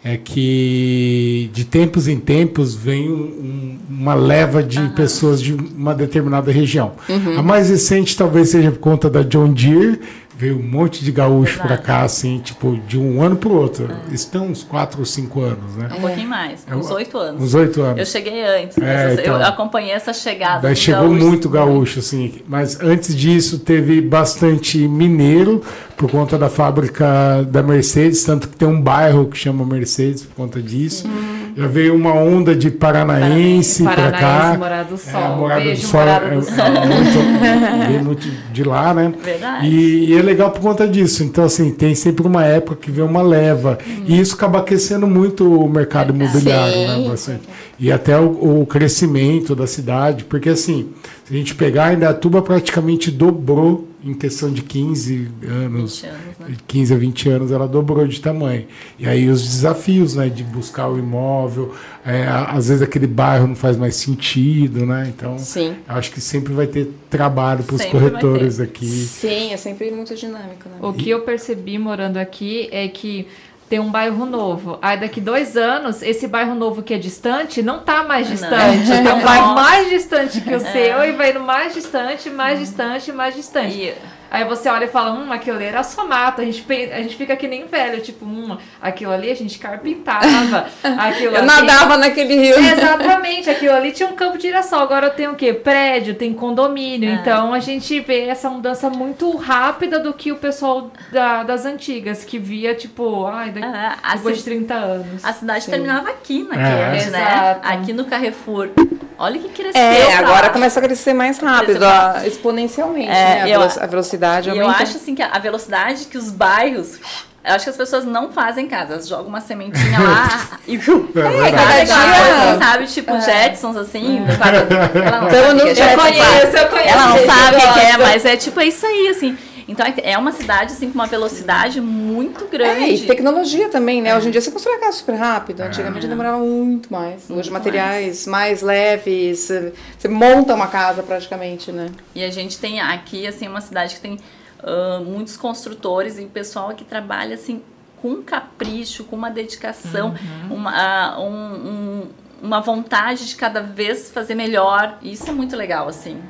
[0.08, 4.90] é que de tempos em tempos vem um, uma leva de uhum.
[4.92, 6.92] pessoas de uma determinada região.
[7.10, 7.40] Uhum.
[7.40, 10.00] A mais recente talvez seja por conta da John Deere,
[10.38, 13.90] veio um monte de gaúcho para cá, assim, tipo, de um ano para o outro.
[14.10, 14.14] É.
[14.14, 15.90] Estão uns quatro ou cinco anos, né?
[15.98, 17.42] Um pouquinho mais, é, uns oito anos.
[17.42, 18.00] Uns oito anos.
[18.00, 20.64] Eu cheguei antes, é, então, eu acompanhei essa chegada.
[20.64, 22.42] Daí chegou gaúcho, muito gaúcho, assim.
[22.48, 25.62] Mas antes disso teve bastante mineiro,
[25.96, 30.36] por conta da fábrica da Mercedes, tanto que tem um bairro que chama Mercedes por
[30.36, 31.08] conta disso.
[31.56, 34.56] Já veio uma onda de paranaense para cá.
[34.60, 35.22] Morada do Sol.
[35.22, 36.00] É, Morada do Sol.
[36.02, 36.66] Morada do Sol.
[36.66, 39.14] É, muito, veio muito de lá, né?
[39.24, 39.68] Verdade.
[39.68, 41.24] E, e, é legal por conta disso.
[41.24, 43.80] Então, assim, tem sempre uma época que vem uma leva.
[43.88, 44.04] Hum.
[44.06, 47.08] E isso acaba aquecendo muito o mercado imobiliário, né?
[47.08, 47.44] Bastante.
[47.80, 50.26] E até o, o crescimento da cidade.
[50.26, 50.90] Porque, assim,
[51.24, 56.06] se a gente pegar, ainda a Tuba praticamente dobrou em questão de 15 anos, 20
[56.12, 56.56] anos né?
[56.68, 58.68] 15 a 20 anos, ela dobrou de tamanho.
[59.00, 61.74] E aí os desafios, né, de buscar o imóvel,
[62.06, 65.12] é, às vezes aquele bairro não faz mais sentido, né?
[65.16, 65.76] Então, Sim.
[65.88, 68.86] acho que sempre vai ter trabalho para os corretores aqui.
[68.86, 70.70] Sim, é sempre muito dinâmico.
[70.70, 70.76] Né?
[70.82, 73.28] O que eu percebi morando aqui é que
[73.70, 74.78] tem um bairro novo.
[74.82, 78.90] Aí daqui dois anos, esse bairro novo que é distante não tá mais distante.
[78.90, 79.04] Não.
[79.04, 80.60] Tem um bairro mais distante que o é.
[80.60, 83.76] seu e vai indo mais distante, mais distante, mais distante.
[83.76, 83.96] E
[84.36, 86.42] Aí você olha e fala, hum, aquilo ali era só mato.
[86.42, 90.68] A gente, a gente fica que nem velho, tipo, hum, aquilo ali a gente carpintava.
[90.84, 91.48] Aquilo eu ali...
[91.48, 92.58] nadava naquele rio.
[92.60, 94.80] Exatamente, aquilo ali tinha um campo de girassol.
[94.80, 95.54] Agora tem o quê?
[95.54, 97.10] Prédio, tem condomínio.
[97.10, 97.14] É.
[97.14, 102.26] Então a gente vê essa mudança muito rápida do que o pessoal da, das antigas,
[102.26, 105.26] que via, tipo, ai, daqui, é, depois de 30 anos.
[105.26, 105.72] A cidade Sim.
[105.72, 106.92] terminava aqui na é.
[106.92, 106.98] né?
[106.98, 107.60] Exato.
[107.64, 108.70] Aqui no Carrefour.
[109.18, 109.82] Olha que cresceu.
[109.82, 111.86] É, agora começa a crescer mais rápido,
[112.26, 113.54] exponencialmente, é, né?
[113.80, 114.68] A, velocidade velocidade aumenta.
[114.68, 117.00] Eu acho assim que a velocidade que os bairros
[117.46, 120.78] eu acho que as pessoas não fazem casa, elas jogam uma sementinha lá e.
[120.78, 122.58] É, cada dia.
[122.58, 122.88] sabe?
[122.88, 123.22] Tipo é.
[123.22, 124.26] Jetsons, assim.
[124.26, 124.32] É.
[125.06, 126.90] ela não sabe eu, é conheço, eu conheço.
[126.90, 129.38] Ela não sabe o que é, mas é tipo é isso aí, assim.
[129.68, 132.84] Então é uma cidade assim com uma velocidade muito grande.
[132.84, 134.10] É, e tecnologia também, né?
[134.10, 134.18] É.
[134.18, 135.62] Hoje em dia você constrói casa super rápido.
[135.62, 136.10] Antigamente é.
[136.10, 137.28] demorava muito mais.
[137.28, 138.62] Muito Hoje materiais mais.
[138.62, 139.52] mais leves,
[139.98, 141.90] você monta uma casa praticamente, né?
[142.14, 144.20] E a gente tem aqui assim uma cidade que tem
[144.64, 147.62] uh, muitos construtores e o pessoal que trabalha assim
[148.02, 150.56] com capricho, com uma dedicação, uhum.
[150.56, 152.08] uma, uh, um, um,
[152.44, 155.00] uma vontade de cada vez fazer melhor.
[155.02, 156.22] E isso é muito legal, assim.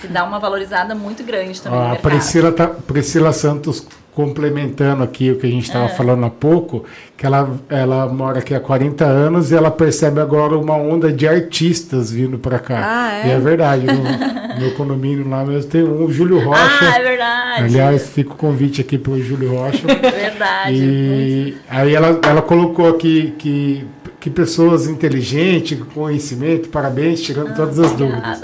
[0.00, 1.78] Que dá uma valorizada muito grande também.
[1.78, 5.88] Ah, a Priscila, tá, Priscila Santos complementando aqui o que a gente estava é.
[5.88, 6.84] falando há pouco,
[7.16, 11.26] que ela, ela mora aqui há 40 anos e ela percebe agora uma onda de
[11.26, 12.80] artistas vindo para cá.
[12.84, 13.28] Ah, é?
[13.28, 14.02] E é verdade, no
[14.60, 16.78] meu condomínio lá mesmo tem um, o Júlio Rocha.
[16.80, 17.64] Ah, é verdade.
[17.64, 19.84] Aliás, fica o convite aqui para o Júlio Rocha.
[20.00, 20.76] verdade.
[20.76, 23.84] E aí ela, ela colocou aqui que
[24.24, 28.40] que pessoas inteligentes, com conhecimento, parabéns, tirando ah, todas as dúvidas.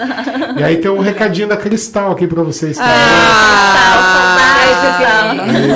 [0.58, 2.76] E aí tem um recadinho da Cristal aqui para vocês.
[2.78, 4.36] Ah,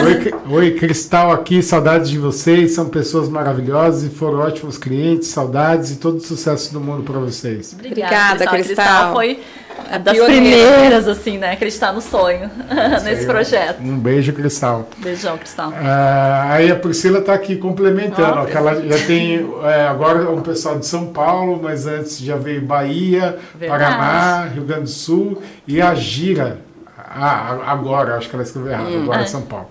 [0.04, 5.92] Oi, oi, Cristal aqui, saudades de vocês, são pessoas maravilhosas e foram ótimos clientes, saudades
[5.92, 7.72] e todo o sucesso do mundo para vocês.
[7.72, 8.50] Obrigada, Cristal.
[8.50, 8.84] Cristal.
[8.84, 9.40] Cristal foi
[9.90, 11.52] a das primeiras, assim, né?
[11.52, 12.50] Acreditar no sonho
[13.04, 13.80] nesse projeto.
[13.80, 14.88] Um beijo, Cristal.
[14.98, 15.72] Beijão, Cristal.
[15.76, 18.46] Ah, aí a Priscila está aqui complementando.
[18.46, 22.62] Oh, ela já tem é, agora um pessoal de São Paulo, mas antes já veio
[22.62, 23.84] Bahia, Verdade.
[23.84, 26.58] Paraná, Rio Grande do Sul e a Gira.
[26.96, 29.26] Ah, agora, acho que ela escreveu errado, hum, agora é.
[29.26, 29.68] São Paulo.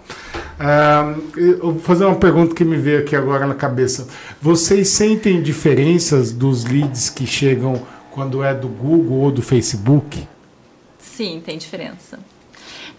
[0.60, 4.08] Ah, eu vou fazer uma pergunta que me veio aqui agora na cabeça.
[4.41, 7.82] Vocês sentem diferenças dos leads que chegam
[8.14, 10.28] quando é do Google ou do Facebook?
[10.99, 12.20] Sim, tem diferença.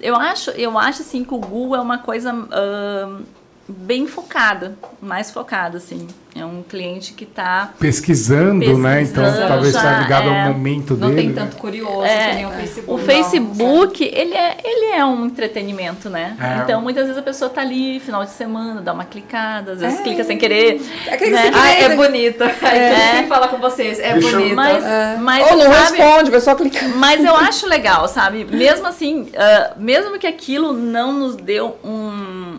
[0.00, 3.24] Eu acho, eu acho assim que o Google é uma coisa uh,
[3.68, 6.06] bem focada, mais focada, assim.
[6.36, 9.02] É um cliente que está pesquisando, pesquisando, né?
[9.02, 11.28] Então talvez está ligado é, ao momento não dele.
[11.28, 12.92] Não tem tanto curioso é, que nem o Facebook.
[12.92, 16.36] O Facebook, ele é, ele é um entretenimento, né?
[16.40, 16.62] É.
[16.62, 20.00] Então muitas vezes a pessoa tá ali, final de semana, dá uma clicada, às vezes
[20.00, 20.02] é.
[20.02, 20.82] clica sem querer.
[21.06, 21.42] É, clica né?
[21.42, 21.64] sem querer.
[21.64, 22.42] Ah, é bonito.
[22.42, 23.12] É.
[23.20, 24.56] Quem fala com vocês, é Deixa bonito.
[24.56, 24.84] Mas,
[25.20, 26.88] mas, Ou não sabe, responde, vai só clicar.
[26.96, 28.44] Mas eu acho legal, sabe?
[28.44, 32.58] Mesmo assim, uh, mesmo que aquilo não nos deu um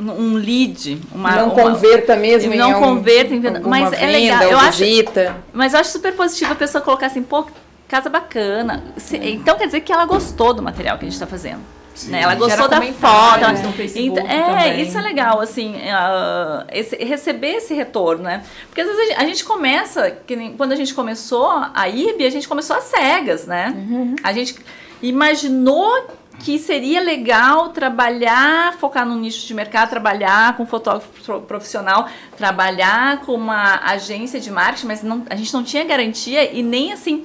[0.00, 4.42] um lead, uma não uma, converta mesmo, não em converta, em, mas é legal.
[4.42, 5.36] Eu acho, visita.
[5.52, 7.46] mas eu acho super positivo a pessoa colocar assim, pô,
[7.86, 8.84] casa bacana.
[9.12, 11.60] Então quer dizer que ela gostou do material que a gente está fazendo.
[12.06, 12.22] né?
[12.22, 13.40] Ela gostou da foto.
[13.40, 13.62] Né?
[13.62, 14.82] No Facebook então, é, também.
[14.82, 18.42] isso é legal, assim, uh, esse, receber esse retorno, né?
[18.66, 22.24] Porque às vezes a gente, a gente começa, nem, quando a gente começou a IB,
[22.24, 23.74] a gente começou às cegas, né?
[23.76, 24.16] Uhum.
[24.22, 24.54] A gente
[25.02, 26.06] imaginou
[26.40, 33.34] que seria legal trabalhar, focar no nicho de mercado, trabalhar com fotógrafo profissional, trabalhar com
[33.34, 37.24] uma agência de marketing, mas não, a gente não tinha garantia e nem assim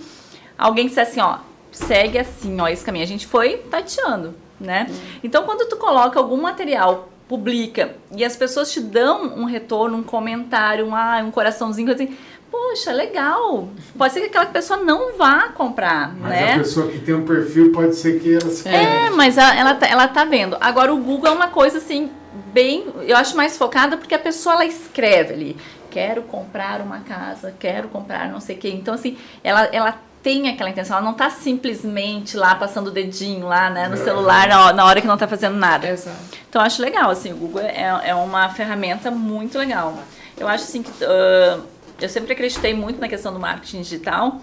[0.57, 1.37] alguém dissesse assim, ó,
[1.71, 3.03] segue assim, ó, esse caminho.
[3.03, 4.87] A gente foi tateando, né?
[4.89, 4.95] Uhum.
[5.23, 10.03] Então, quando tu coloca algum material publica e as pessoas te dão um retorno, um
[10.03, 12.15] comentário, um, ah, um coraçãozinho assim,
[12.51, 13.69] poxa, legal.
[13.97, 16.53] Pode ser que aquela pessoa não vá comprar, mas né?
[16.53, 19.75] a pessoa que tem um perfil pode ser que ela se É, mas ela, ela,
[19.75, 20.57] tá, ela tá vendo.
[20.59, 22.11] Agora o Google é uma coisa assim,
[22.53, 25.57] bem, eu acho mais focada porque a pessoa ela escreve ali,
[25.89, 28.69] quero comprar uma casa, quero comprar não sei o quê.
[28.69, 33.45] Então assim, ela, ela tem aquela intenção, ela não está simplesmente lá passando o dedinho
[33.45, 33.97] lá, né, no é.
[33.97, 35.87] celular na, na hora que não está fazendo nada.
[35.87, 36.17] Exato.
[36.49, 39.93] Então eu acho legal, assim, o Google é, é uma ferramenta muito legal.
[40.37, 41.61] Eu acho assim que uh,
[41.99, 44.41] eu sempre acreditei muito na questão do marketing digital,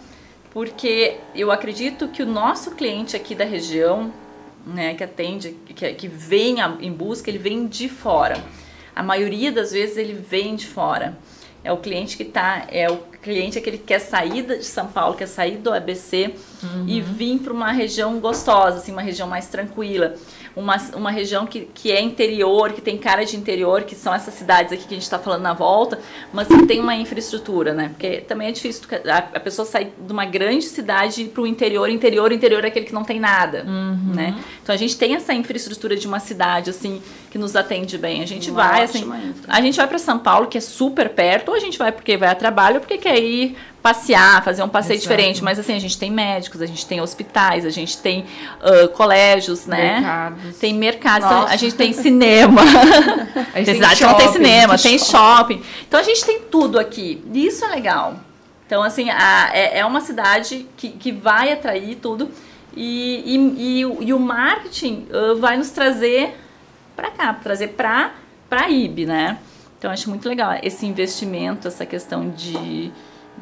[0.50, 4.12] porque eu acredito que o nosso cliente aqui da região,
[4.66, 8.42] né, que atende, que, que vem em busca, ele vem de fora.
[8.94, 11.16] A maioria das vezes ele vem de fora.
[11.64, 15.14] É o cliente que está, é o cliente aquele que quer sair de São Paulo,
[15.14, 16.88] quer sair do ABC uhum.
[16.88, 20.16] e vir para uma região gostosa, assim, uma região mais tranquila
[20.54, 24.34] uma, uma região que, que é interior, que tem cara de interior, que são essas
[24.34, 25.98] cidades aqui que a gente está falando na volta,
[26.32, 27.88] mas que tem uma infraestrutura, né?
[27.88, 31.88] Porque também é difícil a, a pessoa sair de uma grande cidade para o interior,
[31.88, 34.14] interior, interior é aquele que não tem nada, uhum.
[34.14, 34.38] né?
[34.62, 38.22] Então a gente tem essa infraestrutura de uma cidade, assim, que nos atende bem.
[38.22, 39.10] A gente Uma vai, assim,
[39.48, 42.14] a gente vai para São Paulo, que é super perto, ou a gente vai porque
[42.14, 45.08] vai a trabalho, ou porque quer ir passear, fazer um passeio Exato.
[45.08, 45.42] diferente.
[45.42, 48.26] Mas assim, a gente tem médicos, a gente tem hospitais, a gente tem
[48.60, 49.94] uh, colégios, né?
[49.94, 50.58] Mercados.
[50.58, 52.60] Tem mercados, então, a gente tem cinema.
[53.54, 55.54] a gente tem shopping, não tem cinema, tem shopping.
[55.54, 55.62] shopping.
[55.88, 57.24] Então a gente tem tudo aqui.
[57.32, 58.16] E isso é legal.
[58.66, 62.30] Então, assim, a, é, é uma cidade que, que vai atrair tudo.
[62.76, 66.41] E, e, e, e o marketing uh, vai nos trazer
[66.94, 68.12] para cá, trazer para
[68.50, 69.38] a IB, né?
[69.78, 72.92] Então, acho muito legal esse investimento, essa questão de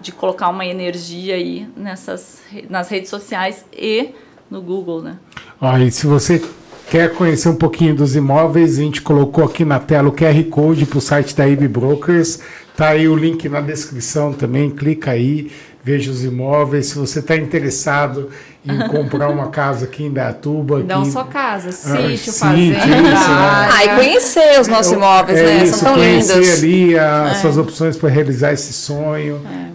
[0.00, 4.10] de colocar uma energia aí nessas nas redes sociais e
[4.50, 5.18] no Google, né?
[5.60, 6.42] Ó, e se você
[6.88, 10.86] quer conhecer um pouquinho dos imóveis, a gente colocou aqui na tela o QR Code
[10.86, 12.40] para o site da IB Brokers.
[12.76, 15.52] Tá aí o link na descrição também, clica aí,
[15.82, 16.86] veja os imóveis.
[16.86, 18.30] Se você está interessado
[18.64, 20.82] em comprar uma casa aqui em Datuba.
[20.82, 22.78] Não aqui, só casa, sítio, ah, fazenda.
[22.78, 23.14] Isso, né?
[23.16, 25.64] Ah, e conhecer os nossos imóveis, é né?
[25.64, 26.58] Isso, São tão conhecer lindos.
[26.58, 27.40] ali as é.
[27.40, 29.40] suas opções para realizar esse sonho.
[29.46, 29.70] É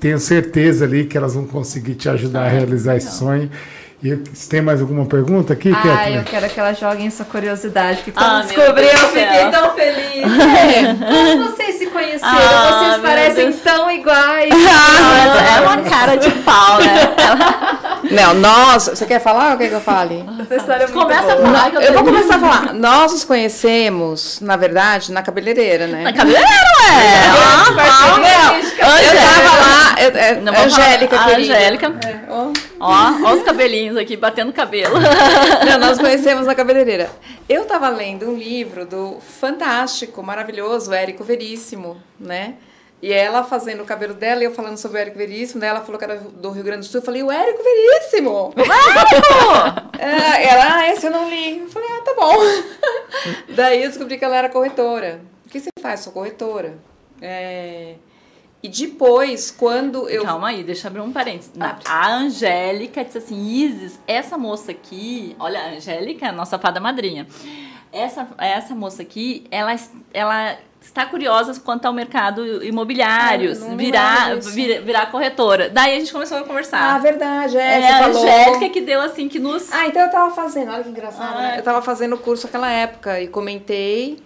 [0.00, 3.50] tenho certeza ali que elas vão conseguir te ajudar a realizar esse sonho.
[4.02, 8.00] E se tem mais alguma pergunta aqui, Ah, eu quero que ela jogue essa curiosidade,
[8.02, 10.24] que quando ah, descobriu eu fiquei tão feliz.
[10.24, 10.94] É.
[11.34, 12.20] Como vocês se conheceram?
[12.22, 13.60] Ah, vocês parecem Deus.
[13.62, 14.50] tão iguais.
[14.72, 17.14] Ah, é uma cara de pau, né?
[18.10, 18.88] Não, nós...
[18.88, 20.24] Você quer falar ou quer que eu fale?
[20.40, 21.34] Essa história é muito Começa boa.
[21.34, 21.74] a falar.
[21.74, 22.74] Eu, eu vou começar a falar.
[22.74, 26.02] Nós nos conhecemos, na verdade, na cabeleireira, né?
[26.02, 26.96] Na cabeleireira, ué!
[27.28, 27.64] Ah,
[28.82, 29.94] ah, eu tava lá...
[30.00, 31.92] Eu, é, Não, Angélica, falar, Angélica.
[32.06, 32.69] É.
[32.80, 32.90] Ó,
[33.24, 34.94] ó os cabelinhos aqui, batendo cabelo.
[35.68, 37.10] Não, nós conhecemos na cabeleireira.
[37.46, 42.54] Eu tava lendo um livro do fantástico, maravilhoso, Érico Veríssimo, né?
[43.02, 45.60] E ela fazendo o cabelo dela e eu falando sobre o Érico Veríssimo.
[45.60, 47.00] Daí ela falou que era do Rio Grande do Sul.
[47.00, 48.54] Eu falei, o Érico Veríssimo!
[48.56, 49.96] Érico!
[49.98, 51.60] é, ela, ah, esse eu não li.
[51.60, 52.34] Eu falei, ah, tá bom.
[53.54, 55.20] Daí eu descobri que ela era corretora.
[55.46, 56.00] O que você faz?
[56.00, 56.78] Sou corretora.
[57.22, 57.94] É...
[58.62, 60.22] E depois, quando eu.
[60.22, 61.52] Calma aí, deixa eu abrir um parênteses.
[61.58, 65.34] Ah, a Angélica disse assim: Isis, essa moça aqui.
[65.38, 67.26] Olha, a Angélica, nossa fada madrinha.
[67.92, 69.74] Essa, essa moça aqui, ela,
[70.12, 75.68] ela está curiosa quanto ao mercado imobiliário, ah, virar, virar, virar corretora.
[75.68, 76.96] Daí a gente começou a conversar.
[76.96, 77.80] Ah, verdade, é.
[77.80, 79.72] É a Angélica que deu assim, que nos.
[79.72, 81.46] Ah, então eu tava fazendo, olha que engraçado, né?
[81.46, 81.58] ah, né?
[81.58, 84.22] Eu tava fazendo o curso naquela época e comentei.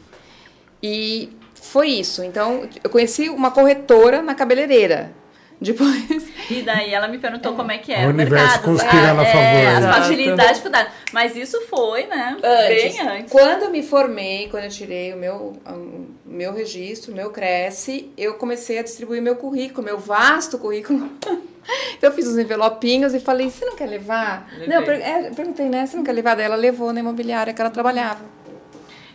[0.82, 1.32] E
[1.64, 2.22] foi isso.
[2.22, 5.12] Então, eu conheci uma corretora na cabeleireira.
[5.60, 6.28] Depois.
[6.50, 8.64] E daí ela me perguntou como é que é O o, universo mercado.
[8.64, 9.92] conspirando a é, favor, As né?
[9.92, 10.92] facilidades, dificuldades.
[11.12, 12.36] Mas isso foi, né?
[12.42, 12.96] Antes.
[12.96, 13.32] Bem antes.
[13.32, 18.10] Quando eu me formei, quando eu tirei o meu, o meu registro, o meu Cresce,
[18.16, 21.08] eu comecei a distribuir meu currículo, meu vasto currículo.
[21.96, 24.46] Então eu fiz os envelopinhos e falei, você não quer levar?
[24.52, 24.68] Levei.
[24.68, 25.86] Não, é, eu perguntei, né?
[25.86, 26.36] Você não quer levar?
[26.36, 28.20] Daí ela levou na imobiliária que ela trabalhava.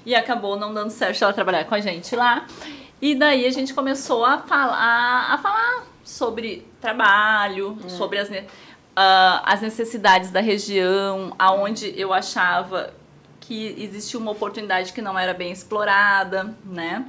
[0.10, 2.48] E acabou não dando certo ela trabalhar com a gente lá.
[3.00, 8.28] E daí a gente começou a falar, a falar sobre trabalho, sobre as,
[8.96, 12.92] ah, as necessidades da região, aonde eu achava
[13.40, 17.06] que existia uma oportunidade que não era bem explorada, né?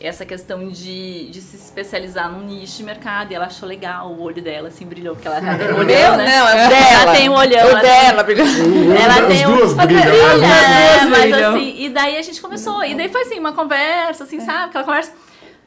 [0.00, 4.22] Essa questão de, de se especializar num nicho de mercado, e ela achou legal, o
[4.22, 6.24] olho dela assim brilhou, porque ela tem um O olhão, meu né?
[6.38, 7.12] não, é o Ela dela.
[7.16, 8.46] tem um olhão, O ela tem- dela, brilhou.
[8.46, 10.02] Ela tem um- duas brilham.
[10.02, 11.54] Brilha, as duas- é, mas brilham.
[11.56, 14.66] assim, e daí a gente começou, e daí foi assim, uma conversa, assim, sabe?
[14.66, 15.12] Aquela conversa.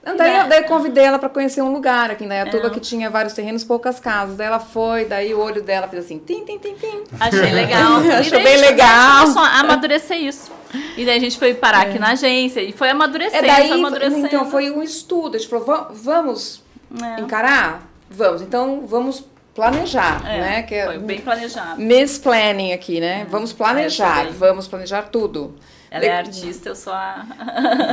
[0.04, 0.42] Não, daí, Né?
[0.44, 2.70] eu, daí eu convidei ela pra conhecer um lugar aqui em Dayatuba É.
[2.72, 4.36] que tinha vários terrenos, poucas casas.
[4.38, 7.04] Daí ela foi, daí o olho dela fez assim, tim, tim, tim, tim.
[7.20, 7.98] Achei legal.
[8.18, 9.28] Achou daí bem legal.
[9.38, 10.52] A amadurecer isso.
[10.98, 13.78] E daí a gente foi parar aqui na agência e foi É amadurecendo, daí, foi
[13.78, 14.26] amadurecendo.
[14.28, 15.36] então foi um estudo.
[15.36, 16.62] A gente falou, "Va- vamos
[17.02, 17.22] É.
[17.22, 17.90] encarar?
[18.10, 18.42] Vamos.
[18.42, 19.24] Então vamos
[19.56, 20.64] planejar, É, né?
[20.64, 21.82] Que é Foi bem planejado.
[21.82, 23.26] Miss Planning aqui, né?
[23.30, 25.56] Vamos planejar, É, vamos planejar tudo.
[25.94, 27.26] Ela é artista, eu sou a.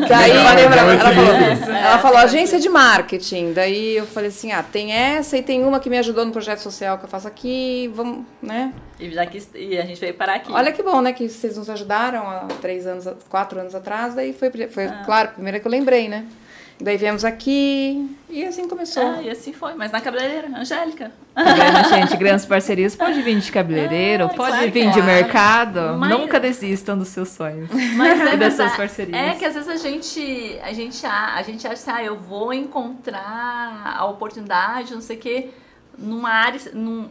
[0.08, 1.32] Daí Legal, ela, ela falou.
[1.34, 3.52] É, ela falou agência de marketing.
[3.52, 6.60] Daí eu falei assim, ah, tem essa e tem uma que me ajudou no projeto
[6.60, 8.72] social que eu faço aqui, vamos, né?
[9.00, 10.52] E, daqui, e a gente veio parar aqui.
[10.52, 11.12] Olha que bom, né?
[11.12, 14.14] Que vocês nos ajudaram há três anos, quatro anos atrás.
[14.14, 15.02] Daí foi, foi Ah.
[15.04, 16.24] claro, a primeira que eu lembrei, né?
[16.80, 19.02] Daí viemos aqui e assim começou.
[19.02, 21.10] Ah, e assim foi, mas na cabeleireira, Angélica.
[21.34, 22.16] Tá vendo, gente?
[22.16, 22.94] Grandes parcerias.
[22.94, 25.04] Pode vir de cabeleireiro, Ah, pode claro, vir de claro.
[25.04, 25.80] mercado.
[25.98, 27.68] Mas- Nunca desistam dos seus sonhos.
[27.96, 28.76] Mas é E das suas verdade.
[28.76, 29.16] parcerias.
[29.18, 32.16] É que às vezes a gente, a gente, a, a gente acha assim, ah, eu
[32.16, 35.50] vou encontrar a oportunidade, não sei o quê,
[35.98, 37.08] numa área, num,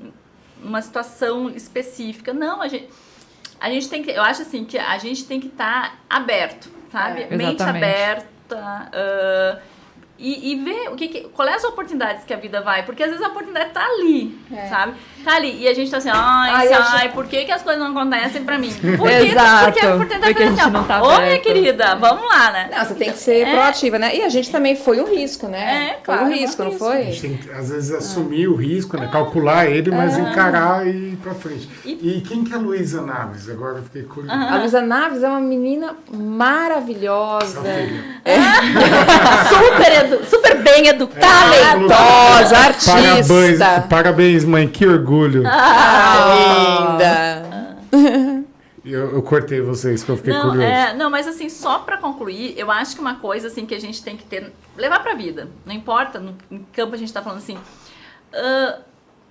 [0.64, 2.32] numa situação específica.
[2.34, 2.88] Não, a gente,
[3.60, 7.24] a gente tem que, eu acho assim, que a gente tem que estar aberto, sabe?
[7.30, 7.62] É, Mente
[8.50, 8.90] exatamente.
[8.92, 8.92] aberta.
[8.94, 9.77] ah,
[10.20, 13.04] e, e ver o que, que qual é as oportunidades que a vida vai, porque
[13.04, 14.68] às vezes a oportunidade tá ali, É.
[14.68, 14.94] sabe?
[15.24, 17.62] Tá ali e a gente tá assim, ai, Ai, ai, já- por que, que as
[17.62, 18.72] coisas não acontecem pra mim?
[18.98, 21.18] Por que, Exato, porque a oportunidade porque a tá gente assim, não tá Ô, minha
[21.18, 22.70] aberto." querida, vamos lá, né?
[22.76, 23.52] Não, você tem que ser É.
[23.52, 24.16] proativa, né?
[24.16, 25.90] E a gente também foi um risco, né?
[25.92, 26.86] É, claro, foi um é risco, não risco.
[26.86, 27.04] A foi?
[27.04, 29.10] gente tem que, às vezes, assumir o risco, né?
[29.12, 31.70] Calcular ele, mas encarar e ir pra frente.
[31.86, 33.50] E, quem que é a Luísa Naves?
[33.50, 34.34] Agora eu fiquei curioso.
[34.38, 38.04] A Luísa Naves é uma menina maravilhosa, filha.
[39.50, 41.20] super, edu- super bem educada.
[41.26, 42.56] talentosa,
[42.86, 43.88] Parabéns, artista.
[43.90, 44.68] parabéns, mãe.
[44.68, 45.44] Que orgulho.
[45.46, 47.78] Ah, linda.
[48.86, 50.62] Eu, eu cortei vocês, que eu fiquei Não, curioso.
[50.66, 53.82] é, não, mas assim, só pra concluir, eu acho que uma coisa assim que a
[53.82, 55.50] gente tem que ter, levar pra vida.
[55.66, 57.58] Não importa, no em campo a gente tá falando assim,
[58.34, 58.80] ah,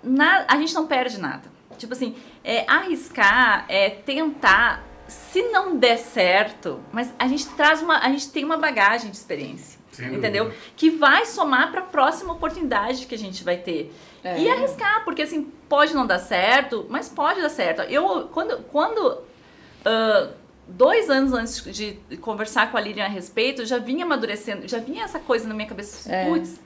[0.04, 1.44] na- a gente não perde nada.
[1.78, 7.98] Tipo assim, é arriscar, é tentar, se não der certo, mas a gente traz uma,
[8.00, 9.75] a gente tem uma bagagem de experiência.
[9.96, 10.28] Sem dúvida.
[10.28, 10.52] entendeu?
[10.76, 13.92] Que vai somar pra próxima oportunidade que a gente vai ter.
[14.22, 14.38] É.
[14.38, 17.82] E arriscar, porque assim, pode não dar certo, mas pode dar certo.
[17.82, 19.22] Eu, quando, quando
[19.84, 20.30] ah,
[20.66, 24.78] dois anos antes de conversar com a Lilian a respeito, eu já vinha amadurecendo, já
[24.78, 26.12] vinha essa coisa na minha cabeça.
[26.12, 26.24] É.
[26.26, 26.60] Putz,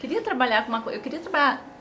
[0.00, 1.73] queria trabalhar com uma coisa, eu queria trabalhar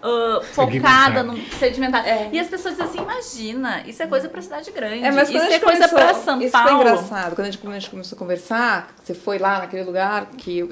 [0.00, 1.04] Segmentar.
[1.04, 2.06] focada no sedimentar.
[2.08, 2.28] É.
[2.32, 5.38] E as pessoas dizem assim, imagina, isso é coisa pra cidade grande, É, mas isso
[5.38, 6.68] quando a é gente coisa começou, pra São isso Paulo.
[6.68, 7.34] foi engraçado.
[7.34, 10.58] Quando a gente, quando a gente começou a conversar, você foi lá naquele lugar que
[10.58, 10.68] eu,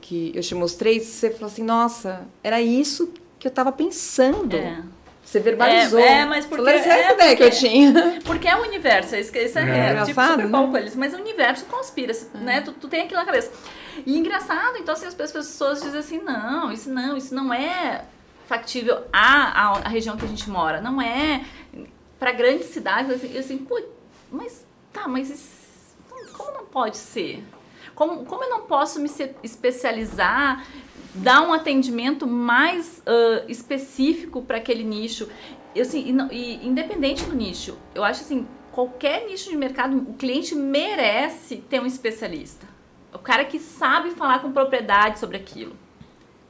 [0.00, 4.56] que eu te mostrei, você falou assim, nossa, era isso que eu tava pensando.
[4.56, 4.78] É.
[5.24, 6.00] Você verbalizou.
[6.00, 8.20] É, é, mas porque- essa é é a ideia que eu porque- tinha.
[8.24, 9.92] Porque é o universo, é isso, isso é, É.
[10.00, 10.46] é, tipo super né?
[10.46, 12.60] bom com eles, mas o universo conspira, né?
[12.62, 13.50] Tu, tu tem aquilo na cabeça.
[14.04, 18.02] E engraçado, então assim, as pessoas dizem assim, não, isso não, isso não é
[18.50, 21.44] factível à, à, à região que a gente mora, não é
[22.18, 23.80] para grandes cidades, assim, eu assim, pô,
[24.28, 25.96] mas tá, mas isso-
[26.36, 27.44] como não pode ser?
[27.94, 30.66] Como, como eu não posso me se- especializar,
[31.14, 35.28] dar um atendimento mais ah, específico para aquele nicho?
[35.72, 40.14] Eu, assim, e, e independente do nicho, eu acho assim, qualquer nicho de mercado, o
[40.14, 42.66] cliente merece ter um especialista.
[43.14, 45.76] O cara que sabe falar com propriedade sobre aquilo,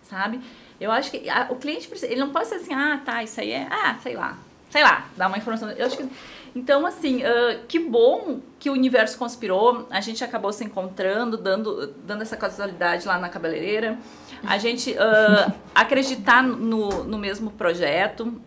[0.02, 0.40] sabe?
[0.80, 3.40] Eu acho que a- o cliente precisa, ele não pode ser assim, ah, tá, isso
[3.40, 4.38] aí é, ah, sei lá,
[4.70, 5.70] sei lá, dar uma informação.
[5.70, 6.08] Eu acho que
[6.54, 9.86] então assim, ah, que bom que o universo conspirou.
[9.90, 13.98] A gente acabou se encontrando, dando, dando essa casualidade lá na cabeleireira.
[14.46, 18.40] A gente ah, acreditar no, no mesmo projeto.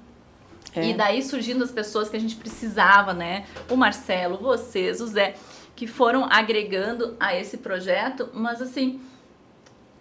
[0.75, 0.89] É.
[0.89, 3.45] E daí surgindo as pessoas que a gente precisava, né?
[3.69, 5.35] O Marcelo, vocês, o Zé.
[5.75, 8.99] que foram agregando a esse projeto, mas assim,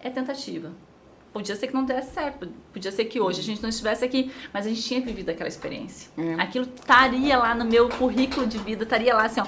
[0.00, 0.70] é tentativa.
[1.32, 4.30] Podia ser que não desse certo, podia ser que hoje a gente não estivesse aqui,
[4.52, 6.10] mas a gente tinha vivido aquela experiência.
[6.18, 6.34] É.
[6.34, 9.46] Aquilo estaria lá no meu currículo de vida, estaria lá assim, ó.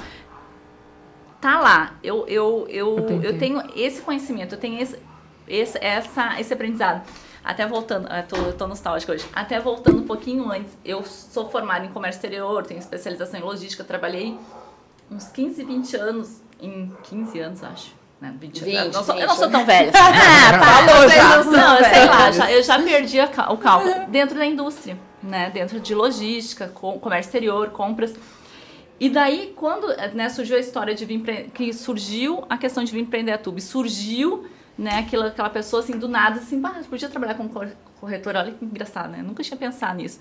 [1.42, 1.98] Tá lá.
[2.02, 3.26] Eu, eu, eu, Entendi.
[3.26, 4.98] eu tenho esse conhecimento, eu tenho esse,
[5.46, 7.06] esse, essa, esse aprendizado.
[7.44, 9.26] Até voltando, eu tô, eu tô nostálgica hoje.
[9.34, 13.84] Até voltando um pouquinho antes, eu sou formada em comércio exterior, tenho especialização em logística,
[13.84, 14.38] trabalhei
[15.10, 18.03] uns 15, 20 anos, em 15 anos, acho.
[18.24, 18.34] Né?
[18.40, 19.28] 20, 20, eu, não sou, eu 20.
[19.28, 19.92] não sou tão velha.
[19.94, 21.44] Ah, Falou vocês já.
[21.44, 24.96] não Não, eu sei lá, já, eu já perdi a o cálculo dentro da indústria,
[25.22, 25.50] né?
[25.50, 28.14] Dentro de logística, com, comércio exterior, compras.
[28.98, 31.20] E daí, quando né, surgiu a história de vir
[31.52, 34.46] que surgiu a questão de vir empreender a Tube, surgiu
[34.78, 37.68] né, aquela, aquela pessoa assim, do nada, assim, "Bah, eu podia trabalhar como cor-
[38.00, 39.20] corretora, olha que engraçado, né?
[39.22, 40.18] Nunca tinha pensado nisso.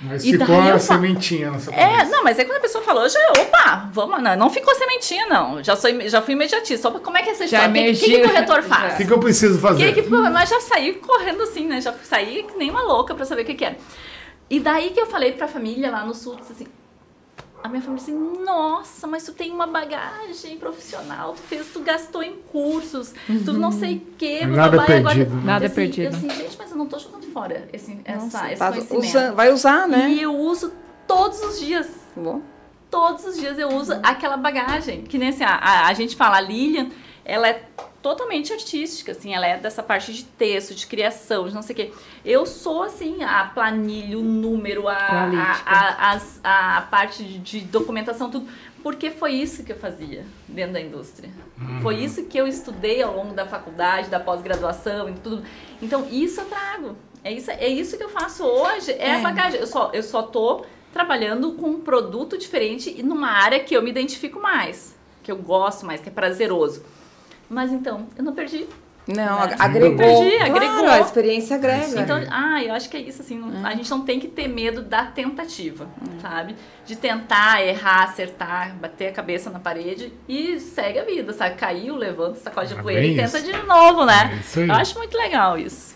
[0.00, 2.10] Mas E ficou daí a sementinha na sua É, cabeça.
[2.10, 5.62] não, mas aí quando a pessoa falou, já, opa, vamos, não, não ficou sementinha, não.
[5.62, 6.88] Já, sou, já fui imediatista.
[6.88, 7.70] Opa, como é que é essa Já história?
[7.92, 8.94] O que, que, que o corretor O faz?
[8.96, 9.84] que, que eu preciso fazer?
[9.84, 11.80] aí, que, mas já saí correndo assim, né?
[11.80, 13.76] Já saí que nem uma louca pra saber o que, que era.
[14.50, 16.66] E daí que eu falei pra família lá no sul, disse assim,
[17.62, 22.22] a minha família assim, nossa, mas tu tem uma bagagem profissional, tu fez, tu gastou
[22.22, 23.14] em cursos,
[23.44, 25.42] tu não sei o quê, Nada agora- perdido, né?
[25.44, 26.04] Nada é assim, perdido.
[26.04, 29.04] Eu assim, gente, mas eu não tô jogando fora esse, essa, esse Faz- conhecimento.
[29.06, 30.08] usa- vai usar, né?
[30.10, 30.72] E eu uso
[31.06, 32.42] todos os dias Bom.
[32.90, 35.02] todos os dias eu uso aquela bagagem.
[35.04, 36.88] Que nem assim, a, a, a gente fala, a Lilian,
[37.24, 37.62] ela é
[38.02, 41.76] totalmente artística, assim, ela é dessa parte de texto, de criação, de não sei o
[41.76, 41.92] quê.
[42.24, 48.48] Eu sou, assim, a planilha, o número, a, a, a, a parte de, documentação, tudo.
[48.82, 51.30] Porque foi isso que eu fazia dentro da indústria.
[51.80, 55.44] Foi isso que eu estudei ao longo da faculdade, da pós-graduação e tudo.
[55.80, 56.96] Então, isso eu trago.
[57.22, 58.90] É isso, é isso que eu faço hoje.
[58.92, 59.60] É, a bagagem.
[59.60, 63.82] Eu só, eu só tô trabalhando com um produto diferente e numa área que eu
[63.82, 66.84] me identifico mais, que eu gosto mais, que é prazeroso.
[67.52, 68.66] Mas então, eu não perdi.
[69.06, 69.42] Não, Né?
[69.42, 69.96] ag- agregou.
[69.98, 70.88] Perdi, Claro, agregou.
[70.88, 72.00] a experiência agrega.
[72.00, 74.46] Então, ah, eu acho que é isso, assim, não- a gente não tem que ter
[74.46, 75.88] medo da tentativa,
[76.20, 76.54] sabe?
[76.86, 81.56] De tentar, errar, acertar, bater a cabeça na parede e segue a vida, sabe?
[81.56, 83.44] Caiu, levanta, sacode a É poeira e tenta isso.
[83.44, 84.30] de novo, né?
[84.34, 84.68] É isso aí.
[84.68, 85.91] Eu acho muito legal isso.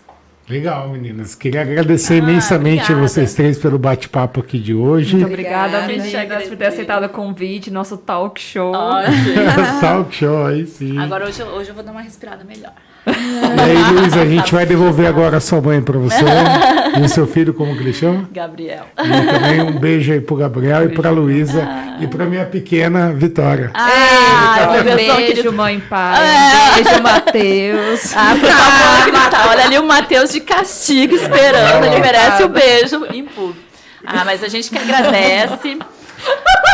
[0.49, 1.35] Legal, meninas.
[1.35, 3.07] Queria agradecer Ah, imensamente obrigada.
[3.07, 5.15] vocês três pelo bate-papo aqui de hoje.
[5.17, 6.19] Muito obrigada, Obrigada.
[6.23, 8.71] meninas, por ter aceitado o convite, nosso talk show.
[9.81, 10.97] Talk show aí sim.
[10.97, 12.71] Agora hoje, hoje eu vou dar uma respirada melhor.
[13.07, 16.23] E aí, Luiz, a gente vai devolver agora a sua mãe pra você
[16.99, 18.27] e o seu filho, como que ele chama?
[18.31, 18.85] Gabriel.
[18.97, 21.67] E também um beijo aí pro Gabriel e pra Luísa
[21.99, 23.71] e pra minha pequena Vitória.
[23.73, 25.53] Ah, Um Deus, beijo, querido.
[25.53, 26.19] mãe e pai.
[26.19, 28.13] Um beijo, Matheus.
[28.15, 29.47] Ah, por favor.
[29.49, 31.85] Olha ali o Matheus de castigo esperando.
[31.85, 33.59] Ele merece o beijo em público.
[34.05, 35.77] Ah, mas a gente que agradece.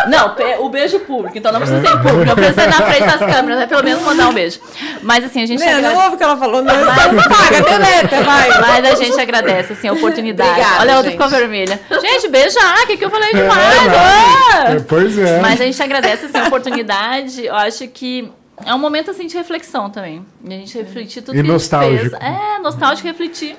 [0.07, 3.19] Não, o beijo público, então não precisa ser público, não precisa ser na frente das
[3.19, 4.59] câmeras, é pelo menos mandar um beijo.
[5.01, 6.03] Mas assim, a gente Né, não agradece.
[6.03, 6.73] ouve o que ela falou, não.
[6.73, 8.49] Paga, deleta, vai.
[8.61, 10.49] Mas a gente agradece, assim, a oportunidade.
[10.49, 11.79] Obrigada, Olha, a outra ficou vermelha.
[12.01, 13.75] Gente, beijar, o que, que eu falei demais?
[13.75, 14.71] É, ah!
[14.73, 15.39] É, pois é.
[15.39, 17.45] Mas a gente agradece assim, a oportunidade.
[17.45, 18.29] Eu acho que
[18.65, 20.25] é um momento assim de reflexão também.
[20.43, 22.17] E a gente refletir tudo E que nostálgico.
[22.17, 22.55] a gente fez.
[22.57, 23.55] É, nostálgico refletir.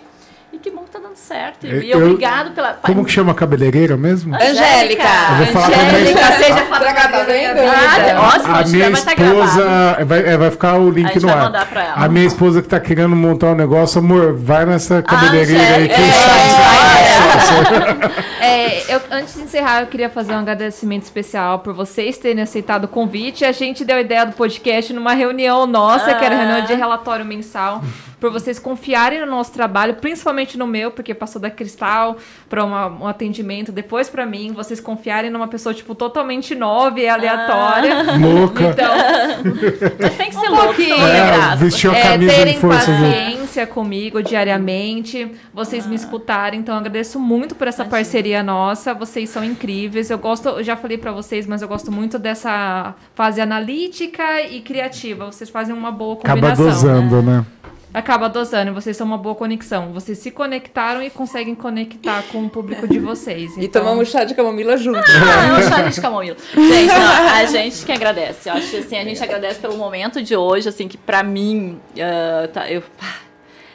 [0.65, 1.67] Que bom que tá dando certo.
[1.67, 2.73] E, Eu- obrigado pela.
[2.73, 4.35] Como que chama a cabeleireira mesmo?
[4.35, 5.05] Angélica.
[5.39, 6.79] Angélica, seja tá
[7.27, 7.61] vendo?
[7.61, 9.99] Ah, ótimo, A minha esposa.
[10.07, 11.43] Vai, é, vai ficar o A link gente no vai ar.
[11.45, 11.95] mandar pra ela.
[11.97, 16.09] A minha esposa que tá querendo montar um negócio, amor, vai nessa cabeleireira aí, quem
[16.09, 17.45] é, sabe
[18.41, 22.85] É, eu, antes de encerrar, eu queria fazer um agradecimento especial por vocês terem aceitado
[22.85, 23.45] o convite.
[23.45, 26.39] A gente deu a ideia do podcast numa reunião nossa, que era Ah.
[26.39, 27.83] reunião de relatório mensal,
[28.25, 32.17] por vocês confiarem no nosso trabalho, principalmente no meu, porque passou da Cristal
[32.49, 38.03] para um atendimento, depois para mim, vocês confiarem numa pessoa, tipo, totalmente nova e aleatória.
[38.17, 38.65] Louca.
[38.65, 38.95] Então,
[40.01, 42.91] Mas tem que ser louco, não tem É, vestiu a é, camisa de terem força
[42.91, 49.29] paciência comigo diariamente, vocês me escutarem, então eu agradeço muito por essa parceria nossa, vocês
[49.29, 50.09] são incríveis.
[50.09, 54.63] Eu gosto, eu já falei pra vocês, mas eu gosto muito dessa fase analítica e
[54.63, 55.27] criativa.
[55.27, 56.65] Vocês fazem uma boa Acaba combinação.
[56.65, 57.45] dosando, né?
[57.95, 59.93] Acaba dosando, e vocês são uma boa conexão.
[59.93, 63.57] Vocês se conectaram e conseguem conectar com o público de vocês.
[63.57, 64.99] E Então, tomamos chá de camomila junto.
[64.99, 66.37] Ah, um chá de camomila.
[66.55, 68.49] Gente, não, a gente que agradece.
[68.49, 71.81] Eu acho que assim, a gente agradece pelo momento de hoje, assim, que pra mim,
[72.01, 72.83] ah, tá, eu,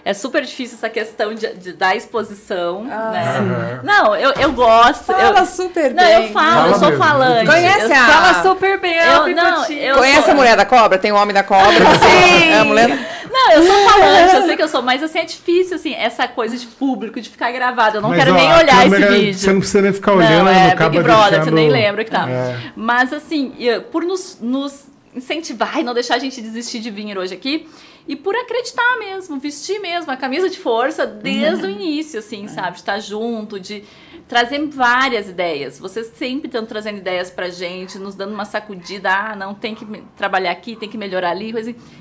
[0.05, 2.95] é super difícil essa questão de, de- da exposição, né?
[2.95, 3.79] Aham.
[3.83, 5.03] Não, eu, eu gosto.
[5.05, 6.25] Fala eu, super não, bem.
[6.27, 7.03] eu falo, Fala eu sou mesmo.
[7.03, 7.45] falante.
[7.45, 10.97] Conhece eu, a- Fala super bem, eu, não, eu Conhece sou, a mulher da cobra?
[10.97, 11.71] Tem o homem da cobra.
[11.71, 12.49] Sim.
[12.51, 13.19] É a mulher...
[13.31, 16.27] Não, eu sou falante, eu sei que eu sou, mas assim, é difícil, assim, essa
[16.27, 17.97] coisa de público, de ficar gravado.
[17.97, 19.33] Eu não Mas, quero ó, nem olhar esse vídeo.
[19.39, 21.43] Você não precisa nem ficar olhando, Não, é Big Brother, deixando...
[21.45, 22.27] você nem lembra que tá.
[22.27, 22.55] É.
[22.75, 24.85] Mas assim, eu- por nos, nos
[25.15, 27.67] incentivar e não deixar a gente desistir de vir hoje aqui.
[28.09, 32.71] E por acreditar mesmo, vestir mesmo a camisa de força desde o início, assim, sabe?
[32.71, 33.83] De estar junto, de
[34.27, 35.77] trazer várias ideias.
[35.77, 39.11] Vocês sempre estão trazendo ideias pra gente, nos dando uma sacudida.
[39.11, 39.85] Ah, não, tem que
[40.17, 41.53] trabalhar aqui, tem que melhorar ali.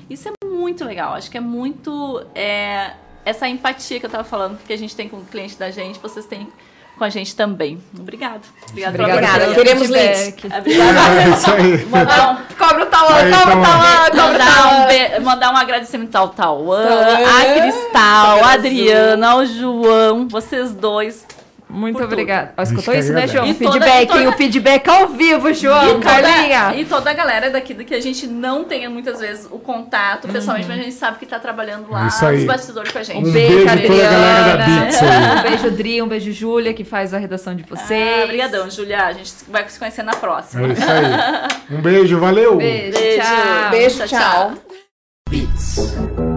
[0.09, 1.13] Isso é muito legal.
[1.13, 2.25] Acho que é muito.
[2.33, 5.69] é, essa empatia que eu tava falando, que a gente tem com o cliente da
[5.69, 6.47] gente, vocês têm
[6.99, 7.81] com a gente também.
[7.97, 8.41] Obrigado.
[8.69, 9.53] Obrigada pela Obrigada.
[9.55, 10.45] Queremos feedback.
[10.45, 10.99] Obrigada.
[11.19, 11.85] É isso aí.
[11.85, 12.85] Mandar um, Cobra o cobra o.
[12.87, 16.83] Tauã, cobra o um be- mandar um agradecimento ao Tauã.
[16.83, 21.25] a Cristal, a Adriana, ao João, vocês dois.
[21.69, 22.51] Muito obrigada.
[22.57, 23.27] Ó, escutou isso, né.
[23.27, 23.45] João?
[23.45, 24.27] E toda- feedback, e toda- hein?
[24.27, 26.63] O feedback ao vivo, João, e, Carlinha.
[26.69, 29.59] toda, e toda a galera daqui do que a gente não tenha muitas vezes o
[29.59, 32.37] contato pessoalmente, mas a gente sabe que tá trabalhando lá Isso aí.
[32.37, 33.19] nos bastidores com a gente.
[33.27, 35.39] Um beijo, beijo, toda Adriana.
[35.39, 38.19] Um beijo, Dri, um beijo, Júlia, que faz a redação de vocês.
[38.21, 39.05] Ah, Obrigadão, Julia.
[39.05, 40.67] A gente vai se conhecer na próxima.
[40.67, 41.77] É isso aí.
[41.77, 42.55] Um beijo, valeu!
[42.57, 43.21] Beijo, Beijo.
[43.21, 43.69] tchau.
[43.69, 44.53] Beijo, Tchau, tchau.
[45.29, 46.28] tchau.